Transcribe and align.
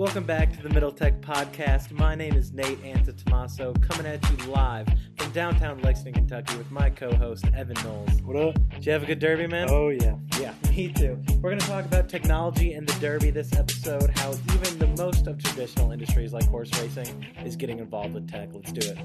Welcome 0.00 0.24
back 0.24 0.50
to 0.56 0.62
the 0.62 0.70
Middle 0.70 0.92
Tech 0.92 1.20
Podcast. 1.20 1.92
My 1.92 2.14
name 2.14 2.32
is 2.32 2.54
Nate 2.54 2.82
Antetomaso, 2.84 3.78
coming 3.86 4.06
at 4.06 4.30
you 4.30 4.46
live 4.46 4.88
from 5.18 5.30
downtown 5.32 5.78
Lexington, 5.82 6.26
Kentucky, 6.26 6.56
with 6.56 6.70
my 6.70 6.88
co-host 6.88 7.44
Evan 7.54 7.76
Knowles. 7.84 8.22
What 8.22 8.34
up? 8.36 8.70
Did 8.70 8.86
you 8.86 8.92
have 8.92 9.02
a 9.02 9.06
good 9.06 9.18
Derby, 9.18 9.46
man? 9.46 9.68
Oh 9.68 9.90
yeah. 9.90 10.16
Yeah, 10.40 10.54
me 10.70 10.90
too. 10.90 11.22
We're 11.42 11.50
going 11.50 11.58
to 11.58 11.66
talk 11.66 11.84
about 11.84 12.08
technology 12.08 12.72
and 12.72 12.88
the 12.88 12.98
Derby 12.98 13.28
this 13.30 13.52
episode, 13.52 14.08
how 14.16 14.32
even 14.32 14.78
the 14.78 14.86
most 14.96 15.26
of 15.26 15.36
traditional 15.36 15.92
industries 15.92 16.32
like 16.32 16.48
horse 16.48 16.70
racing 16.80 17.26
is 17.44 17.54
getting 17.54 17.78
involved 17.78 18.14
with 18.14 18.26
tech. 18.26 18.48
Let's 18.54 18.72
do 18.72 18.90
it. 18.90 18.96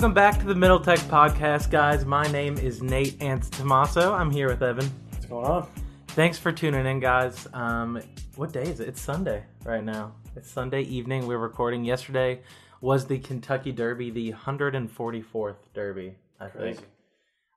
Welcome 0.00 0.14
back 0.14 0.38
to 0.38 0.46
the 0.46 0.54
Middle 0.54 0.80
Tech 0.80 0.98
Podcast, 1.00 1.70
guys. 1.70 2.06
My 2.06 2.26
name 2.28 2.56
is 2.56 2.80
Nate 2.80 3.18
Antetomaso. 3.18 4.18
I'm 4.18 4.30
here 4.30 4.48
with 4.48 4.62
Evan. 4.62 4.90
What's 5.10 5.26
going 5.26 5.44
on? 5.44 5.68
Thanks 6.08 6.38
for 6.38 6.50
tuning 6.50 6.86
in, 6.86 7.00
guys. 7.00 7.46
Um, 7.52 8.00
what 8.36 8.50
day 8.50 8.62
is 8.62 8.80
it? 8.80 8.88
It's 8.88 9.02
Sunday 9.02 9.44
right 9.62 9.84
now. 9.84 10.14
It's 10.36 10.50
Sunday 10.50 10.84
evening. 10.84 11.26
We're 11.26 11.36
recording. 11.36 11.84
Yesterday 11.84 12.40
was 12.80 13.04
the 13.08 13.18
Kentucky 13.18 13.72
Derby, 13.72 14.10
the 14.10 14.32
144th 14.32 15.56
Derby, 15.74 16.14
I 16.40 16.46
Crazy. 16.46 16.76
think. 16.78 16.88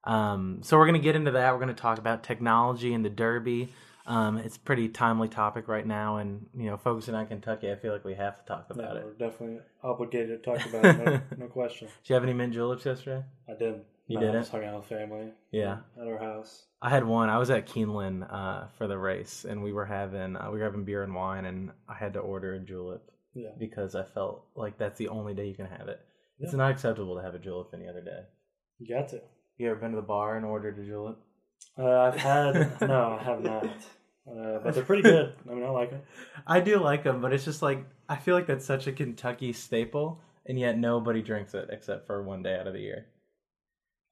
Um, 0.04 0.60
so 0.64 0.78
we're 0.78 0.88
going 0.88 1.00
to 1.00 1.04
get 1.04 1.16
into 1.16 1.32
that. 1.32 1.54
We're 1.54 1.60
going 1.60 1.74
to 1.74 1.82
talk 1.82 1.98
about 1.98 2.24
technology 2.24 2.94
and 2.94 3.06
the 3.06 3.10
Derby. 3.10 3.72
Um, 4.06 4.38
it's 4.38 4.58
a 4.58 4.60
pretty 4.60 4.90
timely 4.90 5.30
topic 5.30 5.68
right 5.70 5.86
now, 5.88 6.18
and 6.18 6.46
you 6.58 6.66
know, 6.66 6.78
focusing 6.78 7.16
on 7.16 7.26
Kentucky, 7.28 7.72
I 7.72 7.76
feel 7.76 7.94
like 7.94 8.04
we 8.04 8.16
have 8.16 8.38
to 8.40 8.46
talk 8.46 8.68
Yeah, 8.76 8.84
about 8.84 8.98
it. 8.98 9.06
we're 9.06 9.14
definitely 9.30 9.60
obligated 9.82 10.44
to 10.44 10.52
talk 10.58 10.66
about 10.66 10.86
it. 10.86 10.98
No, 11.06 11.22
no 11.38 11.48
question. 11.48 11.88
Did 12.04 12.10
you 12.10 12.14
have 12.16 12.24
any 12.24 12.34
mint 12.34 12.54
juleps 12.54 12.86
yesterday? 12.86 13.24
I 13.50 13.54
didn't. 13.54 13.84
You 14.08 14.18
I 14.18 14.22
didn't? 14.22 14.42
just 14.42 14.52
hung 14.52 14.66
out 14.66 14.76
with 14.80 14.86
family. 14.88 15.30
Yeah. 15.52 15.78
At 16.00 16.08
our 16.08 16.18
house. 16.18 16.66
I 16.82 16.90
had 16.90 17.06
one. 17.06 17.30
I 17.30 17.38
was 17.38 17.50
at 17.50 17.66
Keeneland 17.66 18.28
uh, 18.30 18.68
for 18.78 18.88
the 18.88 18.98
race, 18.98 19.46
and 19.48 19.64
we 19.64 19.72
were 19.72 19.86
having 19.86 20.36
uh, 20.36 20.50
we 20.52 20.60
were 20.60 20.66
having 20.66 20.84
beer 20.84 21.04
and 21.04 21.16
wine, 21.16 21.46
and 21.46 21.72
I 21.88 21.94
had 21.96 22.14
to 22.16 22.20
order 22.20 22.54
a 22.56 22.60
julep 22.60 23.10
Yeah. 23.34 23.52
because 23.58 23.96
I 23.96 24.04
felt 24.04 24.48
like 24.56 24.78
that's 24.78 24.98
the 24.98 25.08
only 25.08 25.34
day 25.34 25.48
you 25.48 25.56
can 25.56 25.68
have 25.68 25.88
it. 25.88 26.02
It's 26.40 26.52
not 26.54 26.72
acceptable 26.72 27.16
to 27.16 27.22
have 27.24 27.36
a 27.36 27.40
julep 27.40 27.68
any 27.74 27.88
other 27.88 28.02
day. 28.02 28.24
You 28.80 28.94
got 28.94 29.08
to. 29.10 29.22
You 29.58 29.70
ever 29.70 29.80
been 29.80 29.92
to 29.92 29.96
the 29.96 30.02
bar 30.02 30.36
and 30.36 30.46
ordered 30.46 30.78
a 30.78 30.84
julep? 30.84 31.20
Uh, 31.78 32.00
I've 32.00 32.16
had. 32.16 32.82
no, 32.82 33.18
I 33.20 33.24
have 33.24 33.42
not. 33.42 33.66
Uh, 34.26 34.60
but 34.64 34.74
they're 34.74 34.84
pretty 34.84 35.02
good. 35.02 35.34
I 35.50 35.54
mean, 35.54 35.64
I 35.66 35.70
like 35.70 35.92
it. 35.92 36.06
I 36.48 36.60
do 36.60 36.78
like 36.80 37.04
them, 37.04 37.22
but 37.22 37.34
it's 37.34 37.46
just 37.46 37.62
like 37.62 37.86
I 38.08 38.16
feel 38.16 38.36
like 38.36 38.48
that's 38.48 38.66
such 38.66 38.88
a 38.88 38.92
Kentucky 38.92 39.52
staple, 39.54 40.22
and 40.46 40.58
yet 40.58 40.78
nobody 40.78 41.22
drinks 41.22 41.54
it 41.54 41.70
except 41.72 42.08
for 42.08 42.24
one 42.24 42.42
day 42.44 42.56
out 42.58 42.68
of 42.68 42.74
the 42.74 42.80
year. 42.80 43.08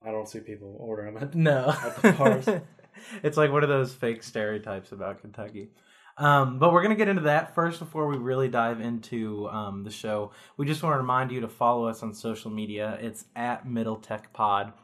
I 0.04 0.10
don't 0.10 0.28
see 0.28 0.40
people 0.40 0.76
ordering 0.78 1.16
it. 1.16 1.34
No, 1.34 1.68
At 1.68 2.02
the 2.02 2.12
bars. 2.12 2.48
it's 3.22 3.36
like 3.36 3.52
one 3.52 3.62
of 3.62 3.68
those 3.68 3.94
fake 3.94 4.22
stereotypes 4.22 4.92
about 4.92 5.20
Kentucky. 5.20 5.70
Um, 6.18 6.58
but 6.58 6.72
we're 6.72 6.82
gonna 6.82 6.94
get 6.94 7.08
into 7.08 7.22
that 7.22 7.54
first 7.54 7.78
before 7.78 8.06
we 8.06 8.18
really 8.18 8.48
dive 8.48 8.80
into 8.80 9.48
um, 9.48 9.82
the 9.84 9.90
show. 9.90 10.32
We 10.58 10.66
just 10.66 10.82
want 10.82 10.94
to 10.94 10.98
remind 10.98 11.32
you 11.32 11.40
to 11.40 11.48
follow 11.48 11.86
us 11.86 12.02
on 12.02 12.12
social 12.12 12.50
media. 12.50 12.98
It's 13.00 13.24
at 13.34 13.66
Middle 13.66 13.96
Tech 13.96 14.32
Pod. 14.34 14.74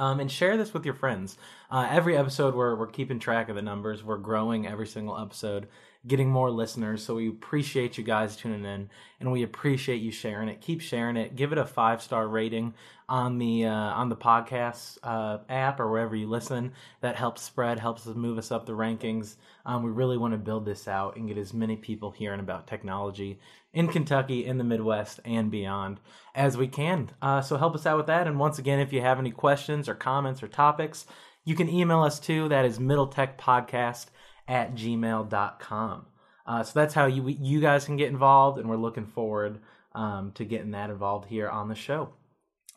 Um, 0.00 0.18
and 0.18 0.32
share 0.32 0.56
this 0.56 0.72
with 0.72 0.86
your 0.86 0.94
friends. 0.94 1.36
Uh, 1.70 1.86
every 1.90 2.16
episode, 2.16 2.54
we're, 2.54 2.74
we're 2.74 2.86
keeping 2.86 3.18
track 3.18 3.50
of 3.50 3.54
the 3.54 3.60
numbers. 3.60 4.02
We're 4.02 4.16
growing 4.16 4.66
every 4.66 4.86
single 4.86 5.18
episode, 5.18 5.68
getting 6.06 6.30
more 6.30 6.50
listeners. 6.50 7.04
So 7.04 7.16
we 7.16 7.28
appreciate 7.28 7.98
you 7.98 8.04
guys 8.04 8.36
tuning 8.36 8.64
in, 8.64 8.88
and 9.18 9.32
we 9.32 9.42
appreciate 9.42 10.00
you 10.00 10.10
sharing 10.10 10.48
it. 10.48 10.60
Keep 10.60 10.80
sharing 10.80 11.16
it. 11.16 11.36
Give 11.36 11.52
it 11.52 11.58
a 11.58 11.66
five 11.66 12.02
star 12.02 12.26
rating 12.26 12.74
on 13.08 13.38
the 13.38 13.66
uh, 13.66 13.70
on 13.70 14.08
the 14.08 14.16
podcast 14.16 14.98
uh, 15.02 15.38
app 15.48 15.80
or 15.80 15.90
wherever 15.90 16.16
you 16.16 16.28
listen. 16.28 16.72
That 17.00 17.16
helps 17.16 17.42
spread, 17.42 17.78
helps 17.78 18.06
us 18.06 18.16
move 18.16 18.38
us 18.38 18.50
up 18.50 18.66
the 18.66 18.72
rankings. 18.72 19.36
Um, 19.66 19.82
we 19.82 19.90
really 19.90 20.16
want 20.16 20.32
to 20.32 20.38
build 20.38 20.64
this 20.64 20.88
out 20.88 21.16
and 21.16 21.28
get 21.28 21.36
as 21.36 21.52
many 21.52 21.76
people 21.76 22.10
hearing 22.10 22.40
about 22.40 22.66
technology 22.66 23.38
in 23.72 23.88
Kentucky, 23.88 24.46
in 24.46 24.58
the 24.58 24.64
Midwest, 24.64 25.20
and 25.24 25.50
beyond 25.50 26.00
as 26.34 26.56
we 26.56 26.66
can. 26.66 27.10
Uh, 27.20 27.40
so 27.42 27.56
help 27.56 27.74
us 27.74 27.86
out 27.86 27.96
with 27.96 28.06
that. 28.06 28.26
And 28.26 28.38
once 28.38 28.58
again, 28.58 28.80
if 28.80 28.92
you 28.92 29.00
have 29.02 29.18
any 29.18 29.30
questions 29.30 29.88
or 29.88 29.94
comments 29.94 30.42
or 30.42 30.48
topics, 30.48 31.06
you 31.44 31.54
can 31.54 31.68
email 31.68 32.02
us 32.02 32.18
too. 32.18 32.48
That 32.48 32.64
is 32.64 32.78
middletechpodcast 32.78 34.06
at 34.50 34.74
gmail.com. 34.74 36.06
Uh, 36.46 36.62
so 36.62 36.78
that's 36.78 36.92
how 36.94 37.06
you 37.06 37.26
you 37.28 37.60
guys 37.60 37.84
can 37.84 37.96
get 37.96 38.08
involved, 38.08 38.58
and 38.58 38.68
we're 38.68 38.76
looking 38.76 39.06
forward 39.06 39.60
um, 39.94 40.32
to 40.32 40.44
getting 40.44 40.72
that 40.72 40.90
involved 40.90 41.28
here 41.28 41.48
on 41.48 41.68
the 41.68 41.74
show. 41.74 42.10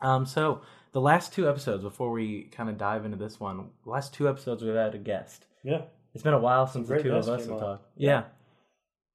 Um, 0.01 0.25
so 0.25 0.62
the 0.91 1.01
last 1.01 1.33
two 1.33 1.50
episodes, 1.50 1.83
before 1.83 2.12
we 2.12 2.44
kind 2.44 2.69
of 2.69 2.78
dive 2.78 3.06
into 3.06 3.17
this 3.17 3.39
one, 3.39 3.69
last 3.85 4.13
two 4.13 4.29
episodes 4.29 4.62
we've 4.63 4.75
had 4.75 4.94
a 4.94 4.97
guest. 5.00 5.45
Yeah. 5.63 5.83
It's 6.13 6.23
been 6.23 6.33
a 6.33 6.39
while 6.39 6.67
since 6.67 6.88
the 6.88 7.01
two 7.01 7.16
of 7.16 7.28
us 7.28 7.45
have 7.47 7.59
talked. 7.59 7.88
Yeah. 7.95 8.09
Yeah. 8.09 8.23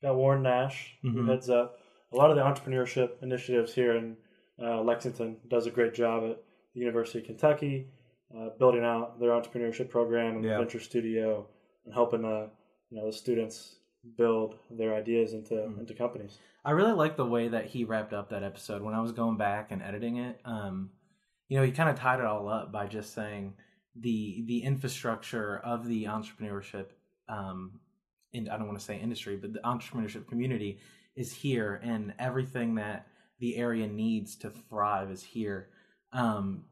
Got 0.08 0.16
Warren 0.16 0.42
Nash, 0.42 0.96
who 1.02 1.12
Mhm. 1.12 1.28
heads 1.28 1.50
up 1.50 1.78
a 2.12 2.16
lot 2.16 2.30
of 2.30 2.36
the 2.36 2.42
entrepreneurship 2.42 3.22
initiatives 3.22 3.74
here 3.74 3.96
in 3.96 4.16
uh, 4.60 4.80
Lexington. 4.82 5.36
Does 5.48 5.66
a 5.66 5.70
great 5.70 5.94
job 5.94 6.24
at 6.28 6.42
the 6.74 6.80
University 6.80 7.20
of 7.20 7.26
Kentucky, 7.26 7.90
uh, 8.36 8.48
building 8.58 8.82
out 8.84 9.20
their 9.20 9.30
entrepreneurship 9.30 9.88
program 9.88 10.36
and 10.36 10.44
Yeah. 10.44 10.58
venture 10.58 10.80
studio, 10.80 11.46
and 11.88 11.94
helping 11.94 12.24
uh, 12.24 12.48
you 12.90 12.98
know 12.98 13.06
the 13.06 13.12
students 13.12 13.76
build 14.16 14.56
their 14.70 14.94
ideas 14.94 15.32
into 15.32 15.54
Mhm. 15.54 15.80
into 15.80 15.94
companies. 15.94 16.38
I 16.64 16.72
really 16.72 16.92
like 16.92 17.16
the 17.16 17.26
way 17.26 17.48
that 17.48 17.66
he 17.66 17.84
wrapped 17.84 18.12
up 18.12 18.28
that 18.28 18.42
episode. 18.42 18.82
When 18.82 18.94
I 18.94 19.00
was 19.00 19.12
going 19.12 19.38
back 19.38 19.72
and 19.72 19.82
editing 19.82 20.16
it, 20.18 20.38
um, 20.44 20.90
you 21.48 21.56
know, 21.56 21.64
he 21.64 21.72
kind 21.72 21.88
of 21.88 21.96
tied 21.96 22.20
it 22.20 22.26
all 22.26 22.48
up 22.48 22.70
by 22.70 22.86
just 22.86 23.14
saying 23.14 23.54
the 23.96 24.44
the 24.46 24.62
infrastructure 24.62 25.58
of 25.58 25.86
the 25.86 26.04
entrepreneurship. 26.04 26.88
Um, 27.28 27.80
in, 28.32 28.48
I 28.50 28.58
don't 28.58 28.66
want 28.66 28.78
to 28.78 28.84
say 28.84 29.00
industry, 29.00 29.36
but 29.36 29.54
the 29.54 29.60
entrepreneurship 29.60 30.26
community 30.28 30.78
is 31.16 31.32
here, 31.32 31.80
and 31.82 32.12
everything 32.18 32.74
that 32.74 33.06
the 33.38 33.56
area 33.56 33.86
needs 33.86 34.36
to 34.36 34.50
thrive 34.50 35.10
is 35.10 35.22
here. 35.22 35.70
Um, 36.12 36.64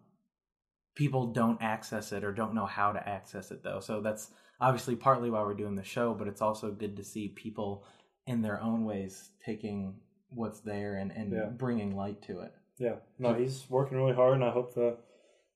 people 0.95 1.27
don't 1.33 1.61
access 1.63 2.13
it 2.13 2.25
or 2.25 2.33
don't 2.33 2.55
know 2.55 2.67
how 2.67 2.93
to 2.93 3.09
access 3.09 3.51
it 3.51 3.63
though, 3.63 3.81
so 3.81 4.01
that's 4.03 4.31
obviously 4.61 4.97
partly 4.97 5.31
why 5.31 5.43
we're 5.43 5.55
doing 5.55 5.75
the 5.77 5.85
show. 5.85 6.15
But 6.15 6.29
it's 6.29 6.43
also 6.43 6.71
good 6.71 6.97
to 6.97 7.05
see 7.05 7.29
people 7.29 7.85
in 8.27 8.43
their 8.43 8.61
own 8.61 8.85
ways 8.85 9.31
taking 9.45 9.95
what's 10.29 10.61
there 10.61 10.97
and, 10.97 11.13
and 11.13 11.33
Yeah. 11.33 11.47
bringing 11.47 11.97
light 11.97 12.23
to 12.23 12.41
it. 12.41 12.53
Yeah, 12.79 12.97
no, 13.19 13.33
he's 13.35 13.65
working 13.71 13.97
really 13.97 14.15
hard, 14.15 14.35
and 14.35 14.45
I 14.45 14.51
hope 14.51 14.75
the 14.75 14.99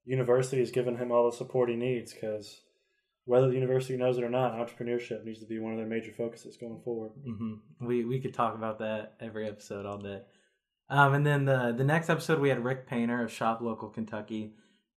university 0.04 0.62
is 0.62 0.70
giving 0.70 0.96
him 0.96 1.12
all 1.12 1.30
the 1.30 1.36
support 1.36 1.68
he 1.68 1.76
needs 1.76 2.12
because 2.14 2.62
whether 3.26 3.48
the 3.48 3.54
university 3.54 3.96
knows 3.96 4.16
it 4.16 4.24
or 4.24 4.30
not, 4.30 4.54
entrepreneurship 4.54 5.24
needs 5.24 5.40
to 5.40 5.46
be 5.46 5.58
one 5.58 5.72
of 5.72 5.78
their 5.78 5.86
major 5.86 6.12
focuses 6.12 6.56
going 6.56 6.80
forward. 6.82 7.10
hmm 7.24 7.54
We 7.80 8.04
we 8.04 8.20
could 8.20 8.32
talk 8.34 8.54
about 8.54 8.78
that 8.78 9.14
every 9.20 9.46
episode 9.48 9.84
all 9.86 9.98
day. 9.98 10.22
Um, 10.88 11.14
and 11.14 11.26
then 11.26 11.44
the 11.44 11.74
the 11.76 11.84
next 11.84 12.08
episode 12.08 12.40
we 12.40 12.48
had 12.48 12.64
Rick 12.64 12.86
Painter 12.86 13.22
of 13.22 13.30
Shop 13.30 13.60
Local 13.60 13.88
Kentucky. 13.90 14.54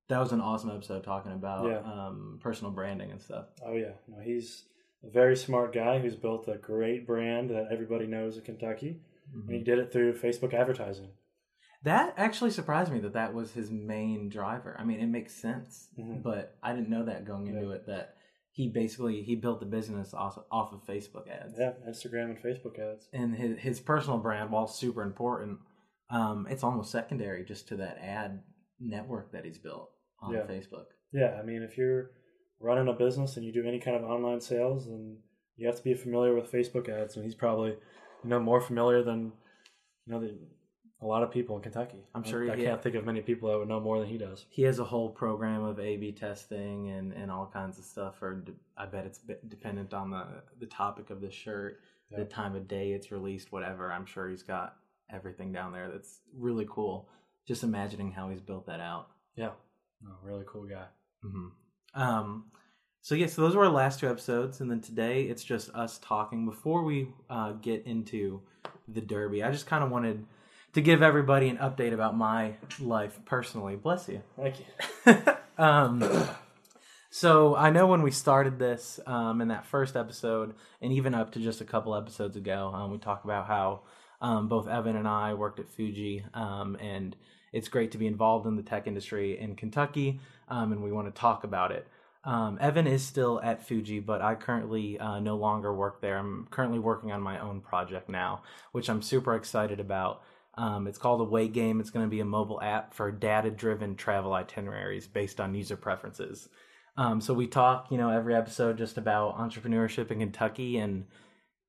That 0.09 0.19
was 0.19 0.31
an 0.31 0.41
awesome 0.41 0.69
episode 0.69 1.03
talking 1.03 1.31
about 1.31 1.65
Yeah. 1.67 1.79
um, 1.79 2.39
personal 2.41 2.71
branding 2.71 3.11
and 3.11 3.21
stuff. 3.21 3.45
Oh 3.65 3.73
yeah, 3.73 3.93
no, 4.07 4.19
he's 4.19 4.65
a 5.03 5.09
very 5.09 5.35
smart 5.35 5.73
guy 5.73 5.99
who's 5.99 6.15
built 6.15 6.47
a 6.47 6.57
great 6.57 7.07
brand 7.07 7.49
that 7.49 7.67
everybody 7.71 8.05
knows 8.05 8.37
in 8.37 8.43
Kentucky, 8.43 8.99
and 9.33 9.49
he 9.49 9.63
did 9.63 9.79
it 9.79 9.91
through 9.91 10.13
Facebook 10.13 10.53
advertising. 10.53 11.09
That 11.83 12.13
actually 12.17 12.51
surprised 12.51 12.91
me 12.93 12.99
that 12.99 13.13
that 13.13 13.33
was 13.33 13.53
his 13.53 13.69
main 13.71 14.29
driver. 14.29 14.75
I 14.79 14.83
mean, 14.85 14.99
it 15.01 15.07
makes 15.07 15.33
sense, 15.33 15.89
Mhm. 15.97 16.21
but 16.23 16.57
I 16.63 16.73
didn't 16.73 16.89
know 16.89 17.03
that 17.05 17.25
going 17.25 17.47
into 17.47 17.67
Yeah. 17.67 17.75
it 17.75 17.85
that 17.87 18.15
he 18.51 18.69
basically 18.69 19.21
he 19.23 19.35
built 19.35 19.59
the 19.59 19.65
business 19.65 20.13
off 20.13 20.37
off 20.51 20.71
of 20.73 20.83
Facebook 20.85 21.27
ads. 21.29 21.55
Yeah, 21.57 21.73
Instagram 21.87 22.25
and 22.25 22.37
Facebook 22.37 22.77
ads. 22.77 23.09
and 23.13 23.35
his 23.35 23.57
his 23.59 23.79
personal 23.81 24.19
brand, 24.19 24.51
while 24.51 24.67
super 24.67 25.01
important, 25.01 25.59
um, 26.09 26.45
it's 26.49 26.63
almost 26.63 26.91
secondary 26.91 27.43
just 27.43 27.67
to 27.69 27.77
that 27.77 27.97
ad 27.99 28.43
network 28.83 29.31
that 29.31 29.45
he's 29.45 29.57
built 29.57 29.89
on 30.19 30.33
Yeah. 30.33 30.41
Facebook. 30.41 30.85
Yeah, 31.11 31.37
I 31.39 31.43
mean, 31.43 31.61
if 31.63 31.77
you're 31.77 32.11
running 32.59 32.87
a 32.87 32.93
business 32.93 33.37
and 33.37 33.45
you 33.45 33.51
do 33.51 33.67
any 33.67 33.79
kind 33.79 33.95
of 33.95 34.03
online 34.03 34.41
sales, 34.41 34.87
then 34.87 35.17
you 35.55 35.67
have 35.67 35.75
to 35.75 35.83
be 35.83 35.93
familiar 35.93 36.33
with 36.33 36.51
Facebook 36.51 36.89
ads, 36.89 37.15
and 37.15 37.23
he's 37.23 37.35
probably 37.35 37.71
you 38.23 38.29
know 38.29 38.39
more 38.39 38.59
familiar 38.61 39.03
than 39.03 39.31
you 40.05 40.13
know 40.13 40.19
the, 40.19 40.35
a 41.01 41.05
lot 41.05 41.21
of 41.21 41.29
people 41.31 41.55
in 41.57 41.61
Kentucky. 41.61 42.03
I'm 42.15 42.23
sure 42.23 42.49
I, 42.49 42.53
I 42.53 42.55
can't 42.55 42.81
think 42.81 42.95
of 42.95 43.05
many 43.05 43.21
people 43.21 43.49
that 43.51 43.57
would 43.59 43.67
know 43.67 43.79
more 43.79 43.99
than 43.99 44.07
he 44.07 44.17
does. 44.17 44.45
He 44.49 44.63
has 44.63 44.79
a 44.79 44.83
whole 44.85 45.09
program 45.09 45.63
of 45.63 45.79
A/B 45.79 46.13
testing 46.13 46.89
and, 46.89 47.13
and 47.13 47.29
all 47.29 47.45
kinds 47.51 47.77
of 47.77 47.85
stuff. 47.85 48.21
Or 48.21 48.35
d- 48.35 48.53
I 48.77 48.85
bet 48.87 49.05
it's 49.05 49.19
dependent 49.47 49.93
on 49.93 50.09
the 50.09 50.25
the 50.59 50.65
topic 50.65 51.09
of 51.11 51.21
the 51.21 51.29
shirt, 51.29 51.79
the 52.09 52.25
time 52.25 52.55
of 52.55 52.67
day 52.67 52.93
it's 52.93 53.11
released, 53.11 53.51
whatever. 53.51 53.91
I'm 53.91 54.05
sure 54.05 54.29
he's 54.29 54.43
got 54.43 54.77
everything 55.11 55.51
down 55.51 55.73
there. 55.73 55.91
That's 55.91 56.21
really 56.35 56.65
cool. 56.69 57.09
Just 57.47 57.63
imagining 57.63 58.11
how 58.11 58.29
he's 58.29 58.41
built 58.41 58.67
that 58.67 58.79
out. 58.79 59.07
Yeah, 59.35 59.51
no, 60.01 60.11
really 60.23 60.45
cool 60.47 60.65
guy. 60.65 60.85
hmm 61.21 61.47
Um, 61.93 62.45
so 63.01 63.15
yeah, 63.15 63.27
so 63.27 63.41
those 63.41 63.55
were 63.55 63.65
our 63.65 63.71
last 63.71 63.99
two 63.99 64.09
episodes, 64.09 64.61
and 64.61 64.71
then 64.71 64.79
today 64.79 65.23
it's 65.23 65.43
just 65.43 65.69
us 65.71 65.99
talking. 66.01 66.45
Before 66.45 66.83
we 66.83 67.09
uh, 67.29 67.51
get 67.53 67.85
into 67.85 68.41
the 68.87 69.01
Derby, 69.01 69.43
I 69.43 69.51
just 69.51 69.65
kind 69.67 69.83
of 69.83 69.91
wanted 69.91 70.25
to 70.73 70.81
give 70.81 71.01
everybody 71.01 71.49
an 71.49 71.57
update 71.57 71.93
about 71.93 72.15
my 72.15 72.53
life 72.79 73.19
personally. 73.25 73.75
Bless 73.75 74.07
you. 74.07 74.21
Thank 74.37 74.55
you. 75.05 75.15
um, 75.63 76.03
so 77.09 77.55
I 77.55 77.69
know 77.69 77.87
when 77.87 78.01
we 78.01 78.09
started 78.11 78.57
this 78.57 78.99
um, 79.05 79.41
in 79.41 79.49
that 79.49 79.65
first 79.65 79.95
episode, 79.95 80.55
and 80.81 80.91
even 80.93 81.13
up 81.13 81.33
to 81.33 81.39
just 81.39 81.61
a 81.61 81.65
couple 81.65 81.93
episodes 81.95 82.37
ago, 82.37 82.71
um, 82.73 82.91
we 82.91 82.97
talked 82.97 83.25
about 83.25 83.47
how 83.47 83.81
um, 84.23 84.47
both 84.47 84.67
Evan 84.67 84.95
and 84.95 85.07
I 85.07 85.35
worked 85.35 85.59
at 85.59 85.69
Fuji, 85.69 86.25
um, 86.33 86.75
and 86.81 87.15
it's 87.51 87.67
great 87.67 87.91
to 87.91 87.99
be 87.99 88.07
involved 88.07 88.47
in 88.47 88.55
the 88.55 88.63
tech 88.63 88.87
industry 88.87 89.37
in 89.37 89.55
Kentucky, 89.55 90.19
um, 90.49 90.71
and 90.71 90.81
we 90.81 90.91
want 90.91 91.13
to 91.13 91.21
talk 91.21 91.43
about 91.43 91.71
it. 91.71 91.85
Um, 92.23 92.57
Evan 92.61 92.87
is 92.87 93.05
still 93.05 93.41
at 93.43 93.67
Fuji, 93.67 93.99
but 93.99 94.21
I 94.21 94.35
currently 94.35 94.97
uh, 94.97 95.19
no 95.19 95.35
longer 95.35 95.73
work 95.73 95.99
there. 95.99 96.17
I'm 96.17 96.47
currently 96.49 96.79
working 96.79 97.11
on 97.11 97.21
my 97.21 97.37
own 97.39 97.59
project 97.59 98.07
now, 98.07 98.41
which 98.71 98.89
I'm 98.89 99.01
super 99.01 99.35
excited 99.35 99.79
about. 99.81 100.23
Um, 100.55 100.87
it's 100.87 100.97
called 100.97 101.19
a 101.19 101.23
Away 101.23 101.49
Game. 101.49 101.81
It's 101.81 101.89
going 101.89 102.05
to 102.05 102.09
be 102.09 102.21
a 102.21 102.25
mobile 102.25 102.61
app 102.61 102.93
for 102.93 103.11
data-driven 103.11 103.95
travel 103.97 104.33
itineraries 104.33 105.05
based 105.05 105.41
on 105.41 105.53
user 105.53 105.75
preferences. 105.75 106.47
Um, 106.95 107.19
so 107.19 107.33
we 107.33 107.47
talk, 107.47 107.87
you 107.91 107.97
know, 107.97 108.09
every 108.09 108.35
episode 108.35 108.77
just 108.77 108.97
about 108.97 109.37
entrepreneurship 109.37 110.09
in 110.11 110.19
Kentucky, 110.19 110.77
and 110.77 111.05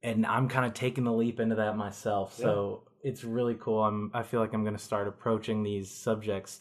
and 0.05 0.27
I'm 0.27 0.49
kind 0.49 0.67
of 0.67 0.75
taking 0.75 1.05
the 1.05 1.13
leap 1.13 1.41
into 1.41 1.57
that 1.57 1.77
myself. 1.77 2.35
So 2.35 2.83
it's 3.03 3.25
really 3.25 3.57
cool. 3.59 3.83
I'm 3.83 4.11
I 4.15 4.23
feel 4.23 4.41
like 4.41 4.53
I'm 4.53 4.63
going 4.63 4.77
to 4.77 4.83
start 4.83 5.09
approaching 5.09 5.63
these 5.63 5.91
subjects 5.91 6.61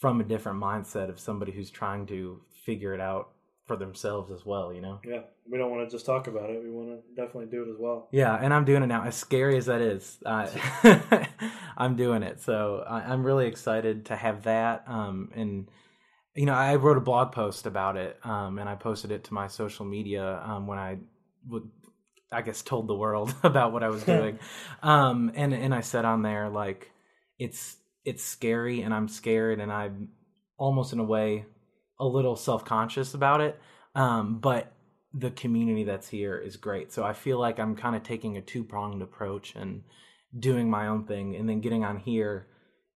from 0.00 0.20
a 0.20 0.24
different 0.24 0.60
mindset 0.60 1.10
of 1.10 1.20
somebody 1.20 1.52
who's 1.52 1.70
trying 1.70 2.06
to 2.06 2.40
figure 2.64 2.94
it 2.94 3.00
out 3.00 3.30
for 3.66 3.76
themselves 3.76 4.32
as 4.32 4.44
well. 4.46 4.72
You 4.72 4.80
know. 4.80 4.98
Yeah, 5.06 5.20
we 5.48 5.58
don't 5.58 5.70
want 5.70 5.88
to 5.88 5.94
just 5.94 6.06
talk 6.06 6.26
about 6.26 6.48
it. 6.48 6.62
We 6.62 6.70
want 6.70 6.88
to 6.88 7.22
definitely 7.22 7.50
do 7.50 7.62
it 7.62 7.70
as 7.70 7.76
well. 7.78 8.08
Yeah, 8.12 8.34
and 8.34 8.52
I'm 8.52 8.64
doing 8.64 8.82
it 8.82 8.86
now. 8.86 9.04
As 9.04 9.14
scary 9.14 9.58
as 9.58 9.66
that 9.66 9.82
is, 9.82 10.18
uh, 10.24 10.48
I'm 11.76 11.96
doing 11.96 12.22
it. 12.22 12.40
So 12.40 12.82
I, 12.88 13.00
I'm 13.00 13.24
really 13.24 13.46
excited 13.46 14.06
to 14.06 14.16
have 14.16 14.44
that. 14.44 14.84
Um, 14.86 15.30
and 15.34 15.68
you 16.34 16.46
know, 16.46 16.54
I 16.54 16.76
wrote 16.76 16.96
a 16.96 17.00
blog 17.00 17.32
post 17.32 17.66
about 17.66 17.96
it, 17.96 18.18
um, 18.24 18.58
and 18.58 18.68
I 18.68 18.74
posted 18.74 19.10
it 19.10 19.24
to 19.24 19.34
my 19.34 19.48
social 19.48 19.84
media 19.84 20.42
um, 20.44 20.66
when 20.66 20.78
I 20.78 20.98
would, 21.48 21.68
I 22.32 22.42
guess, 22.42 22.62
told 22.62 22.86
the 22.86 22.94
world 22.94 23.34
about 23.42 23.72
what 23.72 23.82
I 23.82 23.88
was 23.88 24.02
doing. 24.04 24.38
um, 24.82 25.32
and 25.34 25.52
and 25.52 25.74
I 25.74 25.80
said 25.80 26.04
on 26.04 26.22
there 26.22 26.48
like, 26.48 26.90
it's 27.38 27.76
it's 28.04 28.24
scary, 28.24 28.82
and 28.82 28.94
I'm 28.94 29.08
scared, 29.08 29.60
and 29.60 29.72
I'm 29.72 30.08
almost 30.56 30.92
in 30.92 30.98
a 30.98 31.04
way 31.04 31.44
a 31.98 32.06
little 32.06 32.36
self 32.36 32.64
conscious 32.64 33.14
about 33.14 33.40
it. 33.40 33.58
Um, 33.94 34.38
but 34.38 34.72
the 35.12 35.30
community 35.32 35.82
that's 35.84 36.08
here 36.08 36.38
is 36.38 36.56
great. 36.56 36.92
So 36.92 37.02
I 37.02 37.12
feel 37.12 37.38
like 37.38 37.58
I'm 37.58 37.74
kind 37.74 37.96
of 37.96 38.02
taking 38.04 38.36
a 38.36 38.40
two 38.40 38.62
pronged 38.62 39.02
approach 39.02 39.54
and 39.56 39.82
doing 40.38 40.70
my 40.70 40.86
own 40.86 41.04
thing, 41.04 41.34
and 41.36 41.48
then 41.48 41.60
getting 41.60 41.84
on 41.84 41.98
here 41.98 42.46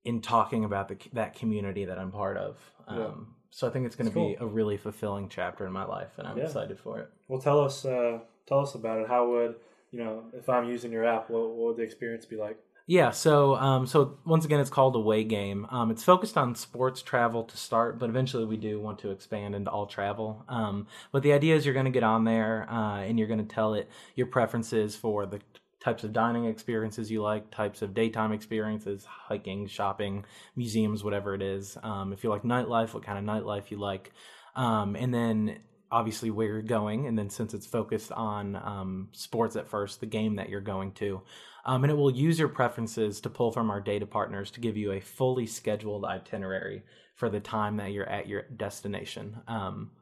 in 0.05 0.21
talking 0.21 0.65
about 0.65 0.89
the 0.89 0.97
that 1.13 1.35
community 1.35 1.87
that 1.87 1.99
I'm 1.99 2.13
part 2.13 2.37
of. 2.37 2.59
Um, 2.87 2.99
Yeah. 2.99 3.11
So 3.51 3.69
I 3.69 3.71
think 3.71 3.87
it's 3.87 3.95
going 3.95 4.11
to 4.11 4.15
be 4.15 4.37
a 4.41 4.47
really 4.47 4.77
fulfilling 4.77 5.29
chapter 5.29 5.65
in 5.65 5.73
my 5.73 5.85
life, 5.85 6.11
and 6.19 6.27
I'm 6.27 6.37
Yeah. 6.37 6.45
excited 6.47 6.79
for 6.79 6.99
it. 6.99 7.09
Well, 7.29 7.41
tell 7.41 7.61
us, 7.61 7.85
uh, 7.85 8.19
tell 8.47 8.61
us 8.61 8.75
about 8.75 8.99
it. 9.01 9.09
How 9.09 9.29
would 9.29 9.57
you 9.91 10.03
know 10.03 10.25
if 10.33 10.49
I'm 10.49 10.69
using 10.69 10.93
your 10.93 11.05
app? 11.05 11.31
What, 11.31 11.51
what 11.51 11.69
would 11.69 11.77
the 11.77 11.83
experience 11.83 12.25
be 12.25 12.37
like? 12.37 12.59
Yeah, 12.87 13.13
so 13.13 13.55
um, 13.57 13.87
so 13.87 14.19
once 14.27 14.45
again, 14.45 14.61
it's 14.61 14.69
called 14.69 14.95
Away 14.95 15.25
Game. 15.25 15.67
Um, 15.71 15.91
it's 15.91 16.05
focused 16.05 16.37
on 16.37 16.55
sports 16.55 17.01
travel 17.01 17.45
to 17.45 17.57
start, 17.57 17.99
but 17.99 18.11
eventually 18.11 18.45
we 18.45 18.59
do 18.59 18.79
want 18.79 18.99
to 19.01 19.11
expand 19.11 19.55
into 19.55 19.71
all 19.71 19.87
travel. 19.87 20.45
Um, 20.51 20.87
but 21.11 21.23
the 21.23 21.33
idea 21.33 21.57
is 21.57 21.65
you're 21.65 21.73
going 21.73 21.87
to 21.87 21.91
get 21.91 22.03
on 22.03 22.25
there 22.25 22.67
uh, 22.71 23.01
and 23.01 23.19
you're 23.19 23.29
going 23.29 23.47
to 23.47 23.55
tell 23.55 23.73
it 23.73 23.89
your 24.17 24.27
preferences 24.27 24.95
for 24.95 25.25
the 25.25 25.41
types 25.81 26.05
of 26.05 26.13
dining 26.13 26.45
experiences 26.45 27.11
you 27.11 27.23
like, 27.23 27.51
types 27.51 27.81
of 27.81 27.95
daytime 27.95 28.33
experiences, 28.33 29.07
hiking, 29.07 29.67
shopping, 29.67 30.25
museums, 30.55 31.03
whatever 31.03 31.35
it 31.35 31.43
is. 31.43 31.79
Um, 31.83 32.13
if 32.13 32.23
you 32.23 32.29
like 32.29 32.43
nightlife, 32.43 32.93
what 32.93 33.03
kind 33.03 33.19
of 33.19 33.25
nightlife 33.25 33.71
you 33.71 33.79
like, 33.79 34.13
um, 34.57 34.95
and 34.95 35.13
then 35.13 35.59
obviously 35.95 36.29
where 36.33 36.49
you're 36.49 36.63
going, 36.63 37.07
and 37.07 37.17
then 37.17 37.31
since 37.31 37.55
it's 37.55 37.67
focused 37.67 38.11
on 38.11 38.57
um, 38.57 39.09
sports 39.13 39.55
at 39.55 39.69
first, 39.69 40.01
the 40.01 40.07
game 40.07 40.35
that 40.35 40.49
you're 40.49 40.61
going 40.61 40.91
to. 40.91 41.23
Um, 41.65 41.85
and 41.85 41.91
it 41.93 41.95
will 41.95 42.11
use 42.11 42.37
your 42.37 42.49
preferences 42.49 43.21
to 43.21 43.31
pull 43.31 43.53
from 43.53 43.71
our 43.71 43.81
data 43.81 44.05
partners 44.05 44.51
to 44.51 44.61
give 44.61 44.77
you 44.77 44.91
a 44.91 45.01
fully 45.01 45.47
scheduled 45.47 46.05
itinerary 46.05 46.83
for 47.15 47.31
the 47.31 47.39
time 47.39 47.77
that 47.77 47.93
you're 47.93 48.09
at 48.09 48.27
your 48.27 48.43
destination. 48.57 49.37
Um, 49.47 49.93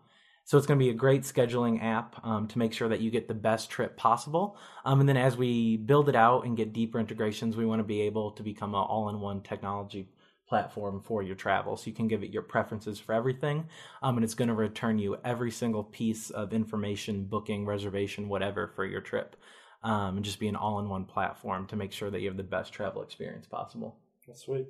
so 0.44 0.56
it's 0.56 0.66
going 0.66 0.78
to 0.78 0.84
be 0.84 0.90
a 0.90 0.94
great 0.94 1.22
scheduling 1.22 1.84
app 1.84 2.18
um, 2.24 2.48
to 2.48 2.58
make 2.58 2.72
sure 2.72 2.88
that 2.88 3.00
you 3.00 3.10
get 3.10 3.28
the 3.28 3.34
best 3.34 3.68
trip 3.68 3.96
possible. 3.98 4.56
Um, 4.86 5.00
and 5.00 5.08
then 5.08 5.18
as 5.18 5.36
we 5.36 5.76
build 5.76 6.08
it 6.08 6.16
out 6.16 6.46
and 6.46 6.56
get 6.56 6.72
deeper 6.72 6.98
integrations, 6.98 7.54
we 7.54 7.66
want 7.66 7.80
to 7.80 7.84
be 7.84 8.00
able 8.00 8.30
to 8.32 8.42
become 8.42 8.70
an 8.70 8.80
all-in-one 8.80 9.42
technology 9.42 10.08
platform 10.52 11.00
for 11.00 11.22
your 11.22 11.34
travel. 11.34 11.78
So 11.78 11.86
you 11.86 11.94
can 11.96 12.08
give 12.08 12.22
it 12.22 12.30
your 12.30 12.42
preferences 12.42 12.98
for 13.00 13.14
everything, 13.14 13.64
um, 14.02 14.16
and 14.16 14.24
it's 14.24 14.34
going 14.34 14.48
to 14.48 14.54
return 14.54 14.98
you 14.98 15.16
every 15.24 15.50
single 15.50 15.82
piece 15.82 16.28
of 16.28 16.52
information, 16.52 17.24
booking, 17.24 17.64
reservation, 17.64 18.28
whatever 18.28 18.68
for 18.76 18.84
your 18.84 19.00
trip, 19.00 19.34
um, 19.82 20.16
and 20.16 20.24
just 20.24 20.38
be 20.38 20.48
an 20.48 20.56
all-in-one 20.56 21.06
platform 21.06 21.66
to 21.68 21.76
make 21.76 21.90
sure 21.90 22.10
that 22.10 22.20
you 22.20 22.28
have 22.28 22.36
the 22.36 22.42
best 22.42 22.70
travel 22.70 23.00
experience 23.02 23.46
possible. 23.46 23.96
That's 24.26 24.42
sweet. 24.42 24.66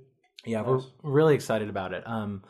Yeah, 0.46 0.62
Nice. 0.62 0.68
we're 1.02 1.10
really 1.20 1.34
excited 1.34 1.68
about 1.68 1.92
it. 1.92 2.04
Um, 2.06 2.44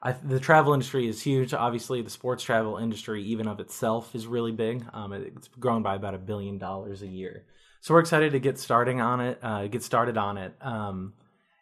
I, 0.00 0.12
the 0.12 0.38
travel 0.38 0.72
industry 0.72 1.08
is 1.08 1.20
huge. 1.20 1.52
Obviously, 1.54 2.02
the 2.02 2.10
sports 2.10 2.44
travel 2.44 2.76
industry, 2.76 3.20
even 3.24 3.48
of 3.48 3.58
itself, 3.58 4.14
is 4.14 4.28
really 4.28 4.52
big. 4.52 4.84
Um, 4.92 5.12
it- 5.12 5.32
it's 5.36 5.48
grown 5.58 5.82
by 5.82 5.96
about 5.96 6.14
a 6.14 6.18
billion 6.18 6.58
dollars 6.58 7.02
a 7.02 7.08
year. 7.08 7.46
So 7.80 7.94
we're 7.94 8.00
excited 8.00 8.30
to 8.30 8.38
get 8.38 8.58
starting 8.60 9.00
on 9.00 9.20
it. 9.20 9.40
Uh, 9.42 9.66
get 9.66 9.82
started 9.82 10.16
on 10.16 10.38
it. 10.38 10.54
Um, 10.60 11.14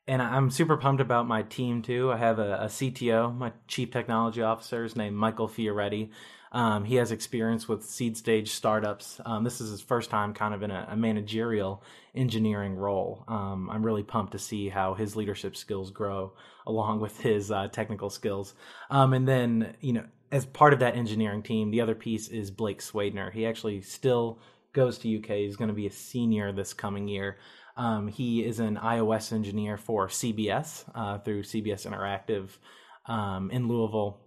and 0.07 0.21
I'm 0.21 0.51
super 0.51 0.77
pumped 0.77 1.01
about 1.01 1.27
my 1.27 1.43
team 1.43 1.83
too. 1.83 2.13
I 2.13 2.17
have 2.19 2.39
a, 2.39 2.55
a 2.63 2.67
CTO, 2.67 3.37
my 3.37 3.53
chief 3.69 3.91
technology 3.91 4.43
officer, 4.43 4.85
is 4.85 4.97
named 4.97 5.17
Michael 5.17 5.49
Fioretti. 5.49 6.11
Um, 6.53 6.85
he 6.85 6.97
has 6.97 7.11
experience 7.11 7.69
with 7.69 7.85
seed 7.85 8.17
stage 8.17 8.51
startups. 8.53 9.21
Um, 9.27 9.43
this 9.43 9.61
is 9.61 9.71
his 9.71 9.81
first 9.81 10.09
time 10.09 10.33
kind 10.35 10.55
of 10.55 10.63
in 10.63 10.71
a, 10.71 10.87
a 10.91 10.97
managerial 10.97 11.83
engineering 12.15 12.77
role. 12.77 13.25
Um, 13.27 13.69
I'm 13.71 13.85
really 13.85 14.05
pumped 14.05 14.33
to 14.33 14.39
see 14.39 14.69
how 14.69 14.95
his 14.95 15.17
leadership 15.17 15.57
skills 15.57 15.91
grow 15.91 16.33
along 16.65 17.01
with 17.01 17.21
his 17.21 17.51
uh, 17.51 17.69
technical 17.69 18.09
skills. 18.09 18.55
Um, 18.89 19.15
and 19.15 19.27
then, 19.27 19.75
you 19.81 19.95
know, 19.95 20.05
as 20.31 20.47
part 20.47 20.73
of 20.73 20.79
that 20.79 20.97
engineering 20.97 21.43
team, 21.43 21.71
the 21.71 21.81
other 21.81 21.95
piece 21.95 22.29
is 22.29 22.53
Blake 22.53 22.81
Swadner. 22.81 23.33
He 23.33 23.47
actually 23.47 23.81
still 23.81 24.39
goes 24.73 24.99
to 24.99 25.17
UK. 25.19 25.39
He's 25.39 25.57
going 25.57 25.69
to 25.69 25.75
be 25.75 25.87
a 25.87 25.93
senior 25.93 26.53
this 26.53 26.73
coming 26.73 27.09
year. 27.09 27.39
Um, 27.77 28.09
he 28.09 28.45
is 28.45 28.61
an 28.61 28.77
iOS 28.77 29.33
engineer 29.33 29.77
for 29.77 30.09
CBS 30.09 30.85
uh, 30.95 31.19
through 31.19 31.43
CBS 31.43 31.87
Interactive 31.87 32.49
um, 33.07 33.51
in 33.51 33.69
Louisville. 33.69 34.21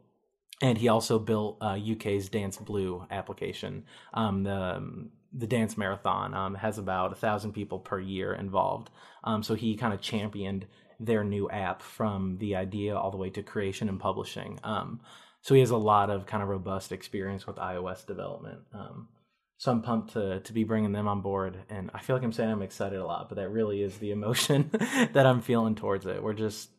And 0.61 0.77
he 0.77 0.87
also 0.87 1.19
built 1.19 1.57
uh, 1.61 1.77
UK's 1.77 2.29
Dance 2.29 2.57
Blue 2.57 3.05
application. 3.11 3.85
Um, 4.13 4.43
the 4.43 5.09
the 5.33 5.47
dance 5.47 5.77
marathon 5.77 6.33
um, 6.33 6.55
has 6.55 6.77
about 6.77 7.11
a 7.11 7.15
thousand 7.15 7.51
people 7.51 7.79
per 7.79 7.99
year 7.99 8.33
involved. 8.33 8.89
Um, 9.23 9.43
so 9.43 9.55
he 9.55 9.75
kind 9.75 9.93
of 9.93 10.01
championed 10.01 10.65
their 10.99 11.23
new 11.23 11.49
app 11.49 11.81
from 11.81 12.37
the 12.39 12.55
idea 12.55 12.95
all 12.95 13.11
the 13.11 13.17
way 13.17 13.29
to 13.31 13.43
creation 13.43 13.89
and 13.89 13.99
publishing. 13.99 14.59
Um, 14.63 15.01
so 15.41 15.53
he 15.53 15.59
has 15.59 15.69
a 15.69 15.77
lot 15.77 16.09
of 16.09 16.25
kind 16.25 16.41
of 16.41 16.49
robust 16.49 16.91
experience 16.91 17.45
with 17.45 17.57
iOS 17.57 18.05
development. 18.05 18.61
Um, 18.73 19.09
so 19.57 19.71
I'm 19.71 19.81
pumped 19.81 20.13
to 20.13 20.39
to 20.39 20.53
be 20.53 20.63
bringing 20.63 20.91
them 20.91 21.07
on 21.07 21.21
board, 21.21 21.57
and 21.69 21.89
I 21.93 21.99
feel 21.99 22.15
like 22.15 22.23
I'm 22.23 22.31
saying 22.31 22.51
I'm 22.51 22.61
excited 22.61 22.99
a 22.99 23.05
lot, 23.05 23.27
but 23.29 23.35
that 23.35 23.49
really 23.49 23.81
is 23.81 23.97
the 23.97 24.11
emotion 24.11 24.69
that 25.13 25.25
I'm 25.25 25.41
feeling 25.41 25.75
towards 25.75 26.05
it. 26.05 26.21
We're 26.21 26.33
just 26.33 26.69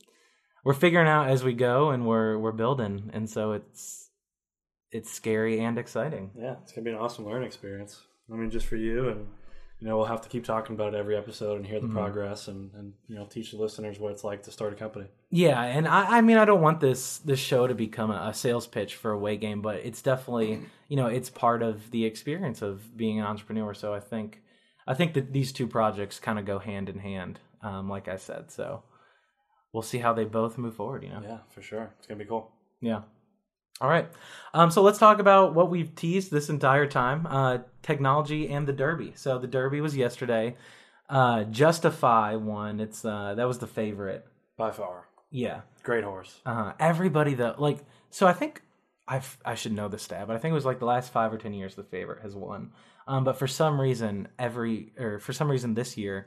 we're 0.64 0.75
figuring 0.75 1.08
out 1.08 1.28
as 1.28 1.42
we 1.42 1.54
go, 1.54 1.90
and 1.90 2.06
we're 2.06 2.38
we're 2.38 2.52
building, 2.52 3.11
and 3.12 3.28
so 3.28 3.52
it's 3.52 4.11
it's 4.90 5.12
scary 5.12 5.61
and 5.61 5.78
exciting. 5.78 6.30
Yeah, 6.38 6.54
it's 6.62 6.73
gonna 6.73 6.85
be 6.85 6.90
an 6.90 6.97
awesome 6.97 7.26
learning 7.26 7.47
experience. 7.47 8.00
I 8.32 8.37
mean, 8.37 8.50
just 8.50 8.66
for 8.66 8.76
you, 8.76 9.08
and 9.08 9.26
you 9.80 9.87
know, 9.87 9.97
we'll 9.97 10.06
have 10.06 10.20
to 10.23 10.28
keep 10.28 10.44
talking 10.44 10.75
about 10.75 10.92
it 10.94 10.97
every 10.97 11.16
episode 11.16 11.56
and 11.56 11.66
hear 11.66 11.78
the 11.80 11.87
Mhm. 11.87 11.92
progress, 11.92 12.49
and 12.49 12.73
and 12.75 12.94
you 13.06 13.14
know, 13.14 13.26
teach 13.26 13.52
the 13.52 13.56
listeners 13.58 13.99
what 14.00 14.11
it's 14.12 14.25
like 14.25 14.42
to 14.44 14.50
start 14.50 14.73
a 14.73 14.76
company. 14.76 15.06
Yeah, 15.30 15.62
and 15.62 15.87
I, 15.87 16.18
I 16.18 16.20
mean, 16.20 16.37
I 16.37 16.44
don't 16.44 16.61
want 16.61 16.80
this 16.80 17.18
this 17.18 17.38
show 17.38 17.66
to 17.66 17.75
become 17.75 18.11
a, 18.11 18.28
a 18.30 18.35
sales 18.35 18.66
pitch 18.66 18.97
for 18.97 19.12
Away 19.12 19.37
Game, 19.37 19.62
but 19.62 19.76
it's 19.76 20.02
definitely 20.02 20.61
you 20.88 20.97
know 20.97 21.06
it's 21.06 21.30
part 21.30 21.62
of 21.62 21.90
the 21.90 22.04
experience 22.04 22.61
of 22.62 22.97
being 22.97 23.18
an 23.20 23.25
entrepreneur. 23.26 23.73
So 23.75 23.94
I 23.94 24.00
think 24.00 24.42
I 24.87 24.94
think 24.94 25.14
that 25.14 25.32
these 25.32 25.52
two 25.52 25.66
projects 25.66 26.18
kind 26.18 26.38
of 26.38 26.44
go 26.44 26.58
hand 26.58 26.88
in 26.88 26.99
hand, 26.99 27.38
um, 27.62 27.88
like 27.88 28.08
I 28.08 28.16
said. 28.16 28.50
So 28.50 28.82
we'll 29.73 29.82
see 29.82 29.99
how 29.99 30.12
they 30.12 30.25
both 30.25 30.58
move 30.58 30.75
forward. 30.75 31.02
You 31.04 31.11
know. 31.11 31.20
Yeah, 31.23 31.38
for 31.50 31.62
sure. 31.62 31.94
It's 31.99 32.06
gonna 32.06 32.18
be 32.18 32.25
cool. 32.25 32.50
Yeah. 32.80 33.02
All 33.80 33.88
right. 33.88 34.08
Um, 34.54 34.70
so 34.70 34.82
let's 34.82 34.99
talk 34.99 35.18
about 35.20 35.54
what 35.54 35.70
we've 35.70 35.94
teased 35.94 36.30
this 36.30 36.49
entire 36.49 36.87
time 36.87 37.26
uh, 37.26 37.58
technology 37.82 38.49
and 38.49 38.66
the 38.66 38.73
Derby. 38.73 39.12
So 39.14 39.38
the 39.38 39.47
Derby 39.47 39.80
was 39.80 39.97
yesterday. 39.97 40.56
Uh, 41.08 41.44
Justify 41.44 42.35
won. 42.37 42.80
It's 42.80 43.04
uh, 43.04 43.35
that 43.37 43.47
was 43.47 43.58
the 43.58 43.66
favorite. 43.66 44.26
By 44.56 44.73
far, 44.73 45.06
Yeah. 45.30 45.61
great 45.85 46.02
horse. 46.04 46.40
Uh, 46.44 46.73
everybody 46.80 47.35
though, 47.35 47.54
like, 47.58 47.78
so 48.11 48.26
I 48.26 48.32
think 48.32 48.62
I 49.06 49.20
I 49.44 49.54
should 49.54 49.73
know 49.73 49.88
the 49.88 49.99
stat, 49.99 50.26
but 50.26 50.35
I 50.35 50.38
think 50.40 50.50
it 50.50 50.54
was 50.56 50.66
like 50.66 50.80
the 50.80 50.85
last 50.85 51.12
five 51.12 51.32
or 51.32 51.38
ten 51.38 51.54
years 51.54 51.76
the 51.76 51.85
favorite 51.85 52.23
has 52.23 52.35
won. 52.35 52.73
Um, 53.06 53.23
but 53.25 53.38
for 53.38 53.47
some 53.47 53.80
reason, 53.80 54.28
every 54.38 54.92
or 54.99 55.18
for 55.20 55.32
some 55.32 55.49
reason 55.50 55.75
this 55.75 55.97
year, 55.97 56.26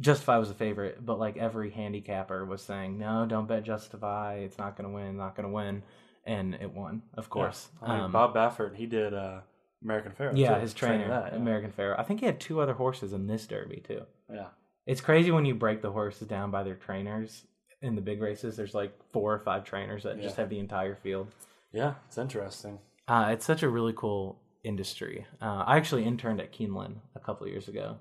Justify 0.00 0.36
was 0.38 0.50
a 0.50 0.54
favorite, 0.54 1.04
but 1.06 1.18
like 1.20 1.36
every 1.36 1.70
handicapper 1.70 2.44
was 2.44 2.60
saying, 2.62 2.98
no, 2.98 3.24
don't 3.26 3.46
bet 3.46 3.62
Justify. 3.62 4.38
It's 4.38 4.58
not 4.58 4.76
going 4.76 4.90
to 4.90 4.94
win. 4.94 5.16
Not 5.16 5.36
going 5.36 5.48
to 5.48 5.54
win, 5.54 5.82
and 6.26 6.54
it 6.54 6.72
won, 6.72 7.02
of 7.14 7.28
course. 7.30 7.68
I 7.82 7.94
mean, 7.94 8.00
Um, 8.04 8.12
Bob 8.12 8.34
Baffert, 8.34 8.74
he 8.76 8.86
did 8.86 9.12
uh, 9.14 9.40
American 9.82 10.12
Pharoah. 10.12 10.34
yeah, 10.36 10.54
too, 10.54 10.60
his 10.60 10.74
trainer, 10.74 11.08
that. 11.08 11.32
Yeah. 11.32 11.38
American 11.38 11.70
Pharoah. 11.72 11.96
I 11.98 12.02
think 12.04 12.20
he 12.20 12.26
had 12.26 12.40
two 12.40 12.60
other 12.60 12.74
horses 12.74 13.12
in 13.12 13.26
this 13.26 13.46
Derby 13.46 13.82
too. 13.86 14.02
yeah. 14.30 14.48
It's 14.86 15.00
crazy 15.00 15.30
when 15.30 15.46
you 15.46 15.54
break 15.54 15.80
the 15.80 15.90
horses 15.92 16.28
down 16.28 16.50
by 16.50 16.62
their 16.62 16.74
trainers 16.74 17.44
in 17.80 17.94
the 17.94 18.02
big 18.02 18.20
races. 18.20 18.54
There's 18.56 18.74
like 18.74 18.92
four 19.12 19.32
or 19.32 19.38
five 19.38 19.64
trainers 19.64 20.02
that 20.02 20.20
just 20.20 20.36
have 20.36 20.50
the 20.50 20.58
entire 20.58 20.94
field. 20.94 21.28
Yeah, 21.72 21.94
it's 22.06 22.18
interesting. 22.18 22.78
Uh, 23.08 23.28
it's 23.30 23.46
such 23.46 23.62
a 23.62 23.68
really 23.68 23.94
cool 23.96 24.38
industry. 24.62 25.26
Uh, 25.40 25.64
I 25.66 25.78
actually 25.78 26.04
interned 26.04 26.38
at 26.40 26.52
Keeneland 26.52 26.96
a 27.16 27.20
couple 27.20 27.46
of 27.46 27.50
years 27.52 27.66
ago. 27.68 27.96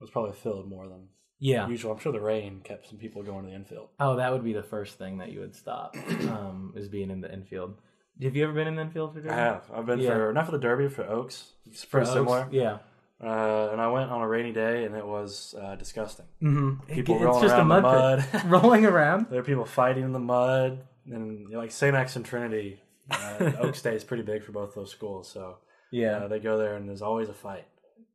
was 0.00 0.10
probably 0.10 0.32
filled 0.32 0.68
more 0.68 0.86
than 0.88 1.08
Yeah. 1.40 1.68
usual. 1.68 1.92
I'm 1.92 1.98
sure 1.98 2.12
the 2.12 2.20
rain 2.20 2.60
kept 2.64 2.88
some 2.88 2.98
people 2.98 3.22
going 3.22 3.44
to 3.44 3.50
the 3.50 3.56
infield. 3.56 3.88
Oh, 4.00 4.16
that 4.16 4.32
would 4.32 4.44
be 4.44 4.52
the 4.52 4.62
first 4.62 4.98
thing 4.98 5.18
that 5.18 5.30
you 5.32 5.40
would 5.40 5.54
stop. 5.54 5.96
Um, 6.28 6.72
is 6.76 6.88
being 6.88 7.10
in 7.10 7.20
the 7.20 7.32
infield. 7.32 7.74
Have 8.22 8.34
you 8.34 8.44
ever 8.44 8.52
been 8.52 8.66
in 8.68 8.74
the 8.76 8.82
infield 8.82 9.14
for 9.14 9.20
Derby? 9.20 9.30
I 9.34 9.36
have. 9.36 9.70
I've 9.72 9.86
been 9.86 10.00
Yeah. 10.00 10.10
for 10.14 10.32
not 10.32 10.46
for 10.46 10.52
the 10.52 10.58
derby, 10.58 10.88
for 10.88 11.04
Oaks. 11.04 11.52
It's 11.66 11.84
For 11.84 11.90
pretty 11.98 12.06
Oaks? 12.10 12.14
similar. 12.14 12.48
Yeah. 12.50 12.78
Uh, 13.22 13.70
and 13.72 13.80
I 13.80 13.88
went 13.90 14.10
on 14.10 14.20
a 14.22 14.28
rainy 14.28 14.52
day, 14.52 14.84
and 14.84 14.94
it 14.96 15.04
was 15.06 15.54
uh, 15.60 15.74
disgusting. 15.76 16.26
Mm-hmm. 16.42 16.92
People 16.92 17.16
it's 17.16 17.24
rolling 17.24 17.42
just 17.42 17.54
a 17.54 17.58
around 17.58 17.68
mud, 17.68 18.24
the 18.32 18.38
mud. 18.38 18.44
rolling 18.62 18.84
around. 18.86 19.26
there 19.30 19.40
are 19.40 19.44
people 19.44 19.64
fighting 19.64 20.04
in 20.04 20.12
the 20.12 20.20
mud, 20.20 20.84
and 21.06 21.40
you 21.40 21.48
know, 21.50 21.58
like 21.58 21.70
St. 21.72 21.94
X 21.96 22.14
and 22.16 22.24
Trinity. 22.24 22.80
Uh, 23.10 23.52
Oaks 23.60 23.82
Day 23.82 23.94
is 23.94 24.04
pretty 24.04 24.22
big 24.22 24.42
for 24.42 24.52
both 24.52 24.74
those 24.74 24.90
schools, 24.90 25.28
so 25.30 25.58
Yeah. 25.90 26.18
uh, 26.18 26.28
they 26.28 26.38
go 26.40 26.58
there, 26.58 26.76
and 26.76 26.88
there's 26.88 27.02
always 27.02 27.28
a 27.28 27.34
fight. 27.34 27.64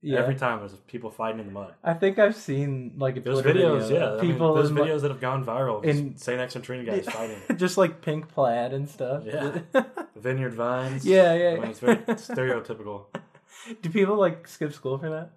yeah. 0.02 0.20
Every 0.20 0.36
time 0.36 0.60
there's 0.60 0.74
people 0.88 1.10
fighting 1.10 1.40
in 1.40 1.46
the 1.48 1.52
mud. 1.52 1.74
I 1.84 1.94
think 1.94 2.20
I've 2.20 2.36
seen 2.36 2.94
like 2.98 3.24
those 3.24 3.42
Twitter 3.42 3.60
videos, 3.60 3.82
video 3.88 3.98
yeah. 4.00 4.06
of 4.14 4.20
I 4.20 4.22
mean, 4.22 4.32
people 4.34 4.54
there's 4.54 4.70
in, 4.70 4.76
videos 4.76 5.02
that 5.02 5.12
have 5.12 5.22
gone 5.22 5.46
viral. 5.46 5.84
in- 5.84 6.18
St. 6.18 6.40
X 6.40 6.56
and 6.56 6.64
Trinity 6.64 6.90
guys 6.92 7.06
fighting. 7.14 7.38
just 7.58 7.78
like 7.78 8.02
pink 8.02 8.28
plaid 8.30 8.74
and 8.74 8.88
stuff. 8.90 9.24
Yeah. 9.26 9.60
Vineyard 10.16 10.54
vines. 10.54 11.06
Yeah, 11.06 11.34
yeah, 11.34 11.50
I 11.52 11.60
mean, 11.60 11.70
it's 11.70 11.80
very 11.80 11.96
stereotypical. 11.98 13.06
Do 13.82 13.90
people 13.90 14.16
like 14.18 14.48
skip 14.48 14.74
school 14.74 14.98
for 14.98 15.10
that? 15.10 15.32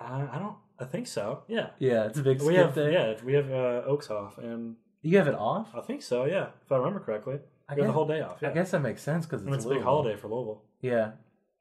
I, 0.00 0.22
I 0.32 0.38
don't. 0.38 0.56
I 0.78 0.84
think 0.86 1.06
so. 1.06 1.42
Yeah. 1.46 1.68
Yeah, 1.78 2.04
it's 2.06 2.18
a 2.18 2.22
big 2.22 2.40
We 2.42 2.54
have 2.56 2.74
day. 2.74 2.92
yeah 2.92 3.14
we 3.24 3.34
have 3.34 3.50
uh, 3.52 3.82
Oaks 3.86 4.10
off, 4.10 4.38
and 4.38 4.76
You 5.02 5.18
have 5.18 5.28
it 5.28 5.34
off? 5.34 5.68
I 5.74 5.80
think 5.82 6.02
so. 6.02 6.24
Yeah, 6.24 6.46
if 6.64 6.72
I 6.72 6.76
remember 6.78 6.98
correctly, 7.00 7.38
I 7.72 7.76
have 7.76 7.86
the 7.86 7.92
whole 7.92 8.06
day 8.06 8.20
off. 8.20 8.38
Yeah. 8.40 8.50
I 8.50 8.52
guess 8.52 8.70
that 8.72 8.80
makes 8.80 9.02
sense 9.02 9.26
because 9.26 9.42
it's, 9.46 9.54
it's 9.56 9.64
a 9.64 9.68
big 9.68 9.82
holiday 9.82 10.16
for 10.16 10.28
Louisville. 10.28 10.62
Yeah, 10.80 11.12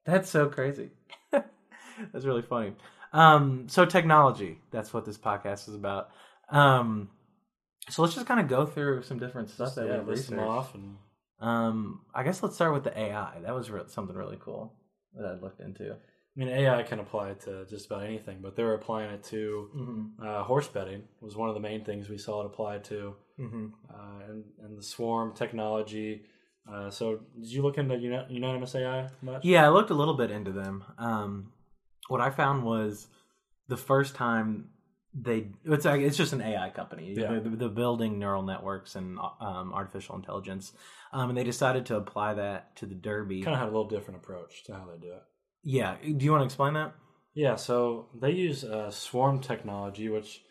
that's 0.05 0.29
so 0.29 0.47
crazy. 0.49 0.89
that's 1.31 2.25
really 2.25 2.41
funny. 2.41 2.73
Um, 3.13 3.67
so 3.67 3.85
technology, 3.85 4.59
that's 4.71 4.93
what 4.93 5.05
this 5.05 5.17
podcast 5.17 5.67
is 5.67 5.75
about. 5.75 6.09
Um, 6.49 7.09
so 7.89 8.01
let's 8.01 8.13
just 8.15 8.27
kind 8.27 8.39
of 8.39 8.47
go 8.47 8.65
through 8.65 9.03
some 9.03 9.19
different 9.19 9.49
stuff 9.49 9.75
that 9.75 9.87
yeah, 9.87 9.97
we've 9.99 10.07
researched. 10.09 10.41
off, 10.41 10.75
and 10.75 10.97
Um, 11.39 12.01
I 12.13 12.23
guess 12.23 12.41
let's 12.43 12.55
start 12.55 12.73
with 12.73 12.83
the 12.83 12.97
AI. 12.97 13.39
That 13.41 13.53
was 13.55 13.69
re- 13.69 13.81
something 13.87 14.15
really 14.15 14.37
cool 14.39 14.73
that 15.15 15.25
I 15.25 15.33
looked 15.33 15.59
into. 15.59 15.95
I 16.35 16.39
mean 16.39 16.47
AI 16.49 16.83
can 16.83 16.99
apply 16.99 17.33
to 17.45 17.65
just 17.65 17.87
about 17.87 18.03
anything, 18.03 18.39
but 18.41 18.55
they're 18.55 18.73
applying 18.73 19.11
it 19.11 19.23
to 19.25 19.69
Mm-hmm. 19.75 20.25
uh, 20.25 20.43
horse 20.43 20.67
betting 20.67 21.03
was 21.19 21.35
one 21.35 21.49
of 21.49 21.55
the 21.55 21.61
main 21.61 21.83
things 21.83 22.09
we 22.09 22.17
saw 22.17 22.41
it 22.41 22.45
applied 22.45 22.83
to, 22.85 23.15
Mm-hmm. 23.39 23.67
uh, 23.89 24.25
and 24.29 24.43
and 24.63 24.77
the 24.77 24.83
swarm 24.83 25.33
technology. 25.33 26.23
Uh, 26.71 26.89
so 26.91 27.19
did 27.39 27.51
you 27.51 27.61
look 27.63 27.77
into 27.77 27.95
uni- 27.97 28.25
unanimous 28.29 28.75
AI 28.75 29.09
much? 29.21 29.43
Yeah, 29.43 29.65
I 29.65 29.69
looked 29.69 29.89
a 29.89 29.95
little 29.95 30.13
bit 30.13 30.29
into 30.31 30.51
them. 30.51 30.83
Um, 30.97 31.51
what 32.07 32.21
I 32.21 32.29
found 32.29 32.63
was 32.63 33.07
the 33.67 33.77
first 33.77 34.15
time 34.15 34.69
they 35.13 35.49
it's 35.65 35.85
it's 35.85 36.15
just 36.17 36.31
an 36.33 36.41
AI 36.41 36.69
company. 36.69 37.13
Yeah. 37.17 37.27
They're, 37.39 37.39
they're 37.41 37.67
building 37.69 38.19
neural 38.19 38.43
networks 38.43 38.95
and 38.95 39.17
um, 39.19 39.73
artificial 39.73 40.15
intelligence, 40.15 40.71
um, 41.11 41.29
and 41.29 41.37
they 41.37 41.43
decided 41.43 41.87
to 41.87 41.97
apply 41.97 42.35
that 42.35 42.75
to 42.77 42.85
the 42.85 42.95
Derby. 42.95 43.41
Kind 43.41 43.55
of 43.55 43.59
had 43.59 43.67
a 43.67 43.71
little 43.75 43.89
different 43.89 44.21
approach 44.21 44.63
to 44.65 44.73
how 44.73 44.85
they 44.85 44.97
do 44.99 45.11
it. 45.13 45.23
Yeah, 45.63 45.95
do 46.01 46.25
you 46.25 46.31
want 46.31 46.41
to 46.41 46.45
explain 46.45 46.73
that? 46.73 46.93
Yeah, 47.33 47.55
so 47.55 48.07
they 48.19 48.31
use 48.31 48.63
uh, 48.63 48.91
swarm 48.91 49.39
technology, 49.39 50.09
which 50.09 50.43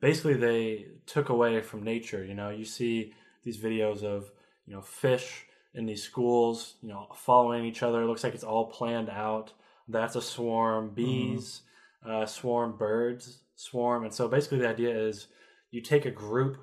basically 0.00 0.34
they 0.34 0.86
took 1.06 1.28
away 1.28 1.60
from 1.60 1.82
nature. 1.82 2.24
You 2.24 2.34
know, 2.34 2.50
you 2.50 2.64
see 2.64 3.12
these 3.44 3.58
videos 3.58 4.02
of 4.02 4.30
you 4.66 4.74
know 4.74 4.80
fish 4.80 5.44
in 5.74 5.86
these 5.86 6.02
schools, 6.02 6.76
you 6.82 6.88
know, 6.88 7.08
following 7.14 7.64
each 7.64 7.82
other. 7.82 8.02
It 8.02 8.06
looks 8.06 8.24
like 8.24 8.34
it's 8.34 8.44
all 8.44 8.66
planned 8.70 9.10
out. 9.10 9.52
That's 9.88 10.16
a 10.16 10.22
swarm. 10.22 10.90
Bees, 10.94 11.62
uh, 12.08 12.26
swarm. 12.26 12.76
Birds, 12.76 13.40
swarm. 13.56 14.04
And 14.04 14.14
so 14.14 14.28
basically, 14.28 14.58
the 14.58 14.68
idea 14.68 14.96
is 14.96 15.26
you 15.70 15.80
take 15.82 16.06
a 16.06 16.10
group 16.10 16.58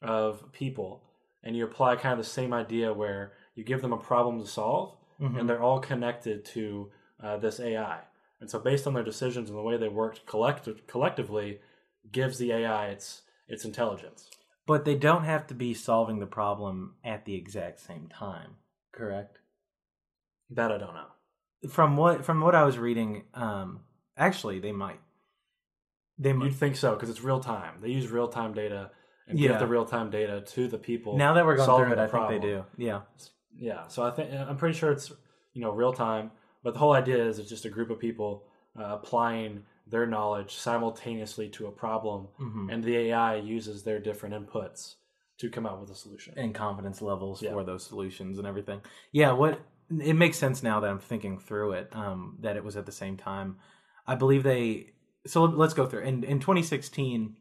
of 0.00 0.50
people 0.52 1.02
and 1.44 1.56
you 1.56 1.64
apply 1.64 1.96
kind 1.96 2.12
of 2.12 2.24
the 2.24 2.30
same 2.30 2.52
idea 2.52 2.92
where 2.92 3.32
you 3.56 3.64
give 3.64 3.82
them 3.82 3.92
a 3.92 3.98
problem 3.98 4.40
to 4.40 4.46
solve, 4.46 4.96
Mhm. 5.20 5.38
and 5.40 5.48
they're 5.48 5.62
all 5.62 5.80
connected 5.80 6.44
to 6.46 6.90
uh, 7.22 7.36
this 7.36 7.60
AI. 7.60 8.00
And 8.40 8.50
so, 8.50 8.58
based 8.58 8.86
on 8.86 8.94
their 8.94 9.04
decisions 9.04 9.48
and 9.48 9.58
the 9.58 9.62
way 9.62 9.76
they 9.76 9.88
worked 9.88 10.26
collect- 10.26 10.86
collectively, 10.88 11.60
gives 12.10 12.38
the 12.38 12.52
AI 12.52 12.88
its 12.88 13.22
its 13.48 13.64
intelligence. 13.64 14.28
But 14.66 14.84
they 14.84 14.94
don't 14.94 15.24
have 15.24 15.46
to 15.48 15.54
be 15.54 15.74
solving 15.74 16.18
the 16.20 16.26
problem 16.26 16.94
at 17.04 17.24
the 17.24 17.34
exact 17.34 17.80
same 17.80 18.08
time, 18.08 18.56
correct? 18.92 19.38
That 20.50 20.70
I 20.72 20.78
don't 20.78 20.94
know. 20.94 21.68
From 21.70 21.96
what 21.96 22.24
from 22.24 22.40
what 22.40 22.54
I 22.54 22.64
was 22.64 22.78
reading, 22.78 23.24
um, 23.34 23.80
actually 24.16 24.58
they 24.58 24.72
might. 24.72 25.00
They 26.18 26.32
might. 26.32 26.46
You'd 26.46 26.56
think 26.56 26.76
so 26.76 26.94
because 26.94 27.10
it's 27.10 27.22
real 27.22 27.40
time. 27.40 27.80
They 27.80 27.88
use 27.90 28.08
real 28.10 28.28
time 28.28 28.52
data 28.52 28.90
and 29.26 29.38
Yeah. 29.38 29.50
give 29.52 29.60
the 29.60 29.66
real 29.66 29.84
time 29.84 30.10
data 30.10 30.40
to 30.40 30.68
the 30.68 30.78
people. 30.78 31.16
Now 31.16 31.34
that 31.34 31.44
we're 31.46 31.56
going 31.56 31.84
through 31.84 31.92
it, 31.92 31.98
I 31.98 32.06
think 32.08 32.28
they 32.28 32.38
do. 32.38 32.64
Yeah. 32.76 33.02
Yeah, 33.54 33.86
so 33.88 34.02
I 34.02 34.10
think 34.10 34.32
I'm 34.32 34.56
pretty 34.56 34.76
sure 34.78 34.90
it's 34.90 35.12
you 35.52 35.60
know 35.60 35.70
real 35.70 35.92
time, 35.92 36.30
but 36.62 36.72
the 36.74 36.78
whole 36.80 36.92
idea 36.92 37.24
is 37.24 37.38
it's 37.38 37.48
just 37.48 37.64
a 37.64 37.70
group 37.70 37.90
of 37.90 37.98
people 37.98 38.44
uh, 38.78 38.84
applying 38.98 39.62
their 39.86 40.06
knowledge 40.06 40.54
simultaneously 40.54 41.48
to 41.50 41.66
a 41.66 41.70
problem, 41.72 42.28
hmm 42.38 42.70
and 42.70 42.82
the 42.84 42.96
AI 42.96 43.36
uses 43.36 43.82
their 43.82 43.98
different 43.98 44.34
inputs 44.34 44.94
to 45.38 45.50
come 45.50 45.66
up 45.66 45.80
with 45.80 45.90
a 45.90 45.94
solution. 45.94 46.32
and 46.36 46.54
confidence 46.54 47.02
levels 47.02 47.42
Yeah. 47.42 47.52
for 47.52 47.64
those 47.64 47.84
solutions 47.84 48.38
and 48.38 48.46
everything. 48.46 48.80
Yeah, 49.10 49.32
what 49.32 49.60
it 49.90 50.14
makes 50.14 50.38
sense 50.38 50.62
now 50.62 50.80
that 50.80 50.88
I'm 50.88 51.00
thinking 51.00 51.38
through 51.38 51.72
it. 51.72 51.94
Um, 51.94 52.36
that 52.40 52.56
it 52.56 52.64
was 52.64 52.76
at 52.76 52.86
the 52.86 52.92
same 52.92 53.16
time. 53.16 53.56
I 54.06 54.14
believe 54.14 54.42
they. 54.42 54.92
So 55.26 55.42
let's 55.44 55.74
go 55.74 55.84
through. 55.86 56.02
In 56.02 56.24
in 56.24 56.38
2016, 56.40 57.36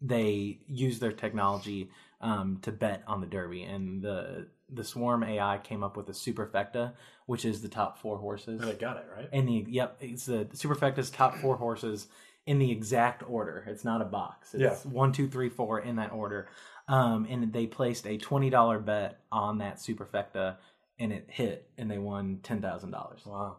they 0.00 0.60
used 0.66 1.00
their 1.00 1.12
technology 1.12 1.90
um, 2.20 2.58
to 2.62 2.72
bet 2.72 3.02
on 3.06 3.20
the 3.20 3.26
Derby, 3.26 3.62
and 3.64 4.02
the 4.02 4.48
the 4.68 4.84
Swarm 4.84 5.22
AI 5.22 5.58
came 5.58 5.82
up 5.84 5.96
with 5.96 6.08
a 6.08 6.12
Superfecta, 6.12 6.92
which 7.26 7.44
is 7.44 7.62
the 7.62 7.68
top 7.68 7.98
four 7.98 8.18
horses. 8.18 8.60
They 8.60 8.74
got 8.74 8.96
it 8.96 9.06
right. 9.16 9.28
And 9.32 9.48
the 9.48 9.64
yep, 9.68 9.96
it's 10.00 10.26
the 10.26 10.46
Superfecta's 10.54 11.10
top 11.10 11.36
four 11.36 11.56
horses 11.56 12.08
in 12.46 12.58
the 12.58 12.70
exact 12.70 13.22
order. 13.28 13.64
It's 13.68 13.84
not 13.84 14.02
a 14.02 14.04
box. 14.04 14.54
It's 14.54 14.62
Yeah. 14.84 14.90
one, 14.92 15.12
two, 15.12 15.28
three, 15.28 15.48
four 15.48 15.80
in 15.80 15.96
that 15.96 16.12
order. 16.12 16.48
Um, 16.88 17.26
and 17.28 17.52
they 17.52 17.66
placed 17.66 18.06
a 18.06 18.16
twenty 18.18 18.50
dollar 18.50 18.78
bet 18.78 19.20
on 19.32 19.58
that 19.58 19.76
Superfecta, 19.76 20.56
and 20.98 21.12
it 21.12 21.26
hit, 21.28 21.68
and 21.78 21.90
they 21.90 21.98
won 21.98 22.40
ten 22.42 22.60
thousand 22.62 22.90
dollars. 22.92 23.22
Wow. 23.26 23.56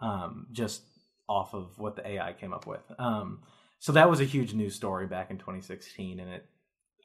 Um, 0.00 0.46
just 0.52 0.82
off 1.28 1.54
of 1.54 1.78
what 1.78 1.96
the 1.96 2.06
AI 2.06 2.32
came 2.32 2.52
up 2.52 2.66
with. 2.66 2.80
Um, 2.98 3.40
so 3.78 3.92
that 3.92 4.10
was 4.10 4.20
a 4.20 4.24
huge 4.24 4.52
news 4.54 4.74
story 4.74 5.06
back 5.06 5.30
in 5.30 5.38
2016, 5.38 6.18
and 6.20 6.30
it, 6.30 6.46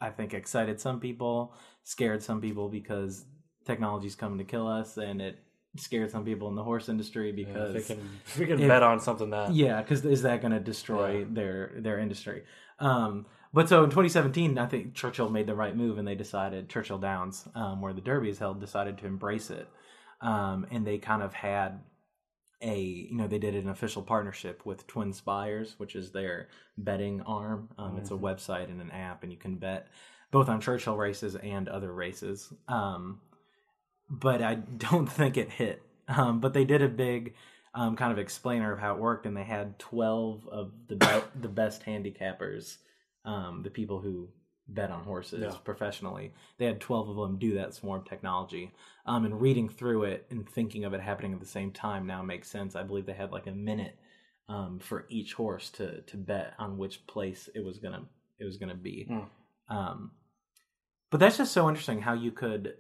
I 0.01 0.09
think, 0.09 0.33
excited 0.33 0.79
some 0.81 0.99
people, 0.99 1.53
scared 1.83 2.23
some 2.23 2.41
people 2.41 2.67
because 2.69 3.25
technology's 3.65 4.15
coming 4.15 4.37
to 4.37 4.43
kill 4.43 4.67
us, 4.67 4.97
and 4.97 5.21
it 5.21 5.39
scared 5.77 6.09
some 6.09 6.23
people 6.23 6.47
in 6.47 6.55
the 6.55 6.63
horse 6.63 6.87
industry 6.87 7.29
Yeah, 7.31 7.35
because 7.45 7.75
if 7.75 7.89
we 7.89 7.95
can, 7.95 8.09
if 8.25 8.37
we 8.39 8.45
can 8.47 8.59
if- 8.61 8.67
bet 8.67 8.83
on 8.83 8.99
something 8.99 9.29
that 9.31 9.53
yeah, 9.53 9.81
because 9.81 10.05
is 10.05 10.21
that 10.21 10.41
going 10.41 10.53
to 10.53 10.59
destroy 10.59 11.19
Yeah. 11.19 11.25
their 11.29 11.71
their 11.77 11.99
industry? 11.99 12.43
Um, 12.79 13.25
but 13.53 13.69
so 13.69 13.83
in 13.83 13.89
2017, 13.89 14.57
I 14.57 14.65
think 14.67 14.93
Churchill 14.95 15.29
made 15.29 15.47
the 15.47 15.55
right 15.55 15.75
move, 15.75 15.97
and 15.97 16.07
they 16.07 16.15
decided 16.15 16.69
Churchill 16.69 16.97
Downs, 16.97 17.47
um, 17.55 17.81
where 17.81 17.93
the 17.93 18.01
Derby 18.01 18.29
is 18.29 18.37
held, 18.39 18.59
decided 18.59 18.97
to 18.99 19.05
embrace 19.07 19.49
it, 19.49 19.67
um, 20.21 20.65
and 20.71 20.85
they 20.85 20.97
kind 20.97 21.23
of 21.23 21.33
had 21.33 21.81
a 22.61 22.79
you 22.79 23.15
know 23.17 23.27
they 23.27 23.37
did 23.39 23.55
an 23.55 23.67
official 23.69 24.01
partnership 24.01 24.65
with 24.65 24.87
Twin 24.87 25.11
Spires, 25.13 25.75
which 25.77 25.95
is 25.95 26.11
their 26.11 26.47
betting 26.77 27.21
arm. 27.21 27.69
Um, 27.77 27.97
It's 27.97 28.11
a 28.11 28.15
website 28.15 28.69
and 28.69 28.81
an 28.81 28.91
app, 28.91 29.23
and 29.23 29.31
you 29.31 29.37
can 29.37 29.57
bet 29.57 29.87
both 30.31 30.47
on 30.49 30.59
Churchill 30.61 30.95
races 30.97 31.35
and 31.35 31.67
other 31.69 31.93
races. 31.93 32.51
Um, 32.67 33.19
but 34.09 34.41
I 34.41 34.55
don't 34.77 35.07
think 35.07 35.37
it 35.37 35.49
hit. 35.51 35.81
Um, 36.07 36.39
but 36.39 36.53
they 36.53 36.65
did 36.65 36.81
a 36.81 36.87
big 36.89 37.33
um, 37.73 37.95
kind 37.95 38.11
of 38.11 38.19
explainer 38.19 38.71
of 38.71 38.79
how 38.79 38.93
it 38.95 38.99
worked, 38.99 39.25
and 39.25 39.35
they 39.35 39.43
had 39.43 39.77
twelve 39.79 40.47
of 40.47 40.71
the 40.87 40.95
be- 40.95 41.23
the 41.41 41.49
best 41.49 41.83
handicappers, 41.85 42.77
um, 43.25 43.61
the 43.63 43.69
people 43.69 43.99
who 43.99 44.29
bet 44.67 44.89
on 44.91 45.03
horses 45.03 45.41
Yeah. 45.41 45.57
professionally. 45.63 46.33
They 46.57 46.65
had 46.65 46.79
twelve 46.79 47.09
of 47.09 47.15
them 47.17 47.37
do 47.37 47.55
that 47.55 47.73
swarm 47.73 48.03
technology. 48.07 48.71
Um, 49.07 49.25
and 49.25 49.39
reading 49.39 49.69
through 49.69 50.05
it 50.05 50.25
and 50.31 50.49
thinking 50.49 50.85
of 50.85 50.93
it 50.95 51.01
happening 51.01 51.33
at 51.33 51.39
the 51.39 51.45
same 51.45 51.71
time 51.71 52.07
now 52.07 52.23
makes 52.23 52.49
sense. 52.49 52.75
I 52.75 52.81
believe 52.83 53.05
they 53.05 53.13
had 53.13 53.31
like 53.31 53.45
a 53.45 53.51
minute 53.51 53.99
um, 54.49 54.79
for 54.79 55.05
each 55.09 55.33
horse 55.33 55.69
to 55.71 56.01
to 56.01 56.17
bet 56.17 56.53
on 56.57 56.77
which 56.77 57.05
place 57.07 57.49
it 57.53 57.63
was 57.63 57.77
gonna 57.79 58.03
it 58.39 58.45
was 58.45 58.57
gonna 58.57 58.73
be. 58.75 59.07
Um, 59.69 60.11
but 61.11 61.19
that's 61.19 61.37
just 61.37 61.51
so 61.51 61.67
interesting 61.69 62.01
how 62.01 62.13
you 62.13 62.31
could 62.31 62.75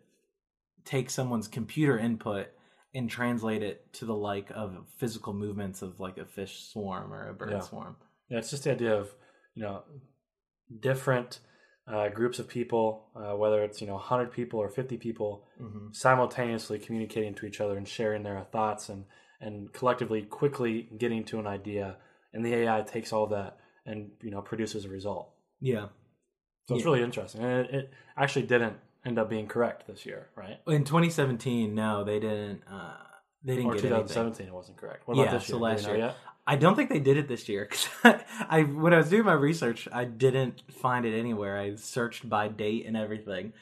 take 0.85 1.09
someone's 1.09 1.47
computer 1.47 1.97
input 1.97 2.47
and 2.93 3.09
translate 3.09 3.61
it 3.63 3.91
to 3.93 4.05
the 4.05 4.15
like 4.15 4.49
of 4.51 4.77
physical 4.97 5.33
movements 5.33 5.81
of 5.81 5.99
like 5.99 6.17
a 6.17 6.25
fish 6.25 6.63
swarm 6.71 7.11
or 7.13 7.27
a 7.29 7.33
bird 7.33 7.51
Yeah. 7.51 7.59
swarm. 7.59 7.97
Yeah, 8.29 8.37
it's 8.37 8.49
just 8.51 8.63
the 8.63 8.71
idea 8.71 8.95
of 8.95 9.13
you 9.55 9.63
know 9.63 9.83
different 10.79 11.39
uh, 11.87 12.09
groups 12.09 12.39
of 12.39 12.47
people, 12.47 13.07
uh, 13.15 13.35
whether 13.35 13.63
it's 13.63 13.79
you 13.81 13.87
know 13.87 13.93
100 13.93 14.31
people 14.31 14.59
or 14.59 14.69
50 14.69 14.97
people, 14.97 15.45
Mm-hmm. 15.61 15.87
simultaneously 15.93 16.79
communicating 16.79 17.33
to 17.35 17.45
each 17.45 17.61
other 17.61 17.77
and 17.77 17.87
sharing 17.87 18.23
their 18.23 18.41
thoughts 18.51 18.89
and 18.89 19.05
and 19.41 19.71
collectively 19.73 20.21
quickly 20.23 20.89
getting 20.97 21.23
to 21.25 21.39
an 21.39 21.47
idea, 21.47 21.97
and 22.33 22.43
the 22.45 22.53
AI 22.53 22.81
takes 22.81 23.13
all 23.13 23.27
that 23.27 23.57
and 23.85 24.11
you 24.21 24.31
know 24.31 24.41
produces 24.41 24.85
a 24.85 24.89
result. 24.89 25.31
Yeah. 25.61 25.87
So 26.67 26.75
it's 26.75 26.83
Yeah. 26.83 26.91
really 26.91 27.03
interesting, 27.03 27.41
and 27.41 27.65
it, 27.65 27.73
it 27.75 27.93
actually 28.17 28.47
didn't 28.47 28.77
end 29.05 29.19
up 29.19 29.29
being 29.29 29.47
correct 29.47 29.87
this 29.87 30.05
year, 30.05 30.27
right? 30.35 30.59
In 30.67 30.83
2017, 30.83 31.73
no, 31.75 32.03
they 32.03 32.19
didn't. 32.19 32.63
Uh, 32.69 32.95
they 33.43 33.55
didn't 33.55 33.71
Or 33.71 33.75
get 33.75 33.85
anything. 33.85 34.01
2017, 34.07 34.47
it 34.47 34.53
wasn't 34.53 34.77
correct. 34.77 35.07
What 35.07 35.17
about 35.19 35.31
this 35.31 35.49
year? 35.49 35.57
Do 35.57 35.63
last 35.63 35.85
year. 35.85 35.97
yet? 35.97 36.17
I 36.47 36.55
don't 36.55 36.75
think 36.75 36.89
they 36.89 36.99
did 36.99 37.17
it 37.17 37.27
this 37.27 37.47
year 37.49 37.67
because 37.69 37.87
I, 38.49 38.61
when 38.63 38.93
I 38.93 38.97
was 38.97 39.09
doing 39.09 39.25
my 39.25 39.33
research, 39.33 39.87
I 39.91 40.05
didn't 40.05 40.61
find 40.81 41.05
it 41.05 41.17
anywhere. 41.17 41.57
I 41.57 41.75
searched 41.75 42.27
by 42.29 42.47
date 42.47 42.85
and 42.85 42.95
everything. 42.95 43.53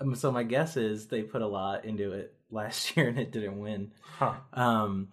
Um, 0.00 0.14
so 0.14 0.32
my 0.32 0.42
guess 0.42 0.76
is 0.76 1.06
they 1.06 1.22
put 1.22 1.42
a 1.42 1.46
lot 1.46 1.84
into 1.84 2.12
it 2.12 2.34
last 2.50 2.96
year 2.96 3.08
and 3.08 3.18
it 3.18 3.30
didn't 3.32 3.58
win. 3.60 3.92
Huh. 4.18 4.34
Um, 4.52 5.08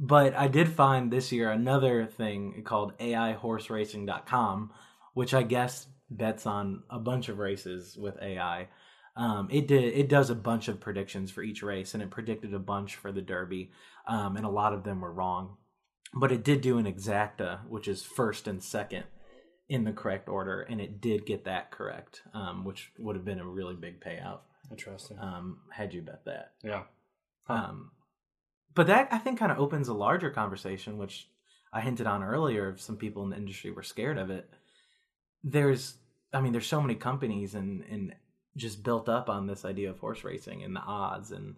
but 0.00 0.34
I 0.34 0.48
did 0.48 0.68
find 0.68 1.12
this 1.12 1.30
year 1.30 1.50
another 1.50 2.06
thing 2.06 2.62
called 2.64 2.98
AIHorseRacing.com, 2.98 4.70
which 5.14 5.34
I 5.34 5.42
guess 5.42 5.86
bets 6.10 6.46
on 6.46 6.82
a 6.90 6.98
bunch 6.98 7.28
of 7.28 7.38
races 7.38 7.96
with 7.96 8.20
AI. 8.20 8.68
Um, 9.14 9.48
it 9.50 9.66
did 9.68 9.84
it 9.84 10.08
does 10.08 10.30
a 10.30 10.34
bunch 10.34 10.68
of 10.68 10.80
predictions 10.80 11.30
for 11.30 11.42
each 11.42 11.62
race, 11.62 11.94
and 11.94 12.02
it 12.02 12.10
predicted 12.10 12.54
a 12.54 12.58
bunch 12.58 12.96
for 12.96 13.12
the 13.12 13.20
Derby, 13.20 13.70
um, 14.06 14.36
and 14.36 14.46
a 14.46 14.50
lot 14.50 14.72
of 14.72 14.84
them 14.84 15.00
were 15.00 15.12
wrong. 15.12 15.56
But 16.14 16.32
it 16.32 16.44
did 16.44 16.60
do 16.60 16.78
an 16.78 16.86
exacta, 16.86 17.66
which 17.68 17.88
is 17.88 18.02
first 18.02 18.46
and 18.46 18.62
second 18.62 19.04
in 19.68 19.84
the 19.84 19.92
correct 19.92 20.28
order, 20.28 20.62
and 20.62 20.80
it 20.80 21.00
did 21.00 21.26
get 21.26 21.44
that 21.44 21.70
correct, 21.70 22.22
um, 22.34 22.64
which 22.64 22.90
would 22.98 23.16
have 23.16 23.24
been 23.24 23.38
a 23.38 23.46
really 23.46 23.74
big 23.74 24.00
payout 24.00 24.40
Interesting. 24.70 25.18
um, 25.18 25.58
had 25.70 25.94
you 25.94 26.02
bet 26.02 26.24
that. 26.26 26.52
yeah. 26.62 26.82
Huh. 27.44 27.54
Um, 27.54 27.90
but 28.74 28.86
that 28.86 29.08
I 29.10 29.18
think 29.18 29.38
kind 29.38 29.52
of 29.52 29.58
opens 29.58 29.88
a 29.88 29.94
larger 29.94 30.30
conversation, 30.30 30.96
which 30.96 31.28
I 31.72 31.80
hinted 31.80 32.06
on 32.06 32.22
earlier. 32.22 32.70
If 32.70 32.80
some 32.80 32.96
people 32.96 33.22
in 33.24 33.30
the 33.30 33.36
industry 33.36 33.70
were 33.70 33.82
scared 33.82 34.16
of 34.18 34.30
it, 34.30 34.48
there's, 35.42 35.96
I 36.32 36.40
mean, 36.40 36.52
there's 36.52 36.66
so 36.66 36.80
many 36.80 36.94
companies 36.94 37.54
and 37.54 37.84
and 37.90 38.14
just 38.56 38.82
built 38.82 39.08
up 39.08 39.28
on 39.28 39.46
this 39.46 39.64
idea 39.64 39.90
of 39.90 39.98
horse 39.98 40.24
racing 40.24 40.62
and 40.62 40.74
the 40.76 40.80
odds 40.80 41.30
and 41.30 41.56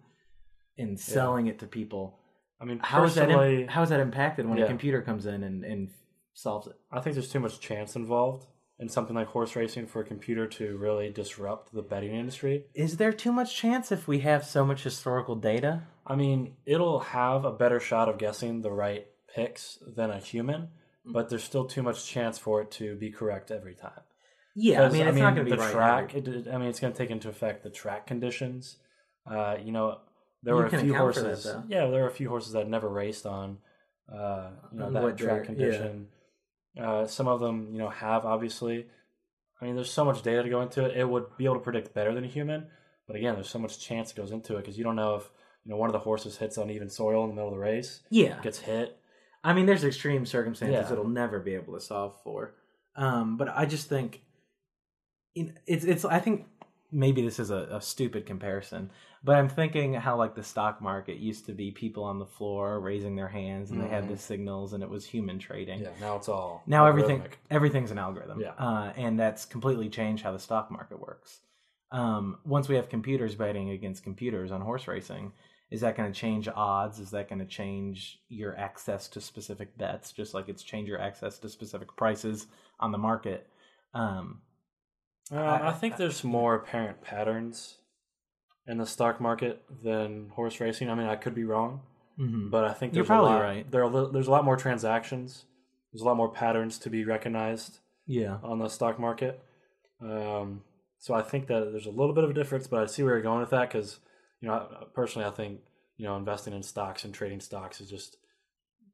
and 0.77 0.99
selling 0.99 1.47
it 1.47 1.59
to 1.59 1.67
people. 1.67 2.19
I 2.59 2.65
mean, 2.65 2.79
How 2.83 3.03
is 3.03 3.15
that? 3.15 3.29
Im- 3.29 3.67
how 3.67 3.83
is 3.83 3.89
that 3.89 3.99
impacted 3.99 4.47
when 4.47 4.57
Yeah. 4.57 4.65
a 4.65 4.67
computer 4.67 5.01
comes 5.01 5.25
in 5.25 5.43
and 5.43 5.63
and 5.63 5.89
solves 6.33 6.67
it? 6.67 6.75
I 6.91 6.99
think 6.99 7.15
there's 7.15 7.31
too 7.31 7.39
much 7.39 7.59
chance 7.59 7.95
involved 7.95 8.47
in 8.77 8.89
something 8.89 9.15
like 9.15 9.27
horse 9.27 9.55
racing 9.55 9.87
for 9.87 10.01
a 10.01 10.05
computer 10.05 10.47
to 10.47 10.77
really 10.77 11.09
disrupt 11.09 11.73
the 11.73 11.81
betting 11.81 12.13
industry. 12.13 12.65
Is 12.73 12.97
there 12.97 13.13
too 13.13 13.31
much 13.31 13.55
chance 13.55 13.91
if 13.91 14.07
we 14.07 14.19
have 14.19 14.45
so 14.45 14.65
much 14.65 14.83
historical 14.83 15.35
data? 15.35 15.83
I 16.05 16.15
mean, 16.15 16.55
it'll 16.65 16.99
have 16.99 17.45
a 17.45 17.51
better 17.51 17.79
shot 17.79 18.09
of 18.09 18.17
guessing 18.17 18.61
the 18.61 18.71
right 18.71 19.07
picks 19.33 19.79
than 19.85 20.11
a 20.11 20.19
human, 20.19 20.69
mm. 21.07 21.13
but 21.13 21.29
there's 21.29 21.43
still 21.43 21.65
too 21.65 21.83
much 21.83 22.05
chance 22.05 22.37
for 22.37 22.61
it 22.61 22.71
to 22.71 22.95
be 22.95 23.11
correct 23.11 23.49
every 23.49 23.75
time. 23.75 24.01
Yeah, 24.55 24.83
I 24.83 24.89
mean, 24.89 25.05
it's 25.07 25.17
not 25.17 25.35
going 25.35 25.45
to 25.47 25.51
be 25.51 25.57
the 25.57 25.57
right 25.61 25.71
track. 25.73 26.15
It, 26.15 26.47
I 26.51 26.57
mean, 26.57 26.69
it's 26.69 26.79
going 26.79 26.93
to 26.93 26.97
take 26.97 27.09
into 27.11 27.27
effect 27.29 27.63
the 27.63 27.69
track 27.69 28.07
conditions. 28.07 28.77
Uh, 29.29 29.57
you 29.63 29.71
know, 29.71 29.99
there 30.43 30.53
You 30.53 30.59
were 30.61 30.65
a 30.67 30.69
few 30.69 30.79
for 30.79 30.85
that, 30.93 30.97
horses. 30.97 31.47
yeah, 31.67 31.87
there 31.87 32.01
were 32.03 32.07
a 32.07 32.11
few 32.11 32.29
horses 32.29 32.53
that 32.53 32.69
never 32.69 32.87
raced 32.87 33.25
on, 33.25 33.57
uh, 34.11 34.49
you 34.71 34.79
know, 34.79 34.85
On 34.85 34.93
that 34.93 35.17
track 35.17 35.17
dirt, 35.17 35.45
condition. 35.45 36.07
Uh, 36.79 37.05
some 37.07 37.27
of 37.27 37.39
them, 37.39 37.69
you 37.71 37.79
know, 37.79 37.89
have 37.89 38.25
obviously. 38.25 38.85
I 39.61 39.65
mean, 39.65 39.75
there's 39.75 39.91
so 39.91 40.03
much 40.05 40.21
data 40.21 40.43
to 40.43 40.49
go 40.49 40.61
into 40.61 40.83
it. 40.85 40.97
It 40.97 41.07
would 41.09 41.37
be 41.37 41.45
able 41.45 41.55
to 41.55 41.61
predict 41.61 41.93
better 41.93 42.13
than 42.13 42.23
a 42.25 42.27
human, 42.27 42.67
but 43.07 43.15
again, 43.15 43.35
there's 43.35 43.49
so 43.49 43.59
much 43.59 43.79
chance 43.79 44.11
that 44.11 44.21
goes 44.21 44.31
into 44.31 44.55
it 44.57 44.61
because 44.61 44.77
you 44.77 44.83
don't 44.83 44.97
know 44.97 45.15
if 45.15 45.29
you 45.63 45.71
know 45.71 45.77
one 45.77 45.87
of 45.89 45.93
the 45.93 45.99
horses 45.99 46.37
hits 46.37 46.57
uneven 46.57 46.89
soil 46.89 47.23
in 47.23 47.29
the 47.29 47.35
middle 47.35 47.47
of 47.49 47.55
the 47.55 47.59
race, 47.61 48.01
Yeah, 48.09 48.39
gets 48.41 48.59
hit. 48.59 48.97
I 49.43 49.53
mean, 49.53 49.65
there's 49.65 49.83
extreme 49.85 50.25
circumstances 50.25 50.85
Yeah. 50.87 50.91
it'll 50.91 51.07
never 51.07 51.39
be 51.39 51.55
able 51.55 51.73
to 51.75 51.79
solve 51.79 52.15
for. 52.23 52.55
Um, 52.97 53.37
but 53.37 53.47
I 53.49 53.65
just 53.65 53.87
think 53.87 54.21
you 55.35 55.43
know, 55.45 55.51
it's 55.67 55.85
it's. 55.85 56.05
I 56.05 56.19
think 56.19 56.47
maybe 56.91 57.21
this 57.21 57.39
is 57.39 57.51
a, 57.51 57.67
a 57.71 57.81
stupid 57.81 58.25
comparison, 58.25 58.89
but 59.23 59.35
I'm 59.35 59.49
thinking 59.49 59.93
how 59.93 60.15
like 60.15 60.33
the 60.33 60.43
stock 60.43 60.81
market 60.81 61.17
used 61.17 61.45
to 61.47 61.51
be 61.51 61.71
people 61.71 62.03
on 62.03 62.19
the 62.19 62.25
floor 62.25 62.79
raising 62.79 63.15
their 63.15 63.27
hands 63.27 63.71
and 63.71 63.81
they 63.81 63.87
had 63.87 64.05
Mhm. 64.05 64.09
the 64.09 64.17
signals 64.17 64.71
and 64.73 64.81
it 64.81 64.89
was 64.89 65.05
human 65.05 65.37
trading. 65.37 65.81
Yeah, 65.81 65.89
now 65.99 66.15
it's 66.15 66.29
all 66.29 66.63
Now 66.65 66.85
everything 66.85 67.21
everything's 67.51 67.91
an 67.91 67.97
algorithm, 67.97 68.39
Yeah. 68.39 68.53
uh, 68.57 68.93
and 68.95 69.19
that's 69.19 69.45
completely 69.45 69.89
changed 69.89 70.23
how 70.23 70.31
the 70.31 70.39
stock 70.39 70.71
market 70.71 70.99
works. 70.99 71.41
Um, 71.91 72.39
once 72.45 72.67
we 72.69 72.75
have 72.75 72.87
computers 72.89 73.35
betting 73.35 73.71
against 73.71 74.03
computers 74.03 74.51
on 74.51 74.61
horse 74.61 74.87
racing, 74.87 75.33
is 75.71 75.81
that 75.81 75.97
going 75.97 76.11
to 76.11 76.17
change 76.17 76.47
odds? 76.47 76.99
Is 76.99 77.11
that 77.11 77.27
going 77.27 77.39
to 77.39 77.45
change 77.45 78.21
your 78.29 78.57
access 78.57 79.07
to 79.09 79.21
specific 79.21 79.77
bets, 79.77 80.11
just 80.11 80.33
like 80.33 80.47
it's 80.47 80.63
changed 80.63 80.87
your 80.87 80.99
access 81.01 81.39
to 81.39 81.49
specific 81.49 81.95
prices 81.97 82.47
on 82.79 82.91
the 82.91 82.97
market? 82.97 83.49
Um, 83.93 84.41
Uh, 85.31 85.59
I, 85.61 85.71
think 85.71 85.97
there's 85.97 86.23
more 86.23 86.55
apparent 86.55 87.01
patterns 87.01 87.77
in 88.67 88.77
the 88.77 88.85
stock 88.85 89.19
market 89.19 89.63
than 89.83 90.29
horse 90.29 90.59
racing. 90.59 90.89
I 90.89 90.95
mean, 90.95 91.07
I 91.07 91.15
could 91.15 91.33
be 91.33 91.43
wrong, 91.43 91.81
mhm. 92.19 92.51
but 92.51 92.63
I 92.63 92.73
think 92.73 92.93
You're 92.93 93.03
there's 93.03 93.07
probably 93.07 93.31
a 93.31 93.35
lot, 93.35 93.41
right. 93.41 93.71
There 93.71 93.83
are, 93.83 94.11
there's 94.11 94.27
a 94.27 94.31
lot 94.31 94.45
more 94.45 94.57
transactions. 94.57 95.45
There's 95.91 96.01
a 96.01 96.05
lot 96.05 96.17
more 96.17 96.31
patterns 96.31 96.77
to 96.79 96.89
be 96.89 97.05
recognized 97.05 97.79
yeah, 98.05 98.37
on 98.43 98.59
the 98.59 98.67
stock 98.69 98.99
market. 98.99 99.41
Um, 100.01 100.61
so 100.99 101.13
I 101.13 101.21
think 101.21 101.47
that 101.47 101.71
there's 101.71 101.85
a 101.85 101.91
little 101.91 102.13
bit 102.13 102.23
of 102.23 102.29
a 102.29 102.33
difference, 102.33 102.67
but 102.67 102.83
I 102.83 102.85
see 102.85 103.01
where 103.01 103.13
you're 103.13 103.23
going 103.23 103.39
with 103.39 103.51
that 103.51 103.69
because 103.69 103.99
you 104.41 104.47
know, 104.47 104.53
I- 104.55 104.85
personally, 104.93 105.27
I 105.27 105.31
think 105.31 105.61
you 105.97 106.05
know, 106.05 106.17
investing 106.17 106.53
in 106.53 106.61
stocks 106.61 107.05
and 107.05 107.13
trading 107.13 107.39
stocks 107.39 107.79
is 107.79 107.89
just 107.89 108.17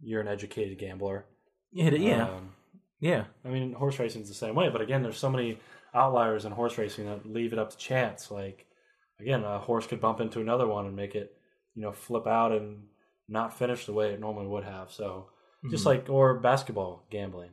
you're 0.02 0.22
an 0.22 0.28
educated 0.28 0.78
gambler. 0.78 1.26
yeah, 1.72 1.91
yeah, 1.91 2.28
Um, 2.28 2.54
yeah. 3.00 3.26
I 3.44 3.50
mean, 3.50 3.74
horse 3.74 4.00
racing 4.00 4.22
is 4.22 4.30
the 4.30 4.36
same 4.36 4.56
way, 4.56 4.70
but 4.70 4.82
again, 4.82 5.02
there's 5.04 5.17
so 5.17 5.30
many 5.30 5.60
outliers 5.94 6.46
in 6.46 6.52
horse 6.52 6.78
racing 6.78 7.06
that 7.06 7.26
leave 7.26 7.54
it 7.54 7.60
up 7.60 7.70
to 7.72 7.78
chance. 7.78 8.32
Like, 8.32 8.66
again, 9.20 9.44
a 9.44 9.60
horse 9.60 9.88
could 9.88 10.02
bump 10.02 10.20
into 10.20 10.42
another 10.42 10.68
one 10.68 10.86
and 10.86 10.96
make 10.96 11.16
it, 11.16 11.38
you 11.76 11.82
know, 11.82 11.92
flip 11.92 12.28
out 12.28 12.52
and 12.52 12.84
not 13.28 13.58
finish 13.58 13.86
the 13.86 13.94
way 13.94 14.14
it 14.14 14.20
normally 14.20 14.48
would 14.48 14.64
have. 14.64 14.92
So, 14.92 15.30
just 15.70 15.84
Mhm. 15.84 15.88
like, 15.88 16.10
or 16.10 16.40
basketball 16.40 17.06
gambling 17.10 17.52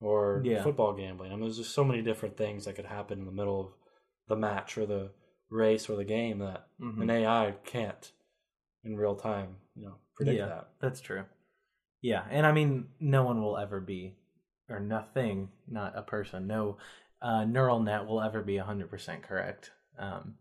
or 0.00 0.42
Yeah. 0.44 0.62
football 0.62 0.92
gambling. 0.92 1.30
I 1.32 1.34
mean, 1.34 1.44
there's 1.44 1.56
just 1.56 1.74
so 1.74 1.84
many 1.84 2.02
different 2.02 2.36
things 2.36 2.64
that 2.64 2.74
could 2.76 2.84
happen 2.86 3.18
in 3.20 3.26
the 3.26 3.32
middle 3.32 3.60
of 3.60 3.72
the 4.28 4.36
match 4.36 4.76
or 4.76 4.86
the 4.86 5.12
race 5.50 5.88
or 5.88 5.96
the 5.96 6.04
game 6.04 6.38
that 6.38 6.68
Mhm. 6.80 7.02
an 7.02 7.10
AI 7.10 7.52
can't 7.64 8.12
in 8.84 8.96
real 8.96 9.16
time, 9.16 9.56
you 9.74 9.86
know, 9.86 9.98
predict 10.14 10.38
yeah, 10.38 10.46
that. 10.46 10.68
That's 10.80 11.00
true. 11.00 11.24
Yeah, 12.02 12.26
and 12.30 12.44
I 12.46 12.52
mean, 12.52 12.88
no 13.00 13.24
one 13.24 13.40
will 13.40 13.56
ever 13.56 13.80
be, 13.80 14.14
or 14.68 14.78
nothing, 14.78 15.50
not 15.66 15.96
a 15.96 16.02
person, 16.02 16.46
no 16.46 16.76
uh, 17.22 17.44
neural 17.44 17.80
net 17.80 18.06
will 18.06 18.20
ever 18.20 18.42
be 18.42 18.56
hundred 18.56 18.90
percent 18.90 19.22
correct. 19.22 19.70
Um, 19.98 20.34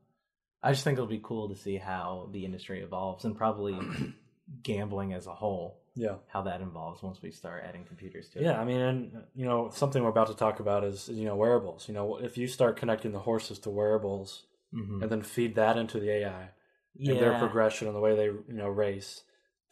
I 0.61 0.71
just 0.71 0.83
think 0.83 0.95
it'll 0.95 1.07
be 1.07 1.21
cool 1.21 1.49
to 1.49 1.55
see 1.55 1.77
how 1.77 2.29
the 2.31 2.45
industry 2.45 2.81
evolves 2.81 3.25
and 3.25 3.35
probably 3.35 3.77
gambling 4.63 5.13
as 5.13 5.27
a 5.27 5.33
whole, 5.33 5.81
Yeah. 5.95 6.15
how 6.27 6.41
that 6.43 6.61
evolves 6.61 7.03
once 7.03 7.21
we 7.21 7.31
start 7.31 7.63
adding 7.67 7.83
computers 7.83 8.29
to 8.29 8.39
it. 8.39 8.43
Yeah, 8.45 8.59
I 8.59 8.65
mean, 8.65 8.79
and 8.79 9.23
you 9.35 9.45
know, 9.45 9.69
something 9.73 10.01
we're 10.01 10.09
about 10.09 10.27
to 10.27 10.35
talk 10.35 10.59
about 10.59 10.83
is 10.83 11.09
you 11.09 11.25
know 11.25 11.35
wearables. 11.35 11.87
You 11.87 11.93
know, 11.93 12.17
if 12.17 12.37
you 12.37 12.47
start 12.47 12.77
connecting 12.77 13.11
the 13.11 13.19
horses 13.19 13.59
to 13.59 13.69
wearables 13.69 14.45
hmm 14.73 15.01
and 15.01 15.11
then 15.11 15.21
feed 15.21 15.55
that 15.55 15.77
into 15.77 15.99
the 15.99 16.09
AI 16.09 16.49
yeah, 16.95 17.11
and 17.13 17.21
their 17.21 17.37
progression 17.37 17.87
and 17.87 17.95
the 17.95 17.99
way 17.99 18.15
they 18.15 18.25
you 18.25 18.43
know 18.47 18.69
race, 18.69 19.23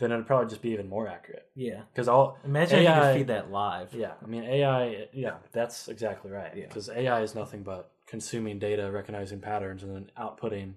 then 0.02 0.12
it'd 0.12 0.28
probably 0.28 0.50
just 0.50 0.62
be 0.62 0.72
even 0.72 0.90
more 0.90 1.08
accurate. 1.08 1.48
yeah. 1.56 1.84
Because 1.94 2.10
all 2.10 2.38
Imagine 2.44 2.80
if 2.80 2.84
you 2.84 2.90
AI 2.90 3.00
could 3.00 3.18
feed 3.20 3.28
that 3.28 3.50
live. 3.52 3.94
yeah, 3.94 4.14
I 4.22 4.28
mean 4.28 4.44
AI. 4.44 5.08
Yeah, 5.14 5.36
that's 5.54 5.88
exactly 5.88 6.30
right. 6.32 6.52
Yeah. 6.56 6.66
Because 6.68 6.90
AI 6.90 7.22
is 7.22 7.34
nothing 7.36 7.64
but 7.64 7.92
consuming 8.08 8.60
data, 8.60 8.92
recognizing 8.92 9.40
patterns, 9.40 9.84
and 9.84 9.96
then 9.96 10.12
outputting 10.20 10.74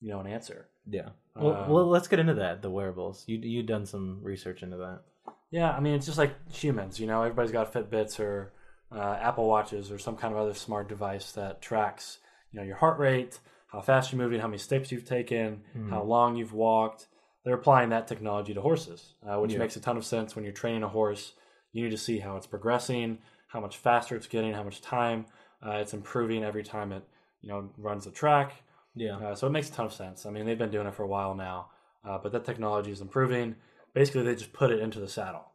you 0.00 0.10
know 0.10 0.18
an 0.20 0.26
answer. 0.26 0.66
Yeah. 0.90 1.10
Well, 1.36 1.54
Um, 1.54 1.70
well, 1.70 1.86
let's 1.86 2.08
get 2.08 2.18
into 2.18 2.34
that. 2.34 2.62
The 2.62 2.70
wearables. 2.70 3.22
You 3.28 3.38
you 3.38 3.62
done 3.62 3.86
some 3.86 4.18
research 4.22 4.62
into 4.64 4.76
that. 4.78 5.02
Yeah, 5.50 5.70
I 5.70 5.78
mean, 5.80 5.94
it's 5.94 6.06
just 6.06 6.18
like 6.18 6.34
humans. 6.52 6.98
You 6.98 7.06
know, 7.06 7.22
everybody's 7.22 7.52
got 7.52 7.72
Fitbits 7.72 8.18
or 8.18 8.52
uh, 8.90 9.16
Apple 9.20 9.46
Watches 9.48 9.90
or 9.92 9.98
some 9.98 10.16
kind 10.16 10.34
of 10.34 10.40
other 10.40 10.54
smart 10.54 10.88
device 10.88 11.30
that 11.32 11.62
tracks, 11.62 12.18
you 12.50 12.58
know, 12.58 12.66
your 12.66 12.76
heart 12.76 12.98
rate, 12.98 13.38
how 13.68 13.80
fast 13.80 14.10
you're 14.12 14.20
moving, 14.20 14.40
how 14.40 14.46
many 14.48 14.58
steps 14.58 14.90
you've 14.92 15.04
taken, 15.04 15.62
Hmm. 15.72 15.90
how 15.90 16.02
long 16.02 16.36
you've 16.36 16.52
walked. 16.52 17.06
They're 17.44 17.54
applying 17.54 17.90
that 17.90 18.08
technology 18.08 18.54
to 18.54 18.60
horses, 18.60 19.14
uh, 19.26 19.38
which 19.38 19.52
Yeah. 19.52 19.58
makes 19.58 19.76
a 19.76 19.80
ton 19.80 19.96
of 19.96 20.04
sense. 20.04 20.34
When 20.34 20.44
you're 20.44 20.52
training 20.54 20.82
a 20.82 20.88
horse, 20.88 21.34
you 21.72 21.84
need 21.84 21.90
to 21.90 21.98
see 21.98 22.18
how 22.18 22.36
it's 22.36 22.46
progressing, 22.46 23.18
how 23.48 23.60
much 23.60 23.76
faster 23.76 24.16
it's 24.16 24.26
getting, 24.26 24.52
how 24.54 24.62
much 24.62 24.80
time 24.80 25.26
uh, 25.64 25.72
it's 25.80 25.94
improving 25.94 26.44
every 26.44 26.62
time 26.62 26.92
it, 26.92 27.02
you 27.40 27.48
know, 27.48 27.70
runs 27.78 28.04
the 28.04 28.10
track. 28.10 28.62
Yeah. 28.94 29.16
Uh, 29.16 29.34
so 29.34 29.46
it 29.46 29.50
makes 29.50 29.68
a 29.70 29.72
ton 29.72 29.86
of 29.86 29.92
sense. 29.92 30.26
I 30.26 30.30
mean, 30.30 30.44
they've 30.46 30.58
been 30.58 30.70
doing 30.70 30.86
it 30.86 30.94
for 30.94 31.02
a 31.02 31.06
while 31.08 31.34
now, 31.34 31.70
uh, 32.04 32.18
but 32.18 32.32
that 32.32 32.44
technology 32.44 32.90
is 32.90 33.00
improving. 33.00 33.56
Basically, 33.94 34.22
they 34.22 34.34
just 34.34 34.52
put 34.52 34.70
it 34.70 34.80
into 34.80 35.00
the 35.00 35.08
saddle. 35.08 35.46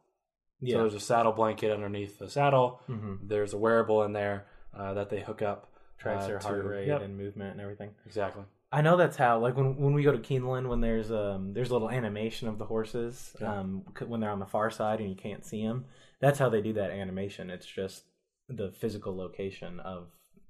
Yeah. 0.60 0.74
So 0.74 0.78
there's 0.82 0.94
a 0.94 1.00
saddle 1.00 1.32
blanket 1.32 1.70
underneath 1.72 2.18
the 2.18 2.28
saddle. 2.28 2.80
hmm 2.86 3.14
There's 3.22 3.52
a 3.54 3.58
wearable 3.58 4.02
in 4.02 4.12
there 4.12 4.46
uh, 4.76 4.94
that 4.94 5.10
they 5.10 5.20
hook 5.20 5.42
up. 5.42 5.68
Tracks 5.98 6.24
uh, 6.24 6.28
their 6.28 6.38
heart 6.38 6.62
to- 6.62 6.68
rate 6.68 6.86
Yep, 6.88 7.02
and 7.02 7.16
movement 7.16 7.52
and 7.52 7.60
everything. 7.60 7.94
exactly. 8.06 8.44
I 8.72 8.82
know 8.82 8.96
that's 8.96 9.16
how. 9.16 9.38
Like 9.40 9.56
when 9.56 9.76
when 9.76 9.94
we 9.94 10.02
go 10.02 10.12
to 10.12 10.18
Keeneland, 10.18 10.68
when 10.68 10.80
there's 10.80 11.10
um 11.10 11.52
there's 11.54 11.70
a 11.70 11.72
little 11.72 11.90
animation 11.90 12.48
of 12.48 12.58
the 12.58 12.64
horses 12.66 13.34
Yeah. 13.40 13.58
um 13.60 13.84
when 14.06 14.20
they're 14.20 14.30
on 14.30 14.38
the 14.38 14.46
far 14.46 14.70
side 14.70 15.00
and 15.00 15.08
you 15.10 15.16
can't 15.16 15.44
see 15.44 15.64
them. 15.66 15.86
That's 16.20 16.38
how 16.38 16.48
they 16.48 16.60
do 16.60 16.72
that 16.74 16.90
animation. 16.90 17.50
It's 17.50 17.66
just 17.66 18.04
the 18.48 18.70
physical 18.70 19.16
location 19.16 19.80
of 19.80 20.08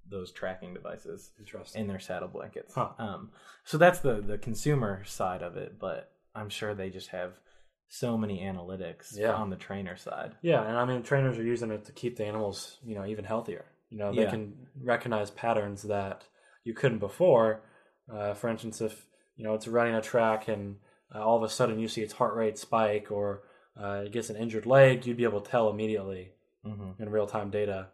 those 0.08 0.32
tracking 0.32 0.74
devices 0.74 1.30
in 1.74 1.86
their 1.86 2.00
saddle 2.00 2.28
blankets. 2.28 2.74
Huh. 2.74 2.90
Um, 2.98 3.30
so 3.64 3.78
that's 3.78 4.00
the 4.00 4.20
the 4.20 4.38
consumer 4.38 5.04
side 5.04 5.42
of 5.42 5.56
it, 5.56 5.78
but 5.78 6.10
I'm 6.34 6.48
sure 6.50 6.74
they 6.74 6.90
just 6.90 7.08
have 7.08 7.34
so 7.88 8.16
many 8.18 8.40
analytics 8.40 9.16
Yeah. 9.16 9.32
on 9.34 9.50
the 9.50 9.56
trainer 9.56 9.96
side. 9.96 10.36
yeah, 10.42 10.62
and 10.62 10.76
I 10.76 10.84
mean, 10.84 11.02
trainers 11.02 11.38
are 11.38 11.42
using 11.42 11.70
it 11.72 11.84
to 11.86 11.92
keep 11.92 12.16
the 12.16 12.24
animals, 12.24 12.78
you 12.84 12.94
know, 12.94 13.04
even 13.04 13.24
healthier. 13.24 13.64
You 13.88 13.98
know, 13.98 14.12
they 14.14 14.22
Yeah. 14.22 14.30
can 14.30 14.66
recognize 14.80 15.30
patterns 15.32 15.82
that 15.82 16.24
you 16.62 16.72
couldn't 16.74 16.98
before. 16.98 17.62
Uh, 18.12 18.34
for 18.34 18.48
instance, 18.48 18.80
if 18.80 19.06
you 19.36 19.44
know 19.44 19.54
it's 19.54 19.68
running 19.68 19.94
a 19.94 20.00
track 20.02 20.48
and 20.48 20.76
uh, 21.14 21.24
all 21.24 21.36
of 21.36 21.42
a 21.42 21.48
sudden 21.48 21.78
you 21.78 21.88
see 21.88 22.02
its 22.02 22.14
heart 22.14 22.34
rate 22.34 22.58
spike 22.58 23.10
or 23.10 23.42
uh, 23.80 24.02
it 24.06 24.12
gets 24.12 24.30
an 24.30 24.36
injured 24.36 24.66
leg, 24.66 25.06
you'd 25.06 25.16
be 25.16 25.24
able 25.24 25.40
to 25.40 25.50
tell 25.50 25.68
immediately 25.70 26.32
hmm 26.64 26.90
in 26.98 27.08
real 27.08 27.26
time 27.26 27.48
data 27.50 27.88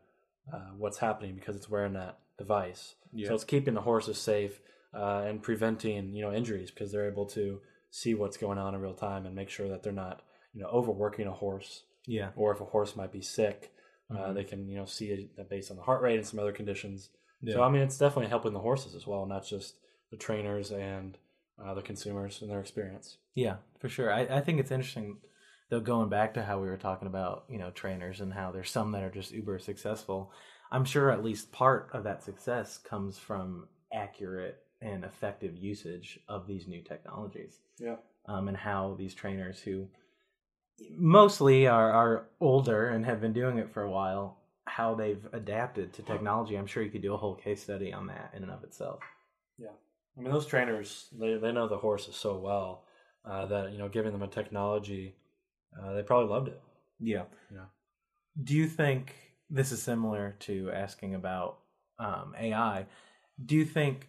uh, 0.53 0.71
what's 0.77 0.99
happening 0.99 1.35
because 1.37 1.55
it's 1.57 1.69
wearing 1.71 1.93
that 1.93 2.19
device. 2.39 2.95
Yeah. 3.13 3.29
So 3.29 3.35
it's 3.35 3.45
keeping 3.45 3.75
the 3.75 3.81
horses 3.83 4.19
safe 4.19 4.61
uh, 4.95 5.25
and 5.27 5.43
preventing 5.43 6.15
you 6.15 6.23
know 6.23 6.33
injuries 6.33 6.71
because 6.71 6.91
they're 6.93 7.09
able 7.09 7.27
to 7.27 7.61
see 7.91 8.15
what's 8.15 8.37
going 8.37 8.59
on 8.59 8.75
in 8.75 8.81
real 8.81 8.95
time 8.95 9.27
and 9.27 9.35
make 9.35 9.49
sure 9.51 9.69
that 9.69 9.83
they're 9.83 9.93
not 9.93 10.23
you 10.53 10.63
know 10.63 10.69
overworking 10.69 11.27
a 11.27 11.33
horse 11.33 11.85
Yeah. 12.07 12.31
or 12.37 12.53
if 12.53 12.61
a 12.61 12.65
horse 12.65 12.97
might 12.97 13.13
be 13.13 13.21
sick, 13.23 13.73
uh, 14.11 14.15
Mhm. 14.17 14.35
they 14.35 14.45
can 14.45 14.69
you 14.69 14.77
know 14.79 14.87
see 14.87 15.11
it 15.11 15.49
based 15.49 15.71
on 15.71 15.77
the 15.77 15.83
heart 15.85 16.03
rate 16.03 16.17
and 16.17 16.27
some 16.27 16.41
other 16.41 16.53
conditions. 16.53 17.11
Yeah. 17.43 17.55
So 17.55 17.63
I 17.63 17.69
mean, 17.69 17.83
it's 17.83 17.99
definitely 17.99 18.29
helping 18.31 18.53
the 18.55 18.61
horses 18.61 18.95
as 18.95 19.07
well, 19.07 19.27
not 19.27 19.45
just 19.45 19.77
the 20.17 20.25
trainers 20.25 20.71
and 20.71 21.19
uh, 21.63 21.75
the 21.75 21.83
consumers 21.83 22.41
and 22.43 22.51
their 22.51 22.61
experience. 22.61 23.19
Yeah, 23.35 23.57
for 23.79 23.89
sure. 23.89 24.13
I, 24.13 24.23
I 24.23 24.41
think 24.41 24.61
it's 24.61 24.71
interesting 24.71 25.19
though 25.69 25.81
going 25.81 26.09
back 26.09 26.35
to 26.35 26.45
how 26.45 26.61
we 26.61 26.69
were 26.69 26.77
talking 26.77 27.09
about, 27.09 27.45
you 27.49 27.59
know, 27.59 27.71
trainers 27.71 28.21
and 28.21 28.33
how 28.33 28.53
there's 28.53 28.71
some 28.71 28.93
that 28.93 29.03
are 29.03 29.11
just 29.11 29.33
uber 29.33 29.59
successful. 29.59 30.33
I'm 30.71 30.85
sure 30.85 31.11
at 31.11 31.25
least 31.25 31.53
part 31.53 31.91
of 31.93 32.05
that 32.05 32.23
success 32.23 32.79
comes 32.79 33.19
from 33.19 33.69
accurate 33.93 34.59
and 34.81 35.05
effective 35.05 35.57
usage 35.57 36.21
of 36.29 36.47
these 36.47 36.69
new 36.69 36.83
technologies. 36.83 37.59
Yeah. 37.79 37.97
Um, 38.27 38.49
and 38.49 38.57
how 38.57 38.97
these 38.99 39.15
trainers 39.15 39.61
who 39.61 39.89
mostly 40.97 41.67
are, 41.67 41.93
are 41.93 42.29
older 42.41 42.89
and 42.89 43.05
have 43.05 43.21
been 43.21 43.33
doing 43.33 43.59
it 43.59 43.73
for 43.73 43.83
a 43.83 43.91
while, 43.91 44.39
how 44.67 44.95
they've 44.95 45.27
adapted 45.33 45.93
to 45.95 46.03
technology. 46.03 46.57
I'm 46.57 46.67
sure 46.67 46.83
you 46.83 46.91
could 46.91 47.03
do 47.03 47.15
a 47.15 47.19
whole 47.19 47.35
case 47.35 47.63
study 47.63 47.93
on 47.93 48.09
that 48.09 48.33
in 48.37 48.43
and 48.43 48.53
of 48.53 48.65
itself. 48.65 49.01
I 50.17 50.23
mean, 50.23 50.33
those 50.33 50.47
trainers 50.47 51.09
they 51.13 51.35
they 51.35 51.53
know 51.53 51.69
the 51.69 51.79
horses 51.79 52.17
so 52.17 52.39
well 52.39 52.85
uh, 53.25 53.47
that 53.47 53.73
you 53.73 53.79
know 53.79 53.89
giving 53.89 54.13
them 54.13 54.23
a 54.23 54.29
technology, 54.29 55.17
uh, 55.81 55.95
they 55.95 56.03
probably 56.03 56.31
loved 56.31 56.49
it. 56.49 56.61
Yeah. 56.99 57.25
Yeah. 57.53 57.67
Do 58.43 58.55
you 58.55 58.67
think 58.67 59.15
this 59.51 59.73
is 59.73 59.83
similar 59.83 60.37
to 60.41 60.71
asking 60.71 61.15
about 61.15 61.59
um, 61.99 62.35
AI? 62.39 62.87
Do 63.45 63.57
you 63.57 63.65
think 63.65 64.09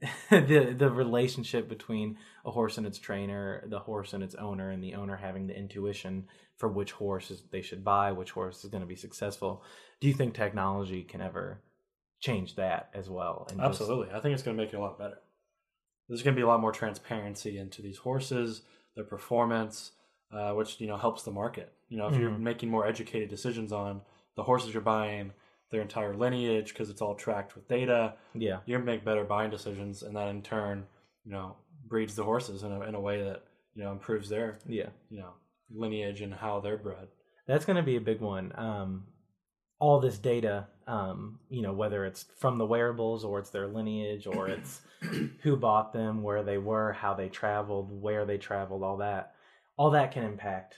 the 0.30 0.74
the 0.76 0.90
relationship 0.90 1.68
between 1.68 2.18
a 2.44 2.50
horse 2.50 2.78
and 2.78 2.86
its 2.86 2.98
trainer, 2.98 3.64
the 3.66 3.80
horse 3.80 4.12
and 4.12 4.22
its 4.22 4.36
owner, 4.36 4.70
and 4.70 4.82
the 4.82 4.94
owner 4.94 5.16
having 5.16 5.46
the 5.46 5.58
intuition 5.58 6.26
for 6.56 6.68
which 6.68 6.92
horses 6.92 7.42
they 7.50 7.62
should 7.62 7.84
buy, 7.84 8.12
which 8.12 8.30
horse 8.30 8.64
is 8.64 8.70
going 8.70 8.82
to 8.82 8.86
be 8.86 8.96
successful? 8.96 9.62
Do 10.00 10.06
you 10.06 10.14
think 10.14 10.34
technology 10.34 11.02
can 11.02 11.20
ever 11.20 11.62
change 12.20 12.56
that 12.56 12.90
as 12.94 13.08
well? 13.08 13.46
And 13.50 13.58
just- 13.60 13.80
Absolutely, 13.80 14.14
I 14.14 14.20
think 14.20 14.34
it's 14.34 14.42
going 14.42 14.56
to 14.56 14.62
make 14.62 14.72
it 14.72 14.76
a 14.76 14.80
lot 14.80 14.98
better. 14.98 15.18
There's 16.08 16.22
going 16.22 16.34
to 16.34 16.38
be 16.38 16.42
a 16.44 16.46
lot 16.46 16.60
more 16.60 16.72
transparency 16.72 17.58
into 17.58 17.82
these 17.82 17.98
horses, 17.98 18.62
their 18.96 19.04
performance, 19.04 19.92
uh, 20.32 20.52
which 20.52 20.80
you 20.80 20.86
know 20.86 20.96
helps 20.96 21.22
the 21.22 21.30
market. 21.30 21.72
You 21.88 21.98
know, 21.98 22.08
if 22.08 22.16
you're 22.16 22.30
Mhm. 22.30 22.40
making 22.40 22.70
more 22.70 22.86
educated 22.86 23.28
decisions 23.28 23.72
on 23.72 24.02
the 24.36 24.42
horses 24.42 24.72
you're 24.72 24.82
buying, 24.82 25.32
their 25.70 25.82
entire 25.82 26.14
lineage, 26.16 26.68
because 26.72 26.88
it's 26.90 27.02
all 27.02 27.14
tracked 27.14 27.54
with 27.54 27.68
data, 27.68 28.14
yeah, 28.34 28.60
you're 28.64 28.78
gonna 28.78 28.90
make 28.90 29.04
better 29.04 29.24
buying 29.24 29.50
decisions, 29.50 30.02
and 30.02 30.16
that 30.16 30.28
in 30.28 30.42
turn, 30.42 30.86
you 31.24 31.32
know, 31.32 31.56
breeds 31.86 32.14
the 32.16 32.24
horses 32.24 32.62
in 32.62 32.72
a, 32.72 32.80
in 32.82 32.94
a 32.94 33.00
way 33.00 33.22
that 33.22 33.44
you 33.74 33.82
know 33.84 33.92
improves 33.92 34.28
their 34.30 34.58
yeah. 34.66 34.88
you 35.10 35.18
know 35.20 35.32
lineage 35.70 36.20
and 36.22 36.32
how 36.34 36.60
they're 36.60 36.78
bred. 36.78 37.08
That's 37.46 37.64
going 37.66 37.76
to 37.76 37.82
be 37.82 37.96
a 37.96 38.00
big 38.00 38.20
one. 38.20 38.52
Um, 38.58 39.06
all 39.78 40.00
this 40.00 40.18
data, 40.18 40.66
um, 40.86 41.38
you 41.48 41.62
know, 41.62 41.72
whether 41.72 42.04
it's 42.04 42.26
from 42.38 42.58
the 42.58 42.66
wearables 42.66 43.24
or 43.24 43.38
it's 43.38 43.50
their 43.50 43.66
lineage 43.66 44.26
or 44.26 44.48
it's 44.48 44.80
who 45.42 45.56
bought 45.56 45.92
them, 45.92 46.22
where 46.22 46.42
they 46.42 46.58
were, 46.58 46.92
how 46.92 47.14
they 47.14 47.28
traveled, 47.28 47.90
where 48.02 48.24
they 48.24 48.38
traveled, 48.38 48.82
all 48.82 48.98
that, 48.98 49.34
all 49.76 49.90
that 49.90 50.12
can 50.12 50.24
impact 50.24 50.76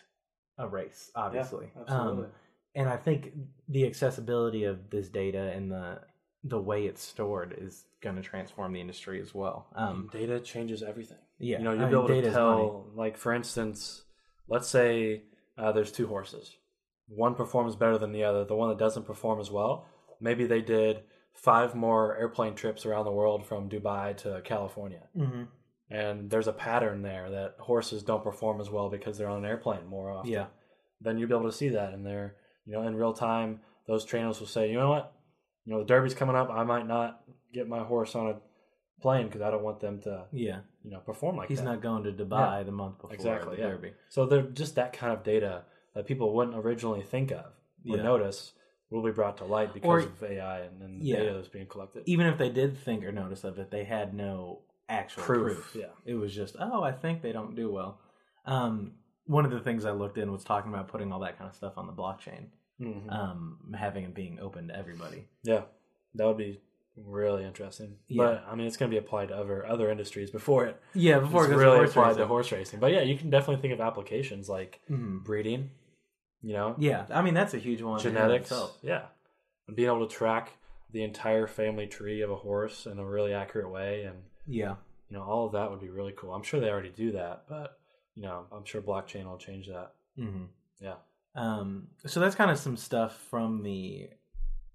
a 0.58 0.68
race, 0.68 1.10
obviously. 1.14 1.70
Um, 1.88 2.26
and 2.74 2.88
I 2.88 2.96
think 2.96 3.32
the 3.68 3.86
accessibility 3.86 4.64
of 4.64 4.90
this 4.90 5.08
data 5.08 5.50
and 5.54 5.70
the 5.70 6.00
the 6.42 6.58
way 6.58 6.86
it's 6.86 7.02
stored 7.02 7.54
is 7.58 7.84
going 8.00 8.16
to 8.16 8.22
transform 8.22 8.72
the 8.72 8.80
industry 8.80 9.20
as 9.20 9.34
well. 9.34 9.66
Um, 9.74 10.08
data 10.10 10.40
changes 10.40 10.82
everything. 10.82 11.18
yeah, 11.38 11.58
you 11.58 11.64
know, 11.64 11.72
you'll 11.72 11.80
mean, 11.80 12.06
be 12.06 12.12
able 12.14 12.22
to 12.22 12.30
tell, 12.32 12.86
like 12.94 13.18
for 13.18 13.34
instance, 13.34 14.02
let's 14.48 14.68
say 14.68 15.22
uh, 15.58 15.72
there's 15.72 15.92
two 15.92 16.06
horses. 16.06 16.56
One 17.14 17.34
performs 17.34 17.74
better 17.76 17.98
than 17.98 18.12
the 18.12 18.24
other. 18.24 18.44
The 18.44 18.54
one 18.54 18.68
that 18.68 18.78
doesn't 18.78 19.04
perform 19.04 19.40
as 19.40 19.50
well, 19.50 19.86
maybe 20.20 20.46
they 20.46 20.60
did 20.62 21.02
five 21.34 21.74
more 21.74 22.16
airplane 22.16 22.54
trips 22.54 22.86
around 22.86 23.04
the 23.04 23.12
world 23.12 23.46
from 23.46 23.68
Dubai 23.68 24.16
to 24.18 24.40
California. 24.44 25.02
Mhm. 25.16 25.48
And 25.90 26.30
there's 26.30 26.46
a 26.46 26.52
pattern 26.52 27.02
there 27.02 27.28
that 27.30 27.56
horses 27.58 28.02
don't 28.04 28.22
perform 28.22 28.60
as 28.60 28.70
well 28.70 28.88
because 28.88 29.18
they're 29.18 29.28
on 29.28 29.38
an 29.44 29.50
airplane 29.50 29.86
more 29.86 30.10
often. 30.10 30.30
Yeah, 30.30 30.46
Then 31.00 31.18
you'll 31.18 31.28
be 31.28 31.34
able 31.34 31.46
to 31.50 31.52
see 31.62 31.70
that, 31.70 31.92
and 31.94 32.06
they're 32.06 32.36
you 32.64 32.72
know 32.72 32.82
in 32.82 32.94
real 32.94 33.12
time. 33.12 33.60
Those 33.86 34.04
trainers 34.04 34.38
will 34.38 34.46
say, 34.46 34.70
you 34.70 34.78
know 34.78 34.90
what, 34.90 35.12
you 35.64 35.72
know 35.72 35.80
the 35.80 35.86
Derby's 35.86 36.14
coming 36.14 36.36
up. 36.36 36.48
I 36.50 36.62
might 36.62 36.86
not 36.86 37.22
get 37.52 37.66
my 37.68 37.82
horse 37.82 38.14
on 38.14 38.28
a 38.28 38.40
plane 39.00 39.26
because 39.26 39.40
I 39.40 39.50
don't 39.50 39.64
want 39.64 39.80
them 39.80 40.00
to 40.02 40.26
yeah. 40.30 40.60
you 40.84 40.90
know 40.92 41.00
perform 41.00 41.36
like 41.36 41.48
He's 41.48 41.58
that. 41.58 41.64
not 41.64 41.82
going 41.82 42.04
to 42.04 42.12
Dubai 42.12 42.64
the 42.64 42.70
month 42.70 42.98
before 43.00 43.14
Exactly, 43.14 43.56
the 43.56 43.62
yeah. 43.62 43.68
Derby. 43.70 43.92
So 44.10 44.26
they're 44.26 44.42
just 44.42 44.76
that 44.76 44.92
kind 44.92 45.12
of 45.12 45.24
data 45.24 45.64
that 45.94 46.06
people 46.06 46.32
wouldn't 46.34 46.56
originally 46.56 47.02
think 47.02 47.30
of 47.32 47.46
or 47.88 47.96
Yeah. 47.96 48.02
notice 48.02 48.52
will 48.90 49.02
be 49.02 49.10
brought 49.12 49.36
to 49.38 49.44
light 49.44 49.72
because 49.72 49.88
Or- 50.04 50.08
of 50.08 50.22
AI 50.22 50.60
and, 50.60 50.82
and 50.82 51.00
the 51.00 51.06
Yeah. 51.06 51.16
data 51.16 51.34
that's 51.34 51.48
being 51.48 51.66
collected. 51.66 52.02
even 52.06 52.26
if 52.26 52.38
they 52.38 52.50
did 52.50 52.76
think 52.76 53.04
or 53.04 53.12
notice 53.12 53.44
of 53.44 53.58
it, 53.58 53.70
they 53.70 53.84
had 53.84 54.14
no 54.14 54.62
actual 54.88 55.22
Proof, 55.22 55.54
proof. 55.72 55.76
yeah. 55.76 55.90
It 56.04 56.14
was 56.14 56.34
just, 56.34 56.56
oh, 56.58 56.82
I 56.82 56.90
think 56.92 57.22
they 57.22 57.30
don't 57.32 57.54
do 57.54 57.70
well. 57.70 58.00
Um, 58.46 58.94
one 59.26 59.44
of 59.44 59.52
the 59.52 59.60
things 59.60 59.84
I 59.84 59.92
looked 59.92 60.18
in 60.18 60.32
was 60.32 60.42
talking 60.42 60.72
about 60.72 60.88
putting 60.88 61.12
all 61.12 61.20
that 61.20 61.38
kind 61.38 61.48
of 61.48 61.54
stuff 61.54 61.74
on 61.78 61.86
the 61.86 61.92
blockchain, 61.92 62.46
Mhm. 62.80 63.12
um, 63.12 63.72
having 63.78 64.04
it 64.04 64.14
being 64.14 64.40
open 64.40 64.68
to 64.68 64.76
everybody. 64.76 65.28
yeah, 65.44 65.62
that 66.16 66.26
would 66.26 66.36
be 66.38 66.60
really 66.96 67.44
interesting. 67.44 67.96
Yeah. 68.08 68.24
But 68.24 68.44
I 68.48 68.56
mean, 68.56 68.66
it's 68.66 68.76
going 68.76 68.90
to 68.90 68.94
be 68.94 68.98
applied 68.98 69.28
to 69.28 69.36
other 69.36 69.64
other 69.64 69.88
industries 69.90 70.30
before 70.32 70.66
it. 70.66 70.80
Yeah, 70.94 71.20
before 71.20 71.44
it's 71.44 71.52
it 71.52 71.56
really 71.56 71.84
applied 71.84 72.08
racing. 72.08 72.18
to 72.22 72.26
horse 72.26 72.50
racing. 72.52 72.80
But 72.80 72.90
yeah, 72.92 73.02
you 73.02 73.16
can 73.16 73.30
definitely 73.30 73.62
think 73.62 73.72
of 73.72 73.80
applications 73.80 74.48
like 74.48 74.80
Mhm. 74.90 75.22
breeding. 75.22 75.70
You 76.42 76.54
know, 76.54 76.74
Yeah, 76.78 77.06
I 77.10 77.22
mean 77.22 77.34
that's 77.34 77.54
a 77.54 77.58
huge 77.58 77.82
one. 77.82 78.00
genetics. 78.00 78.52
Yeah, 78.82 79.06
and 79.66 79.76
being 79.76 79.88
able 79.88 80.06
to 80.08 80.14
track 80.14 80.52
the 80.92 81.02
entire 81.04 81.46
family 81.46 81.86
tree 81.86 82.22
of 82.22 82.30
a 82.30 82.36
horse 82.36 82.86
in 82.86 82.98
a 82.98 83.04
really 83.04 83.32
accurate 83.34 83.70
way, 83.70 84.04
and 84.04 84.18
Yeah, 84.46 84.76
you 85.08 85.16
know, 85.16 85.22
all 85.22 85.46
of 85.46 85.52
that 85.52 85.70
would 85.70 85.80
be 85.80 85.90
really 85.90 86.14
cool. 86.16 86.32
I'm 86.34 86.42
sure 86.42 86.60
they 86.60 86.70
already 86.70 86.90
do 86.90 87.12
that, 87.12 87.44
but 87.48 87.78
you 88.14 88.22
know, 88.22 88.46
I'm 88.52 88.64
sure 88.64 88.80
blockchain 88.82 89.24
will 89.24 89.38
change 89.38 89.68
that. 89.68 89.92
hmm 90.16 90.44
Yeah. 90.80 90.96
Um, 91.34 91.88
so 92.06 92.18
that's 92.20 92.34
kind 92.34 92.50
of 92.50 92.58
some 92.58 92.76
stuff 92.76 93.16
from 93.30 93.62
the 93.62 94.10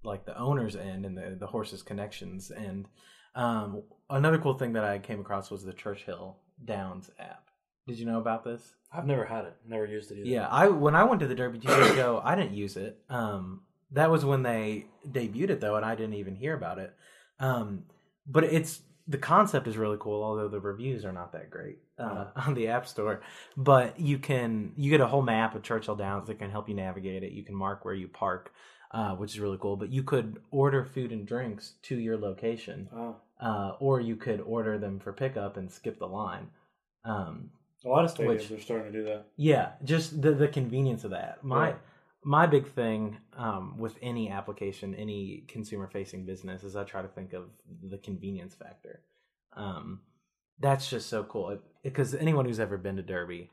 like 0.02 0.24
the 0.24 0.38
owner's 0.38 0.76
end 0.76 1.04
and 1.04 1.16
the 1.18 1.36
the 1.38 1.46
horses 1.48 1.82
connections. 1.82 2.50
And 2.50 2.86
um, 3.34 3.82
another 4.08 4.38
cool 4.38 4.54
thing 4.56 4.72
that 4.74 4.84
I 4.84 4.98
came 4.98 5.20
across 5.20 5.50
was 5.50 5.64
the 5.64 5.72
Churchill 5.74 6.38
Downs 6.64 7.10
app. 7.18 7.45
Did 7.86 7.98
you 7.98 8.06
know 8.06 8.18
about 8.18 8.44
this? 8.44 8.74
I've 8.92 9.06
never 9.06 9.24
had 9.24 9.44
it, 9.44 9.54
never 9.68 9.86
used 9.86 10.10
it 10.10 10.18
either. 10.18 10.28
Yeah, 10.28 10.48
I 10.48 10.68
when 10.68 10.94
I 10.94 11.04
went 11.04 11.20
to 11.20 11.26
the 11.26 11.34
Derby 11.34 11.58
two 11.58 11.70
years 11.70 11.90
ago, 11.90 12.20
I 12.24 12.34
didn't 12.34 12.54
use 12.54 12.76
it. 12.76 12.98
Um, 13.08 13.60
that 13.92 14.10
was 14.10 14.24
when 14.24 14.42
they 14.42 14.86
debuted 15.08 15.50
it 15.50 15.60
though, 15.60 15.76
and 15.76 15.84
I 15.84 15.94
didn't 15.94 16.14
even 16.14 16.34
hear 16.34 16.54
about 16.54 16.78
it. 16.78 16.92
Um, 17.38 17.84
but 18.26 18.44
it's 18.44 18.80
the 19.06 19.18
concept 19.18 19.68
is 19.68 19.76
really 19.76 19.98
cool, 20.00 20.24
although 20.24 20.48
the 20.48 20.58
reviews 20.60 21.04
are 21.04 21.12
not 21.12 21.32
that 21.32 21.50
great 21.50 21.78
uh, 21.98 22.26
on 22.36 22.54
the 22.54 22.68
App 22.68 22.88
Store. 22.88 23.22
But 23.56 24.00
you 24.00 24.18
can 24.18 24.72
you 24.76 24.90
get 24.90 25.00
a 25.00 25.06
whole 25.06 25.22
map 25.22 25.54
of 25.54 25.62
Churchill 25.62 25.94
Downs 25.96 26.26
that 26.26 26.38
can 26.38 26.50
help 26.50 26.68
you 26.68 26.74
navigate 26.74 27.22
it. 27.22 27.32
You 27.32 27.44
can 27.44 27.54
mark 27.54 27.84
where 27.84 27.94
you 27.94 28.08
park, 28.08 28.52
uh, 28.90 29.14
which 29.14 29.34
is 29.34 29.40
really 29.40 29.58
cool. 29.60 29.76
But 29.76 29.92
you 29.92 30.02
could 30.02 30.40
order 30.50 30.84
food 30.84 31.12
and 31.12 31.24
drinks 31.26 31.74
to 31.82 31.96
your 31.96 32.16
location, 32.18 32.88
Oh. 32.92 33.16
uh, 33.40 33.72
or 33.78 34.00
you 34.00 34.16
could 34.16 34.40
order 34.40 34.76
them 34.78 34.98
for 34.98 35.12
pickup 35.12 35.56
and 35.56 35.70
skip 35.70 35.98
the 36.00 36.06
line. 36.08 36.48
Um, 37.04 37.50
A 37.86 37.88
lot 37.88 38.04
of 38.04 38.12
stadiums 38.12 38.26
Which- 38.50 38.50
are 38.52 38.60
starting 38.60 38.92
to 38.92 38.98
do 38.98 39.04
that. 39.04 39.26
yeah, 39.36 39.72
just 39.84 40.20
the 40.20 40.32
the 40.32 40.48
convenience 40.48 41.04
of 41.04 41.10
that. 41.12 41.42
My 41.44 41.74
my 42.24 42.46
big 42.46 42.66
thing 42.66 43.16
um, 43.36 43.78
with 43.78 43.96
any 44.02 44.28
application, 44.30 44.94
any 44.96 45.44
consumer 45.46 45.86
facing 45.86 46.26
business, 46.26 46.64
is 46.64 46.74
I 46.74 46.82
try 46.84 47.00
to 47.02 47.08
think 47.08 47.32
of 47.32 47.44
the 47.82 47.98
convenience 47.98 48.54
factor. 48.54 49.00
Um, 49.52 50.00
that's 50.58 50.90
just 50.90 51.08
so 51.08 51.22
cool 51.22 51.58
because 51.84 52.14
anyone 52.14 52.44
who's 52.46 52.58
ever 52.58 52.76
been 52.78 52.96
to 52.96 53.02
Derby, 53.02 53.50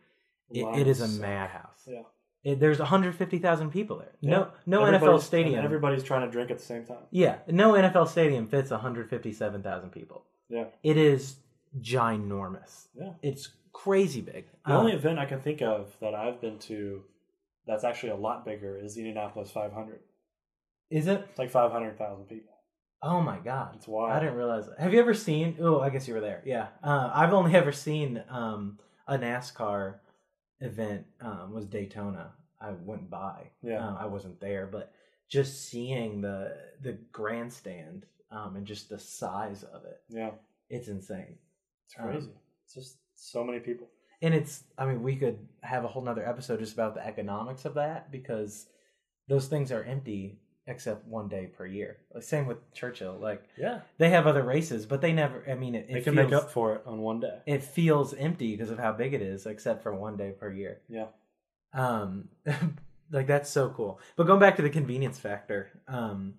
it, 0.49 0.63
it 0.79 0.87
is 0.87 1.01
a 1.01 1.07
madhouse. 1.21 1.83
Yeah. 1.85 2.01
It, 2.43 2.59
there's 2.59 2.79
150,000 2.79 3.69
people 3.71 3.99
there. 3.99 4.11
No, 4.21 4.39
Yeah. 4.39 4.45
no 4.65 4.79
NFL 4.81 4.87
Everybody's- 4.95 5.13
and 5.13 5.23
stadium. 5.23 5.63
Everybody's 5.65 6.03
trying 6.03 6.25
to 6.25 6.31
drink 6.31 6.49
at 6.51 6.57
the 6.57 6.63
same 6.65 6.85
time. 6.85 7.03
yeah, 7.11 7.37
no 7.47 7.73
NFL 7.73 8.07
stadium 8.09 8.47
fits 8.47 8.71
157,000 8.71 9.91
people. 9.91 10.25
Yeah. 10.49 10.65
It 10.81 10.97
is 10.97 11.35
ginormous. 11.79 12.87
Yeah. 12.95 13.11
It's 13.21 13.49
crazy 13.73 14.21
big. 14.21 14.45
The 14.65 14.71
Um, 14.73 14.77
only 14.81 14.93
event 14.93 15.19
I 15.19 15.25
can 15.25 15.41
think 15.41 15.62
of 15.62 15.97
that 15.99 16.13
I've 16.15 16.39
been 16.39 16.59
to 16.59 17.03
that's 17.65 17.83
actually 17.83 18.09
a 18.12 18.15
lot 18.17 18.45
bigger 18.45 18.77
is 18.77 18.95
the 18.95 19.01
Indianapolis 19.01 19.49
500. 19.51 19.99
is 20.89 21.07
it? 21.07 21.25
It's 21.29 21.39
like 21.39 21.49
500,000 21.49 22.25
people. 22.25 22.53
Oh 23.01 23.19
my 23.21 23.39
god, 23.39 23.75
It's 23.75 23.88
wild. 23.88 24.12
I 24.12 24.19
didn't 24.19 24.36
realize 24.36 24.67
that. 24.67 24.79
Have 24.79 24.93
you 24.93 24.99
ever 24.99 25.13
seen? 25.13 25.57
Oh, 25.59 25.79
I 25.81 25.89
guess 25.89 26.07
you 26.07 26.13
were 26.13 26.21
there. 26.21 26.41
Yeah, 26.45 26.67
uh, 26.83 27.09
I've 27.13 27.33
only 27.33 27.53
ever 27.55 27.71
seen 27.73 28.23
um, 28.29 28.79
a 29.07 29.17
NASCAR 29.17 29.95
event. 30.62 31.05
Um, 31.19 31.51
was 31.53 31.65
Daytona. 31.65 32.31
I 32.62 32.71
went 32.71 33.09
by. 33.09 33.49
Yeah. 33.62 33.86
Uh, 33.86 33.95
I 33.99 34.05
wasn't 34.05 34.39
there, 34.39 34.67
but 34.67 34.93
just 35.27 35.65
seeing 35.69 36.21
the 36.21 36.55
the 36.81 36.93
grandstand 37.12 38.05
um, 38.31 38.55
and 38.55 38.65
just 38.65 38.88
the 38.89 38.99
size 38.99 39.63
of 39.63 39.83
it, 39.86 40.01
Yeah. 40.09 40.31
it's 40.69 40.88
insane. 40.88 41.38
It's 41.86 41.95
crazy. 41.95 42.31
it's 42.63 42.73
just 42.73 42.97
so 43.15 43.43
many 43.43 43.60
people. 43.60 43.88
And 44.21 44.34
it's, 44.34 44.63
I 44.78 44.86
mean, 44.86 45.04
we 45.04 45.15
could 45.15 45.38
have 45.62 45.84
a 45.84 45.88
whole 45.88 46.02
nother 46.02 46.28
episode 46.28 46.60
just 46.60 46.73
about 46.73 46.95
the 46.95 47.06
economics 47.06 47.65
of 47.65 47.73
that 47.76 48.12
because 48.12 48.67
those 49.28 49.47
things 49.47 49.71
are 49.71 49.84
empty 49.84 50.39
except 50.65 51.06
one 51.06 51.28
day 51.28 51.47
per 51.47 51.65
year. 51.65 51.97
Same 52.21 52.45
with 52.45 52.71
Churchill. 52.73 53.17
Like 53.19 53.43
Yeah. 53.58 53.82
they 53.97 54.10
have 54.12 54.26
other 54.28 54.43
races, 54.43 54.86
but 54.86 55.02
they 55.02 55.12
never. 55.12 55.43
I 55.49 55.56
mean, 55.56 55.76
it, 55.76 55.88
it 55.89 55.93
They 55.93 56.02
can 56.02 56.15
feels, 56.15 56.32
make 56.32 56.34
up 56.41 56.52
for 56.52 56.76
it 56.76 56.84
on 56.86 56.99
one 56.99 57.19
day. 57.19 57.39
It 57.45 57.63
feels 57.63 58.13
empty 58.13 58.52
because 58.56 58.69
of 58.71 58.80
how 58.80 58.93
big 58.93 59.13
it 59.13 59.21
is, 59.21 59.45
except 59.45 59.84
for 59.84 59.93
one 59.93 60.15
day 60.15 60.32
per 60.32 60.49
year. 60.52 60.80
Yeah. 60.88 61.08
Um, 61.73 62.30
like 63.12 63.28
that's 63.28 63.49
so 63.49 63.69
cool. 63.71 63.99
But 64.15 64.28
going 64.28 64.39
back 64.39 64.56
to 64.56 64.62
the 64.62 64.69
convenience 64.69 65.19
factor, 65.19 65.69
um, 65.89 66.36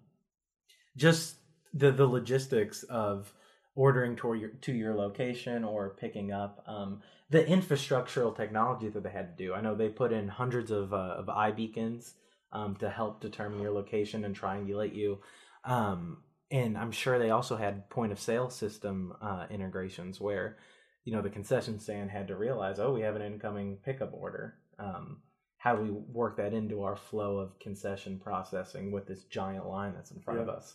just 0.96 1.36
the 1.74 1.90
the 1.90 2.06
logistics 2.06 2.82
of 2.84 3.30
ordering 3.74 4.16
to 4.16 4.34
your 4.34 4.50
to 4.50 4.72
your 4.72 4.94
location 4.94 5.64
or 5.64 5.96
picking 5.98 6.32
up, 6.32 6.62
um, 6.66 7.02
the 7.30 7.44
infrastructural 7.44 8.36
technology 8.36 8.88
that 8.88 9.02
they 9.02 9.10
had 9.10 9.36
to 9.36 9.44
do. 9.44 9.54
I 9.54 9.60
know 9.60 9.74
they 9.74 9.88
put 9.88 10.12
in 10.12 10.28
hundreds 10.28 10.70
of 10.70 10.92
uh, 10.92 11.16
of 11.18 11.26
iBeacons 11.26 12.12
um, 12.52 12.76
to 12.76 12.88
help 12.88 13.20
determine 13.20 13.60
your 13.60 13.72
location 13.72 14.24
and 14.24 14.38
triangulate 14.38 14.94
you. 14.94 15.20
Um, 15.64 16.18
and 16.50 16.78
I'm 16.78 16.92
sure 16.92 17.18
they 17.18 17.30
also 17.30 17.56
had 17.56 17.88
point 17.90 18.12
of 18.12 18.20
sale 18.20 18.50
system 18.50 19.14
uh, 19.20 19.46
integrations 19.50 20.20
where 20.20 20.58
you 21.04 21.12
know 21.12 21.22
the 21.22 21.30
concession 21.30 21.80
stand 21.80 22.10
had 22.10 22.28
to 22.28 22.36
realize, 22.36 22.78
oh, 22.78 22.92
we 22.92 23.00
have 23.00 23.16
an 23.16 23.22
incoming 23.22 23.78
pickup 23.84 24.12
order. 24.12 24.56
Um, 24.78 25.18
how 25.58 25.74
do 25.74 25.82
we 25.82 25.90
work 25.90 26.36
that 26.36 26.52
into 26.52 26.82
our 26.82 26.94
flow 26.94 27.38
of 27.38 27.58
concession 27.58 28.18
processing 28.18 28.92
with 28.92 29.06
this 29.06 29.24
giant 29.24 29.66
line 29.66 29.94
that's 29.94 30.10
in 30.10 30.20
front 30.20 30.40
of 30.40 30.48
us, 30.48 30.74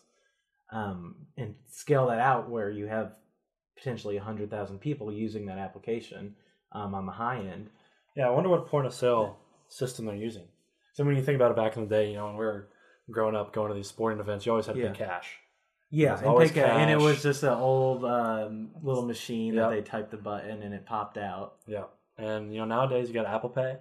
um, 0.72 1.16
and 1.38 1.56
scale 1.70 2.08
that 2.08 2.20
out 2.20 2.50
where 2.50 2.70
you 2.70 2.86
have 2.88 3.14
potentially 3.78 4.18
hundred 4.18 4.50
thousand 4.52 4.80
people 4.80 5.12
using 5.12 5.46
that 5.48 5.58
application 5.58 6.36
um, 6.74 6.94
on 6.94 7.06
the 7.06 7.12
high 7.12 7.40
end. 7.40 7.70
Yeah, 8.16 8.28
I 8.28 8.32
wonder 8.32 8.50
what 8.50 8.68
point 8.68 8.86
of 8.88 8.94
sale 8.94 9.38
system 9.68 10.06
they're 10.06 10.16
using. 10.16 10.48
So 10.94 11.04
when 11.04 11.16
you 11.16 11.24
think 11.24 11.36
about 11.38 11.52
it 11.52 11.58
back 11.58 11.78
in 11.78 11.84
the 11.84 11.90
day, 11.90 12.10
you 12.10 12.18
know, 12.18 12.26
when 12.26 12.34
we 12.36 12.46
were 12.46 12.68
growing 13.10 13.36
up, 13.36 13.54
going 13.54 13.70
to 13.70 13.76
these 13.76 13.88
sporting 13.88 14.20
events, 14.20 14.46
you 14.46 14.52
always 14.52 14.66
had 14.66 14.76
to 14.76 14.82
Yeah. 14.82 14.92
pay 14.92 14.98
cash. 15.06 15.38
Yeah, 15.92 16.18
and, 16.20 16.26
a- 16.58 16.66
and 16.68 16.92
it 16.92 17.00
was 17.00 17.24
just 17.24 17.42
an 17.42 17.50
old 17.54 18.06
um, 18.06 18.70
little 18.84 19.06
machine 19.06 19.56
Yep. 19.56 19.64
that 19.70 19.76
they 19.76 19.82
typed 19.82 20.12
the 20.12 20.18
button 20.18 20.62
and 20.62 20.74
it 20.74 20.86
popped 20.86 21.18
out. 21.18 21.56
Yeah. 21.66 21.86
And 22.18 22.54
you 22.54 22.60
know, 22.60 22.66
nowadays 22.66 23.08
you 23.08 23.14
got 23.16 23.26
Apple 23.26 23.50
Pay, 23.50 23.78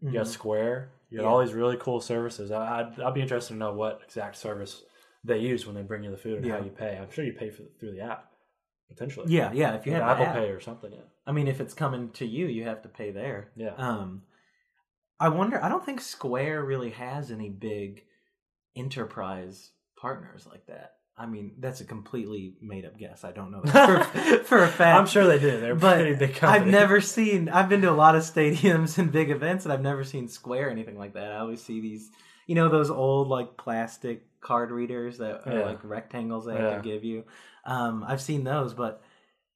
you 0.00 0.12
got 0.12 0.24
Mhm. 0.24 0.28
Square, 0.28 0.92
you 1.10 1.18
got 1.18 1.24
Yeah. 1.24 1.28
all 1.30 1.40
these 1.40 1.52
really 1.52 1.76
cool 1.78 2.00
services. 2.00 2.50
I- 2.50 2.80
I'd, 2.80 3.00
I'd 3.00 3.12
be 3.14 3.20
interested 3.20 3.52
to 3.54 3.58
know 3.58 3.72
what 3.74 4.00
exact 4.04 4.36
service 4.36 4.82
they 5.24 5.38
use 5.38 5.66
when 5.66 5.74
they 5.74 5.82
bring 5.82 6.04
you 6.04 6.10
the 6.10 6.16
food 6.16 6.38
and 6.42 6.50
how 6.50 6.58
you 6.58 6.70
pay. 6.70 6.98
I'm 7.00 7.10
sure 7.10 7.24
you 7.24 7.32
pay 7.32 7.50
for, 7.50 7.62
through 7.78 7.92
the 7.92 8.00
app, 8.00 8.30
potentially. 8.88 9.32
Yeah, 9.32 9.52
yeah. 9.52 9.74
If 9.74 9.86
you 9.86 9.92
Like 9.92 10.02
have 10.02 10.10
Apple 10.12 10.26
app. 10.26 10.34
Pay 10.34 10.48
or 10.50 10.60
something. 10.60 10.92
Yeah. 10.92 10.98
I 11.26 11.32
mean, 11.32 11.48
if 11.48 11.60
it's 11.60 11.74
coming 11.74 12.10
to 12.12 12.26
you, 12.26 12.46
you 12.46 12.64
have 12.64 12.82
to 12.82 12.88
pay 12.88 13.10
there. 13.10 13.50
Yeah. 13.56 13.74
Um, 13.76 14.22
I 15.20 15.28
wonder. 15.28 15.62
I 15.62 15.68
don't 15.68 15.84
think 15.84 16.00
Square 16.00 16.64
really 16.64 16.90
has 16.90 17.30
any 17.30 17.48
big 17.48 18.02
enterprise 18.74 19.70
partners 19.96 20.46
like 20.50 20.66
that. 20.66 20.94
I 21.16 21.26
mean, 21.26 21.52
that's 21.58 21.80
a 21.80 21.84
completely 21.84 22.56
made 22.60 22.84
up 22.84 22.98
guess. 22.98 23.22
I 23.22 23.32
don't 23.32 23.52
know 23.52 23.60
for, 23.60 24.02
for 24.44 24.64
a 24.64 24.68
fact. 24.68 24.98
I'm 24.98 25.06
sure 25.06 25.26
they 25.26 25.38
do. 25.38 25.60
They're 25.60 25.74
but 25.74 25.96
pretty 25.96 26.14
big 26.14 26.34
company. 26.34 26.64
I've 26.64 26.66
never 26.66 27.00
seen. 27.00 27.48
I've 27.48 27.68
been 27.68 27.82
to 27.82 27.90
a 27.90 27.92
lot 27.92 28.16
of 28.16 28.22
stadiums 28.22 28.98
and 28.98 29.12
big 29.12 29.30
events, 29.30 29.64
and 29.64 29.72
I've 29.72 29.82
never 29.82 30.04
seen 30.04 30.26
Square 30.26 30.68
or 30.68 30.70
anything 30.70 30.98
like 30.98 31.14
that. 31.14 31.32
I 31.32 31.38
always 31.38 31.62
see 31.62 31.80
these, 31.80 32.10
you 32.46 32.54
know, 32.54 32.68
those 32.68 32.90
old 32.90 33.28
like 33.28 33.56
plastic 33.56 34.26
card 34.42 34.70
readers 34.70 35.18
that 35.18 35.46
are 35.46 35.58
Yeah. 35.60 35.64
like 35.64 35.82
rectangles 35.84 36.44
they 36.44 36.52
have 36.54 36.62
Yeah. 36.62 36.76
to 36.76 36.82
give 36.82 37.04
you. 37.04 37.24
Um, 37.64 38.04
I've 38.06 38.20
seen 38.20 38.44
those, 38.44 38.74
but 38.74 39.02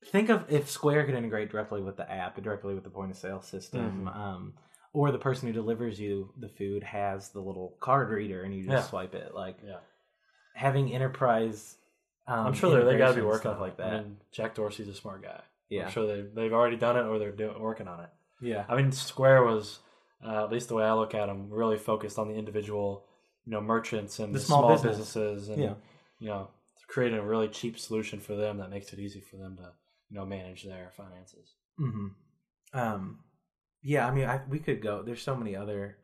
think 0.06 0.28
of 0.30 0.50
if 0.50 0.70
Square 0.70 1.04
could 1.06 1.14
integrate 1.14 1.50
directly 1.50 1.82
with 1.82 1.96
the 1.96 2.10
app, 2.10 2.40
directly 2.42 2.74
with 2.74 2.84
the 2.84 2.90
point 2.90 3.10
of 3.10 3.16
sale 3.16 3.42
system, 3.42 4.06
Mhm. 4.06 4.16
um, 4.16 4.54
or 4.92 5.10
the 5.10 5.18
person 5.18 5.48
who 5.48 5.52
delivers 5.52 6.00
you 6.00 6.32
the 6.38 6.48
food 6.48 6.82
has 6.84 7.30
the 7.32 7.40
little 7.40 7.76
card 7.80 8.08
reader 8.10 8.42
and 8.42 8.54
you 8.54 8.62
just 8.62 8.72
Yeah. 8.72 8.82
swipe 8.82 9.14
it. 9.14 9.34
Like 9.34 9.58
Yeah. 9.62 9.80
having 10.54 10.92
enterprise. 10.94 11.76
Um, 12.28 12.46
I'm 12.46 12.52
sure 12.54 12.70
they 12.70 12.84
they 12.92 12.98
got 12.98 13.10
to 13.10 13.14
be 13.14 13.20
working 13.22 13.40
stuff 13.40 13.56
on 13.56 13.60
like 13.60 13.76
that. 13.76 13.92
I 13.92 14.00
mean, 14.02 14.16
Jack 14.32 14.54
Dorsey's 14.54 14.88
a 14.88 14.94
smart 14.94 15.22
guy. 15.22 15.42
yeah, 15.68 15.84
I'm 15.86 15.90
sure 15.90 16.06
they 16.06 16.22
they've 16.22 16.52
already 16.52 16.76
done 16.76 16.96
it 16.96 17.02
or 17.02 17.18
they're 17.18 17.32
doing, 17.32 17.58
working 17.60 17.88
on 17.88 18.00
it. 18.00 18.10
yeah, 18.40 18.64
I 18.68 18.76
mean, 18.76 18.92
Square 18.92 19.44
was, 19.44 19.80
uh, 20.24 20.44
at 20.44 20.50
least 20.52 20.68
the 20.68 20.74
way 20.76 20.84
I 20.84 20.92
look 20.94 21.14
at 21.14 21.26
them, 21.26 21.50
really 21.50 21.76
focused 21.76 22.18
on 22.18 22.28
the 22.28 22.34
individual, 22.34 23.04
you 23.46 23.52
know, 23.52 23.60
merchants 23.60 24.18
and 24.18 24.34
The 24.34 24.40
small 24.40 24.60
small, 24.60 24.72
business. 24.72 24.96
businesses, 24.98 25.48
and 25.48 25.62
Yeah. 25.62 25.74
you 26.18 26.28
know, 26.28 26.48
creating 26.88 27.18
a 27.18 27.24
really 27.24 27.48
cheap 27.48 27.78
solution 27.78 28.20
for 28.20 28.34
them 28.36 28.58
that 28.58 28.70
makes 28.70 28.92
it 28.92 28.98
easy 28.98 29.20
for 29.20 29.36
them 29.36 29.56
to, 29.56 29.72
you 30.10 30.16
know, 30.18 30.26
manage 30.26 30.64
their 30.64 30.90
finances. 30.96 31.54
hmm 31.78 32.08
Um, 32.74 33.20
yeah, 33.82 34.06
I 34.06 34.10
mean, 34.10 34.24
I, 34.28 34.40
we 34.48 34.58
could 34.58 34.82
go. 34.82 35.02
There's 35.02 35.22
so 35.22 35.36
many 35.36 35.54
other 35.56 35.96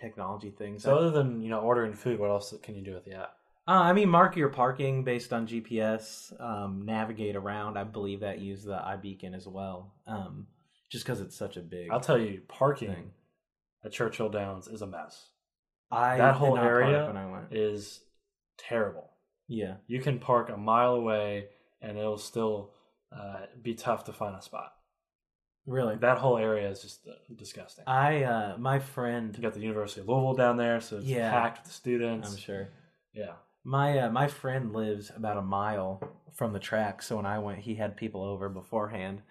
technology 0.00 0.50
things. 0.50 0.82
So 0.84 0.96
other 0.96 1.10
than 1.10 1.40
you 1.42 1.48
know 1.50 1.60
ordering 1.60 1.94
food, 1.94 2.18
what 2.18 2.30
else 2.30 2.54
can 2.62 2.74
you 2.76 2.82
do 2.84 2.94
with 2.94 3.04
the 3.04 3.14
app? 3.14 3.36
Uh, 3.66 3.72
I 3.72 3.92
mean, 3.92 4.08
mark 4.08 4.36
your 4.36 4.48
parking 4.48 5.04
based 5.04 5.32
on 5.32 5.46
GPS. 5.46 6.32
Um, 6.40 6.82
navigate 6.84 7.36
around. 7.36 7.76
I 7.78 7.84
believe 7.84 8.20
that 8.20 8.40
use 8.40 8.64
the 8.64 8.74
iBeacon 8.76 9.34
as 9.36 9.46
well. 9.46 9.94
Um, 10.06 10.46
just 10.90 11.04
because 11.04 11.20
it's 11.20 11.36
such 11.36 11.56
a 11.56 11.60
big. 11.60 11.90
I'll 11.90 12.00
tell 12.00 12.18
you, 12.18 12.42
parking 12.48 12.88
thing. 12.94 13.10
at 13.84 13.92
Churchill 13.92 14.28
Downs 14.28 14.68
is 14.68 14.82
a 14.82 14.86
mess. 14.86 15.28
I 15.92 16.16
that 16.16 16.34
whole 16.36 16.58
area 16.58 17.06
when 17.06 17.16
I 17.16 17.30
went. 17.30 17.52
Is 17.52 18.00
terrible. 18.58 19.10
Yeah. 19.48 19.74
You 19.86 20.00
can 20.00 20.18
park 20.18 20.48
a 20.48 20.56
mile 20.56 20.94
away, 20.94 21.48
and 21.80 21.98
it'll 21.98 22.18
still 22.18 22.70
uh, 23.14 23.40
be 23.60 23.74
tough 23.74 24.04
to 24.04 24.12
find 24.12 24.34
a 24.34 24.42
spot. 24.42 24.72
Really. 25.66 25.96
That 25.96 26.18
whole 26.18 26.38
area 26.38 26.68
is 26.70 26.82
just 26.82 27.06
uh, 27.06 27.12
disgusting. 27.36 27.84
I 27.86 28.24
uh 28.24 28.56
my 28.58 28.78
friend 28.80 29.32
You 29.36 29.42
got 29.42 29.54
the 29.54 29.60
University 29.60 30.00
of 30.00 30.08
Louisville 30.08 30.34
down 30.34 30.56
there, 30.56 30.80
so 30.80 30.96
it's 30.96 31.06
Yeah. 31.06 31.30
packed 31.30 31.64
with 31.64 31.72
students. 31.72 32.30
I'm 32.30 32.36
sure. 32.36 32.68
Yeah. 33.12 33.34
My 33.64 33.98
uh, 34.00 34.10
my 34.10 34.26
friend 34.26 34.72
lives 34.72 35.12
about 35.14 35.36
a 35.36 35.42
mile 35.42 36.00
from 36.34 36.52
the 36.52 36.58
track, 36.58 37.00
so 37.02 37.16
when 37.16 37.26
I 37.26 37.38
went, 37.38 37.60
he 37.60 37.76
had 37.76 37.96
people 37.96 38.24
over 38.24 38.48
beforehand. 38.48 39.22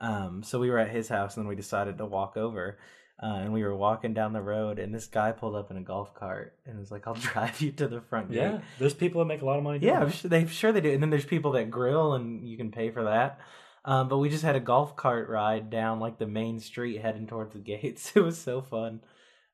Um, 0.00 0.42
so 0.42 0.58
we 0.58 0.70
were 0.70 0.78
at 0.78 0.90
his 0.90 1.08
house, 1.08 1.36
and 1.36 1.44
then 1.44 1.48
we 1.48 1.54
decided 1.54 1.98
to 1.98 2.06
walk 2.06 2.36
over. 2.36 2.78
Uh, 3.22 3.36
and 3.44 3.52
we 3.52 3.62
were 3.62 3.74
walking 3.74 4.12
down 4.12 4.34
the 4.34 4.42
road, 4.42 4.78
and 4.78 4.94
this 4.94 5.06
guy 5.06 5.32
pulled 5.32 5.54
up 5.56 5.70
in 5.70 5.78
a 5.78 5.82
golf 5.82 6.14
cart 6.14 6.54
and 6.66 6.78
was 6.78 6.90
like, 6.90 7.06
"I'll 7.06 7.14
drive 7.32 7.60
you 7.62 7.72
to 7.72 7.88
the 7.88 8.00
front 8.02 8.30
gate." 8.30 8.36
Yeah. 8.36 8.60
There's 8.78 8.92
people 8.92 9.20
that 9.22 9.26
make 9.26 9.40
a 9.40 9.46
lot 9.46 9.56
of 9.56 9.64
money. 9.64 9.78
Yeah, 9.80 10.00
I'm 10.00 10.10
sure 10.10 10.28
they 10.28 10.46
sure 10.46 10.70
they 10.72 10.82
do. 10.82 10.92
And 10.92 11.02
then 11.02 11.08
there's 11.10 11.24
people 11.24 11.52
that 11.52 11.70
grill, 11.70 12.12
and 12.14 12.46
you 12.46 12.56
can 12.58 12.70
pay 12.70 12.90
for 12.90 13.04
that. 13.04 13.40
Um, 13.86 14.08
but 14.08 14.18
we 14.18 14.28
just 14.28 14.42
had 14.44 14.56
a 14.56 14.60
golf 14.60 14.96
cart 14.96 15.28
ride 15.30 15.70
down 15.70 15.98
like 16.00 16.18
the 16.18 16.26
main 16.26 16.60
street, 16.60 17.00
heading 17.00 17.26
towards 17.26 17.54
the 17.54 17.58
gates. 17.72 18.12
It 18.14 18.20
was 18.20 18.36
so 18.36 18.60
fun. 18.60 19.00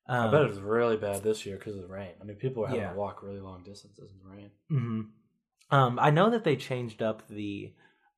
Um, 0.08 0.28
I 0.28 0.30
bet 0.32 0.42
it 0.42 0.48
was 0.48 0.58
really 0.60 0.96
bad 0.96 1.22
this 1.22 1.46
year 1.46 1.56
because 1.56 1.76
of 1.76 1.82
the 1.82 1.88
rain. 1.88 2.14
I 2.20 2.24
mean, 2.24 2.36
people 2.38 2.64
are 2.64 2.66
having 2.66 2.82
Yeah. 2.82 2.90
to 2.92 2.98
walk 2.98 3.22
really 3.22 3.40
long 3.40 3.62
distances 3.62 4.10
in 4.10 4.18
the 4.28 4.36
rain. 4.36 4.50
hmm 4.68 5.00
Um, 5.70 5.98
I 6.00 6.10
know 6.10 6.30
that 6.30 6.42
they 6.42 6.56
changed 6.56 7.00
up 7.00 7.28
the 7.28 7.72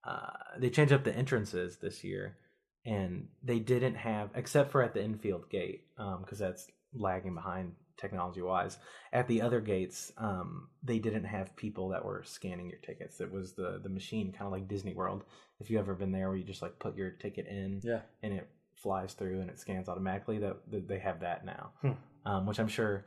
uh, 0.04 0.30
they 0.58 0.70
changed 0.70 0.92
up 0.94 1.04
the 1.04 1.14
entrances 1.14 1.78
this 1.78 2.02
year, 2.02 2.38
and 2.84 3.28
they 3.42 3.58
didn't 3.58 3.94
have 3.96 4.30
except 4.34 4.70
for 4.70 4.82
at 4.82 4.94
the 4.94 5.02
infield 5.02 5.48
gate 5.50 5.86
because 6.20 6.38
that's 6.38 6.66
lagging 6.92 7.34
behind 7.34 7.72
technology 7.96 8.42
wise. 8.42 8.76
At 9.12 9.28
the 9.28 9.40
other 9.42 9.60
gates, 9.60 10.12
um, 10.18 10.68
they 10.82 10.98
didn't 10.98 11.24
have 11.24 11.54
people 11.56 11.88
that 11.90 12.04
were 12.04 12.22
scanning 12.24 12.68
your 12.68 12.78
tickets. 12.80 13.20
It 13.20 13.30
was 13.32 13.52
the 13.54 13.80
the 13.82 13.88
machine, 13.88 14.32
kind 14.32 14.46
of 14.46 14.52
like 14.52 14.68
Disney 14.68 14.94
World. 14.94 15.24
If 15.60 15.70
you 15.70 15.78
ever 15.78 15.94
been 15.94 16.12
there, 16.12 16.28
where 16.28 16.36
you 16.36 16.44
just 16.44 16.62
like 16.62 16.78
put 16.78 16.96
your 16.96 17.10
ticket 17.10 17.46
in 17.46 17.80
Yeah. 17.84 18.00
and 18.22 18.32
it 18.34 18.48
flies 18.74 19.14
through 19.14 19.40
and 19.40 19.48
it 19.50 19.58
scans 19.60 19.88
automatically. 19.88 20.38
That 20.38 20.56
that 20.70 20.88
they 20.88 20.98
have 20.98 21.20
that 21.20 21.44
now, 21.44 21.72
Hmm. 21.80 21.92
um, 22.26 22.46
which 22.46 22.58
I'm 22.58 22.68
sure 22.68 23.06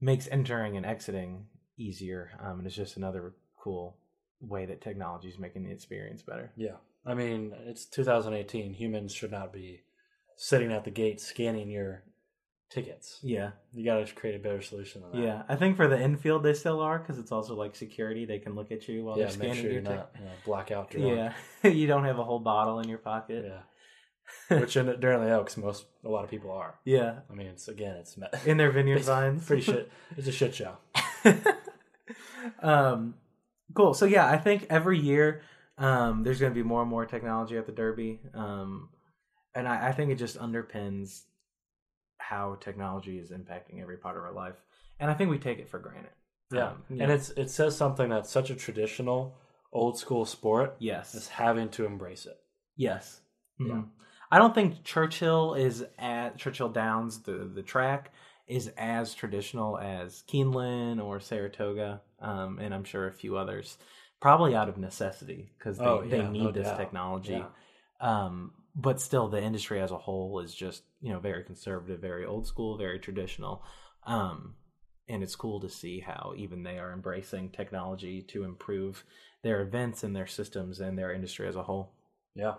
makes 0.00 0.28
entering 0.28 0.76
and 0.76 0.84
exiting 0.84 1.46
easier. 1.78 2.30
Um, 2.40 2.58
and 2.58 2.66
it's 2.66 2.76
just 2.76 2.96
another 2.96 3.34
cool 3.56 3.96
way 4.40 4.66
that 4.66 4.80
technology 4.82 5.28
is 5.28 5.38
making 5.38 5.62
the 5.64 5.70
experience 5.72 6.22
better. 6.22 6.52
Yeah. 6.56 6.76
I 7.06 7.14
mean, 7.14 7.52
it's 7.66 7.84
2018. 7.86 8.74
Humans 8.74 9.12
should 9.12 9.30
not 9.32 9.52
be 9.52 9.82
sitting 10.36 10.72
at 10.72 10.84
the 10.84 10.90
gate 10.90 11.20
scanning 11.20 11.68
your 11.70 12.02
tickets. 12.70 13.20
Yeah, 13.22 13.50
You 13.72 13.84
got 13.84 14.04
to 14.06 14.14
create 14.14 14.34
a 14.34 14.38
better 14.42 14.60
solution 14.62 15.02
than 15.02 15.12
that. 15.12 15.26
yeah. 15.26 15.42
I 15.48 15.54
think 15.56 15.76
for 15.76 15.86
the 15.86 16.00
infield 16.00 16.42
they 16.42 16.54
still 16.54 16.80
are 16.80 16.98
because 16.98 17.18
it's 17.18 17.30
also 17.30 17.54
like 17.54 17.76
security. 17.76 18.24
They 18.24 18.38
can 18.40 18.54
look 18.54 18.72
at 18.72 18.88
you 18.88 19.04
while 19.04 19.16
Yeah. 19.18 19.26
they're 19.26 19.38
Make 19.38 19.48
scanning 19.54 19.62
sure 19.62 19.70
your 19.72 19.82
ticket. 19.82 20.08
you 20.18 20.24
know, 20.24 20.30
blackout 20.44 20.90
drunk. 20.90 21.32
Yeah, 21.62 21.70
you 21.70 21.86
don't 21.86 22.04
have 22.04 22.18
a 22.18 22.24
whole 22.24 22.40
bottle 22.40 22.80
in 22.80 22.88
your 22.88 22.98
pocket. 22.98 23.44
Yeah. 23.46 24.58
Which 24.58 24.76
in 24.76 24.86
during 25.00 25.20
the 25.20 25.30
Oaks, 25.38 25.56
most 25.58 25.84
a 26.04 26.08
lot 26.08 26.24
of 26.24 26.30
people 26.30 26.50
are. 26.50 26.74
Yeah, 26.86 27.18
I 27.30 27.34
mean, 27.34 27.46
it's 27.48 27.68
again, 27.68 27.96
it's 27.96 28.16
in 28.46 28.56
their 28.56 28.70
vineyard 28.72 29.02
vines. 29.04 29.44
pretty 29.44 29.60
shit. 29.62 29.92
It's 30.16 30.26
a 30.26 30.32
shit 30.32 30.54
show. 30.54 30.78
um, 32.62 33.14
cool. 33.74 33.94
So 33.94 34.06
yeah, 34.06 34.26
I 34.28 34.38
think 34.38 34.66
every 34.70 34.98
year 34.98 35.42
um, 35.78 36.22
there's 36.22 36.40
going 36.40 36.52
to 36.52 36.54
be 36.54 36.62
more 36.66 36.82
and 36.82 36.90
more 36.90 37.06
technology 37.06 37.56
at 37.56 37.66
the 37.66 37.72
Derby, 37.72 38.20
um, 38.34 38.90
and 39.54 39.66
I, 39.68 39.88
I 39.88 39.92
think 39.92 40.10
it 40.10 40.16
just 40.16 40.38
underpins 40.38 41.22
how 42.18 42.56
technology 42.60 43.18
is 43.18 43.30
impacting 43.30 43.80
every 43.80 43.96
part 43.96 44.16
of 44.16 44.22
our 44.22 44.32
life, 44.32 44.54
and 45.00 45.10
I 45.10 45.14
think 45.14 45.30
we 45.30 45.38
take 45.38 45.58
it 45.58 45.68
for 45.68 45.78
granted. 45.78 46.12
Yeah, 46.50 46.68
Um, 46.68 46.84
and 46.90 47.10
it's 47.10 47.30
it 47.30 47.50
says 47.50 47.76
something 47.76 48.08
that's 48.08 48.30
such 48.30 48.50
a 48.50 48.54
traditional, 48.54 49.36
old 49.72 49.98
school 49.98 50.24
sport 50.24 50.76
yes, 50.78 51.14
is 51.14 51.28
having 51.28 51.68
to 51.70 51.86
embrace 51.86 52.26
it. 52.26 52.36
yes. 52.76 53.20
Yeah. 53.58 53.66
Mhm. 53.74 53.88
I 54.30 54.38
don't 54.38 54.54
think 54.54 54.82
Churchill 54.84 55.54
is 55.54 55.84
at 55.98 56.36
Churchill 56.38 56.68
Downs, 56.68 57.20
the 57.22 57.50
the 57.54 57.62
track 57.62 58.12
is 58.46 58.68
as 58.76 59.14
traditional 59.14 59.78
as 59.78 60.22
Keeneland 60.28 61.02
or 61.02 61.18
Saratoga, 61.20 62.02
um, 62.20 62.58
and 62.58 62.74
I'm 62.74 62.84
sure 62.84 63.06
a 63.06 63.12
few 63.12 63.36
others, 63.36 63.78
probably 64.24 64.54
out 64.56 64.70
of 64.70 64.78
necessity 64.78 65.50
because 65.58 65.76
they, 65.76 65.84
Oh, 65.84 66.02
they 66.02 66.26
need 66.26 66.44
no 66.44 66.50
this 66.50 66.66
doubt. 66.66 66.78
technology. 66.78 67.34
Yeah. 67.34 67.46
Um, 68.00 68.52
but 68.74 68.98
still, 68.98 69.28
the 69.28 69.42
industry 69.42 69.82
as 69.82 69.90
a 69.90 69.98
whole 69.98 70.40
is 70.40 70.54
just 70.54 70.82
you 71.02 71.12
know 71.12 71.18
very 71.20 71.44
conservative, 71.44 72.00
very 72.00 72.24
old 72.24 72.46
school, 72.46 72.78
very 72.78 72.98
traditional. 72.98 73.62
Um, 74.06 74.54
and 75.10 75.22
it's 75.22 75.36
cool 75.36 75.60
to 75.60 75.68
see 75.68 76.00
how 76.00 76.32
even 76.38 76.62
they 76.62 76.78
are 76.78 76.94
embracing 76.94 77.50
technology 77.50 78.22
to 78.28 78.44
improve 78.44 79.04
their 79.42 79.60
events 79.60 80.02
and 80.02 80.16
their 80.16 80.26
systems 80.26 80.80
and 80.80 80.98
their 80.98 81.12
industry 81.12 81.46
as 81.46 81.56
a 81.56 81.62
whole. 81.64 81.92
Yeah. 82.34 82.54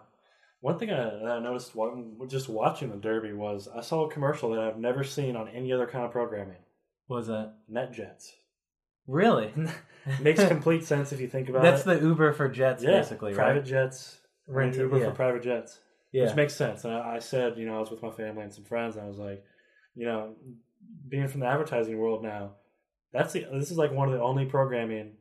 One 0.62 0.78
thing 0.78 0.92
I, 0.92 1.38
I 1.38 1.40
noticed 1.40 1.74
while 1.74 2.00
just 2.28 2.48
watching 2.48 2.92
the 2.92 2.98
Derby 2.98 3.34
was 3.34 3.68
I 3.68 3.82
saw 3.82 4.06
a 4.06 4.12
commercial 4.12 4.52
that 4.52 4.60
I've 4.60 4.78
never 4.78 5.04
seen 5.04 5.36
on 5.36 5.48
any 5.48 5.74
other 5.74 5.88
kind 5.88 6.06
of 6.06 6.12
programming. 6.12 6.62
What 7.08 7.18
was 7.18 7.28
that? 7.28 7.56
NetJets. 7.72 8.34
Really? 9.08 9.54
Makes 10.22 10.46
complete 10.46 10.84
sense 10.86 11.12
if 11.12 11.20
you 11.20 11.28
think 11.28 11.50
about 11.50 11.66
it. 11.66 11.72
That's 11.72 11.82
it. 11.82 12.00
the 12.00 12.08
Uber 12.08 12.34
for 12.34 12.48
jets, 12.48 12.84
yeah, 12.84 12.92
basically, 12.92 13.34
private 13.34 13.62
right? 13.62 13.66
jets. 13.66 14.20
Rent- 14.48 14.76
Uber 14.76 15.00
yeah. 15.00 15.06
for 15.06 15.12
private 15.12 15.42
jets. 15.42 15.80
Yeah. 16.12 16.26
Which 16.26 16.36
makes 16.36 16.54
sense. 16.54 16.86
And 16.86 16.94
I, 16.94 17.16
I 17.16 17.20
said, 17.20 17.58
you 17.58 17.66
know, 17.66 17.76
I 17.76 17.80
was 17.80 17.90
with 17.90 18.04
my 18.04 18.12
family 18.12 18.44
and 18.44 18.54
some 18.54 18.66
friends, 18.66 18.96
and 18.96 19.04
I 19.04 19.08
was 19.08 19.18
like, 19.18 19.44
you 19.96 20.06
know, 20.06 20.36
being 21.10 21.28
from 21.28 21.40
the 21.40 21.48
advertising 21.48 21.98
world 21.98 22.24
now, 22.24 22.52
that's 23.12 23.34
the 23.34 23.48
this 23.52 23.72
is 23.72 23.78
like 23.78 23.92
one 23.92 24.08
of 24.08 24.14
the 24.14 24.22
only 24.22 24.46
programming, 24.46 25.14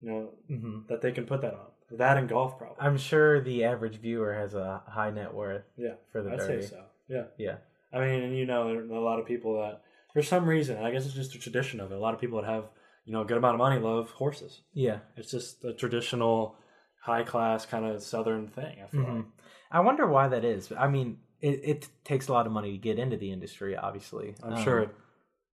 you 0.00 0.10
know, 0.10 0.30
hmm 0.46 0.80
that 0.88 1.02
they 1.02 1.10
can 1.10 1.26
put 1.26 1.40
that 1.40 1.54
on. 1.54 1.66
That 1.90 2.18
and 2.18 2.28
golf, 2.28 2.58
probably. 2.58 2.76
I'm 2.80 2.98
sure 2.98 3.40
the 3.40 3.64
average 3.64 3.96
viewer 3.96 4.34
has 4.34 4.54
a 4.54 4.82
high 4.86 5.10
net 5.10 5.32
worth 5.32 5.64
yeah, 5.76 5.94
for 6.12 6.22
the 6.22 6.32
I'd 6.32 6.38
Derby. 6.38 6.62
say 6.62 6.68
so. 6.68 6.82
Yeah. 7.08 7.24
Yeah. 7.38 7.56
I 7.92 8.00
mean, 8.00 8.22
and 8.22 8.36
you 8.36 8.46
know, 8.46 8.68
there 8.68 8.82
are 8.82 9.00
a 9.00 9.04
lot 9.04 9.18
of 9.18 9.26
people 9.26 9.60
that, 9.60 9.80
for 10.12 10.22
some 10.22 10.46
reason, 10.46 10.76
I 10.76 10.90
guess 10.90 11.06
it's 11.06 11.14
just 11.14 11.34
a 11.34 11.38
tradition 11.38 11.80
of 11.80 11.90
it. 11.90 11.94
A 11.94 11.98
lot 11.98 12.12
of 12.12 12.20
people 12.20 12.40
that 12.42 12.48
have, 12.48 12.64
you 13.08 13.14
know, 13.14 13.22
a 13.22 13.24
good 13.24 13.38
amount 13.38 13.54
of 13.54 13.58
money 13.58 13.80
love 13.80 14.10
horses. 14.10 14.60
Yeah. 14.74 14.98
It's 15.16 15.30
just 15.30 15.64
a 15.64 15.72
traditional, 15.72 16.56
high 17.02 17.22
class 17.22 17.64
kind 17.64 17.86
of 17.86 18.02
southern 18.02 18.48
thing. 18.48 18.82
I 18.84 18.86
feel 18.88 19.00
Mhm. 19.00 19.16
like. 19.16 19.24
I 19.70 19.80
wonder 19.80 20.06
why 20.06 20.28
that 20.28 20.44
is. 20.44 20.70
I 20.78 20.88
mean, 20.88 21.18
it, 21.40 21.60
it 21.64 21.88
takes 22.04 22.28
a 22.28 22.32
lot 22.34 22.46
of 22.46 22.52
money 22.52 22.72
to 22.72 22.78
get 22.78 22.98
into 22.98 23.16
the 23.16 23.32
industry, 23.32 23.74
obviously. 23.76 24.34
I'm 24.42 24.52
Um, 24.54 24.62
sure 24.62 24.80
it, 24.80 24.90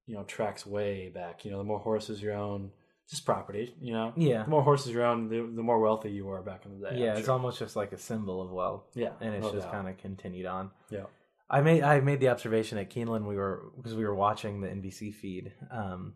you 0.05 0.15
know, 0.15 0.23
tracks 0.25 0.65
way 0.65 1.07
back. 1.09 1.45
You 1.45 1.51
know, 1.51 1.57
the 1.59 1.63
more 1.63 1.79
horses 1.79 2.21
you 2.21 2.31
own, 2.33 2.71
just 3.09 3.25
property. 3.25 3.73
You 3.79 3.93
know, 3.93 4.13
Yeah. 4.17 4.43
the 4.43 4.49
more 4.49 4.63
horses 4.63 4.91
you 4.91 5.01
own, 5.01 5.29
the, 5.29 5.37
the 5.55 5.63
more 5.63 5.79
wealthy 5.79 6.11
you 6.11 6.25
were 6.25 6.41
back 6.41 6.65
in 6.65 6.77
the 6.81 6.89
day. 6.89 6.97
Yeah, 6.97 7.13
I'm 7.13 7.17
it's 7.19 7.29
almost 7.29 7.59
just 7.59 7.77
like 7.77 7.93
a 7.93 7.97
symbol 7.97 8.41
of 8.41 8.51
wealth, 8.51 8.83
yeah, 8.95 9.13
and 9.21 9.33
it's 9.33 9.45
no 9.45 9.53
just 9.53 9.71
kind 9.71 9.87
of 9.87 9.95
continued 9.97 10.45
on. 10.47 10.71
yeah, 10.89 11.05
I 11.49 11.61
made 11.61 11.83
I 11.83 11.99
made 12.01 12.19
the 12.19 12.29
observation 12.29 12.77
at 12.79 12.89
Keeneland 12.89 13.25
we 13.27 13.35
were 13.37 13.71
because 13.77 13.95
we 13.95 14.03
were 14.05 14.15
watching 14.15 14.59
the 14.61 14.67
NBC 14.69 15.13
feed, 15.13 15.53
um, 15.71 16.15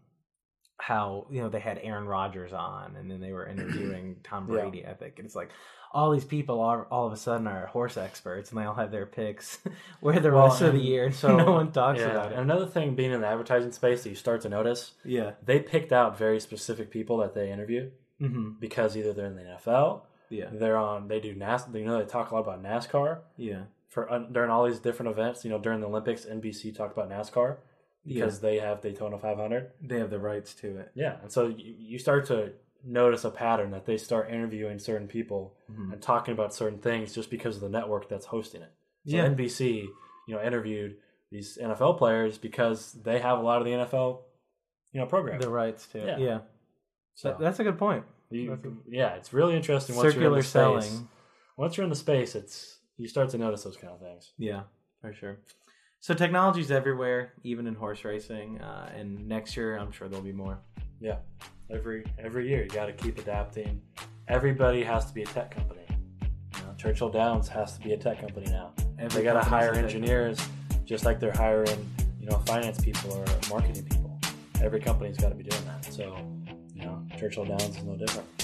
how 0.79 1.27
you 1.29 1.41
know 1.41 1.49
they 1.49 1.59
had 1.59 1.79
Aaron 1.83 2.05
Rodgers 2.05 2.53
on, 2.53 2.95
and 2.95 3.09
then 3.11 3.19
they 3.21 3.31
were 3.33 3.47
interviewing 3.53 4.17
Tom 4.23 4.47
Yeah. 4.49 4.61
Brady. 4.61 4.85
I 4.85 4.93
think 4.93 5.19
and 5.19 5.25
it's 5.25 5.35
like 5.35 5.49
all 5.91 6.11
these 6.11 6.23
people 6.25 6.61
are 6.61 6.85
all 6.91 7.07
of 7.07 7.13
a 7.13 7.17
sudden 7.17 7.47
are 7.47 7.65
horse 7.67 7.97
experts, 7.97 8.51
and 8.51 8.59
they 8.59 8.65
all 8.65 8.75
have 8.75 8.91
their 8.91 9.05
picks 9.07 9.57
where 10.01 10.19
the 10.19 10.31
Well, 10.31 10.45
rest 10.47 10.61
of 10.61 10.73
the 10.73 10.79
year, 10.79 11.11
so 11.11 11.35
no 11.45 11.51
one 11.51 11.71
talks 11.71 11.99
yeah. 11.99 12.11
about 12.11 12.25
And 12.31 12.35
it. 12.41 12.43
another 12.43 12.67
thing, 12.67 12.93
being 12.95 13.11
in 13.11 13.21
the 13.21 13.27
advertising 13.27 13.71
space, 13.71 14.03
that 14.03 14.09
you 14.09 14.15
start 14.15 14.41
to 14.41 14.49
notice, 14.49 14.91
Yeah. 15.03 15.31
they 15.43 15.59
picked 15.59 15.91
out 15.91 16.15
very 16.17 16.39
specific 16.39 16.91
people 16.91 17.17
that 17.17 17.33
they 17.33 17.51
interview 17.51 17.89
hmm 18.19 18.51
because 18.59 18.95
either 18.97 19.13
they're 19.13 19.25
in 19.25 19.35
the 19.35 19.41
NFL, 19.43 20.01
Yeah. 20.29 20.49
they're 20.51 20.77
on, 20.77 21.07
they 21.07 21.19
do 21.19 21.33
NAS, 21.33 21.65
you 21.73 21.85
know, 21.85 21.97
they 21.97 22.05
talk 22.05 22.29
a 22.29 22.35
lot 22.35 22.41
about 22.41 22.61
NASCAR 22.61 23.21
Yeah. 23.37 23.63
for 23.87 24.07
during 24.31 24.51
all 24.51 24.65
these 24.67 24.79
different 24.79 25.09
events. 25.11 25.43
You 25.43 25.49
know, 25.49 25.57
during 25.57 25.79
the 25.81 25.87
Olympics, 25.87 26.25
NBC 26.25 26.75
talked 26.75 26.95
about 26.95 27.09
NASCAR 27.09 27.57
because 28.05 28.15
Because 28.21 28.39
they 28.41 28.59
have 28.59 28.81
Daytona 28.81 29.17
500. 29.19 29.71
they 29.81 29.99
have 29.99 30.09
the 30.09 30.19
rights 30.19 30.53
to 30.55 30.77
it. 30.77 30.91
Yeah, 30.95 31.17
and 31.21 31.31
so 31.31 31.47
you, 31.47 31.75
you 31.77 31.99
start 31.99 32.25
to 32.27 32.53
notice 32.83 33.25
a 33.25 33.29
pattern 33.31 33.71
that 33.71 33.85
they 33.85 33.97
start 33.97 34.29
interviewing 34.31 34.79
certain 34.79 35.07
people 35.07 35.57
Mhm. 35.69 35.93
and 35.93 36.01
talking 36.01 36.33
about 36.33 36.53
certain 36.53 36.79
things 36.79 37.13
just 37.13 37.29
because 37.29 37.55
of 37.57 37.61
the 37.61 37.69
network 37.69 38.07
that's 38.07 38.25
hosting 38.27 38.61
it. 38.61 38.71
So 39.05 39.17
Yeah. 39.17 39.25
NBC, 39.25 39.81
you 40.27 40.35
know, 40.35 40.41
interviewed 40.41 40.97
these 41.29 41.57
NFL 41.57 41.95
players 41.97 42.37
because 42.37 42.93
they 42.93 43.19
have 43.19 43.37
a 43.37 43.41
lot 43.41 43.59
of 43.59 43.65
the 43.65 43.73
NFL, 43.73 44.23
you 44.93 44.99
know, 45.01 45.05
program 45.05 45.41
The 45.41 45.49
rights 45.49 45.87
to 45.87 45.99
Yeah. 45.99 46.17
Yeah. 46.17 46.39
so 47.15 47.29
That- 47.31 47.39
that's 47.39 47.59
a 47.59 47.63
good 47.65 47.77
point. 47.77 48.05
you- 48.29 48.53
a- 48.53 48.59
yeah, 48.89 49.15
it's 49.15 49.33
really 49.33 49.55
interesting. 49.55 49.95
Once 49.95 50.03
you're 50.05 50.11
in 50.11 50.15
Circular 50.15 50.37
the 50.37 50.43
space, 50.43 50.51
selling. 50.89 51.09
once 51.57 51.75
you're 51.75 51.83
in 51.83 51.89
the 51.89 51.95
space, 51.97 52.33
it's 52.35 52.79
you 52.95 53.07
start 53.07 53.29
to 53.31 53.37
notice 53.37 53.63
those 53.63 53.75
kind 53.77 53.93
of 53.93 53.99
things. 53.99 54.33
Yeah, 54.37 54.63
for 55.01 55.11
sure. 55.13 55.37
So 56.01 56.13
technology's 56.13 56.71
everywhere, 56.71 57.33
even 57.43 57.67
in 57.67 57.75
horse 57.75 58.05
racing. 58.05 58.59
Uh, 58.61 58.91
and 58.95 59.27
next 59.27 59.57
year, 59.57 59.77
I'm 59.77 59.91
sure 59.91 60.07
there'll 60.07 60.23
be 60.23 60.31
more. 60.31 60.59
Yeah, 61.01 61.17
every 61.69 62.05
every 62.17 62.47
year 62.47 62.63
you 62.63 62.69
got 62.69 62.85
to 62.85 62.93
keep 62.93 63.17
adapting. 63.17 63.81
Everybody 64.27 64.83
has 64.83 65.05
to 65.07 65.13
be 65.13 65.23
a 65.23 65.25
tech 65.25 65.53
company. 65.53 65.81
You 66.55 66.63
know, 66.63 66.73
Churchill 66.77 67.09
Downs 67.09 67.49
has 67.49 67.77
to 67.77 67.81
be 67.81 67.93
a 67.93 67.97
tech 67.97 68.21
company 68.21 68.49
now. 68.49 68.73
Every 68.97 69.21
they 69.21 69.23
got 69.23 69.41
to 69.41 69.47
hire 69.47 69.73
engineers, 69.73 70.39
just 70.85 71.03
like 71.03 71.19
they're 71.19 71.33
hiring, 71.33 71.89
you 72.19 72.27
know, 72.29 72.37
finance 72.45 72.79
people 72.79 73.13
or 73.13 73.25
marketing 73.49 73.83
people. 73.83 74.19
Every 74.61 74.79
company's 74.79 75.17
got 75.17 75.29
to 75.29 75.35
be 75.35 75.43
doing 75.43 75.65
that. 75.65 75.93
So, 75.93 76.17
you 76.73 76.83
know, 76.85 77.05
Churchill 77.17 77.45
Downs 77.45 77.77
is 77.77 77.83
no 77.83 77.95
different. 77.95 78.38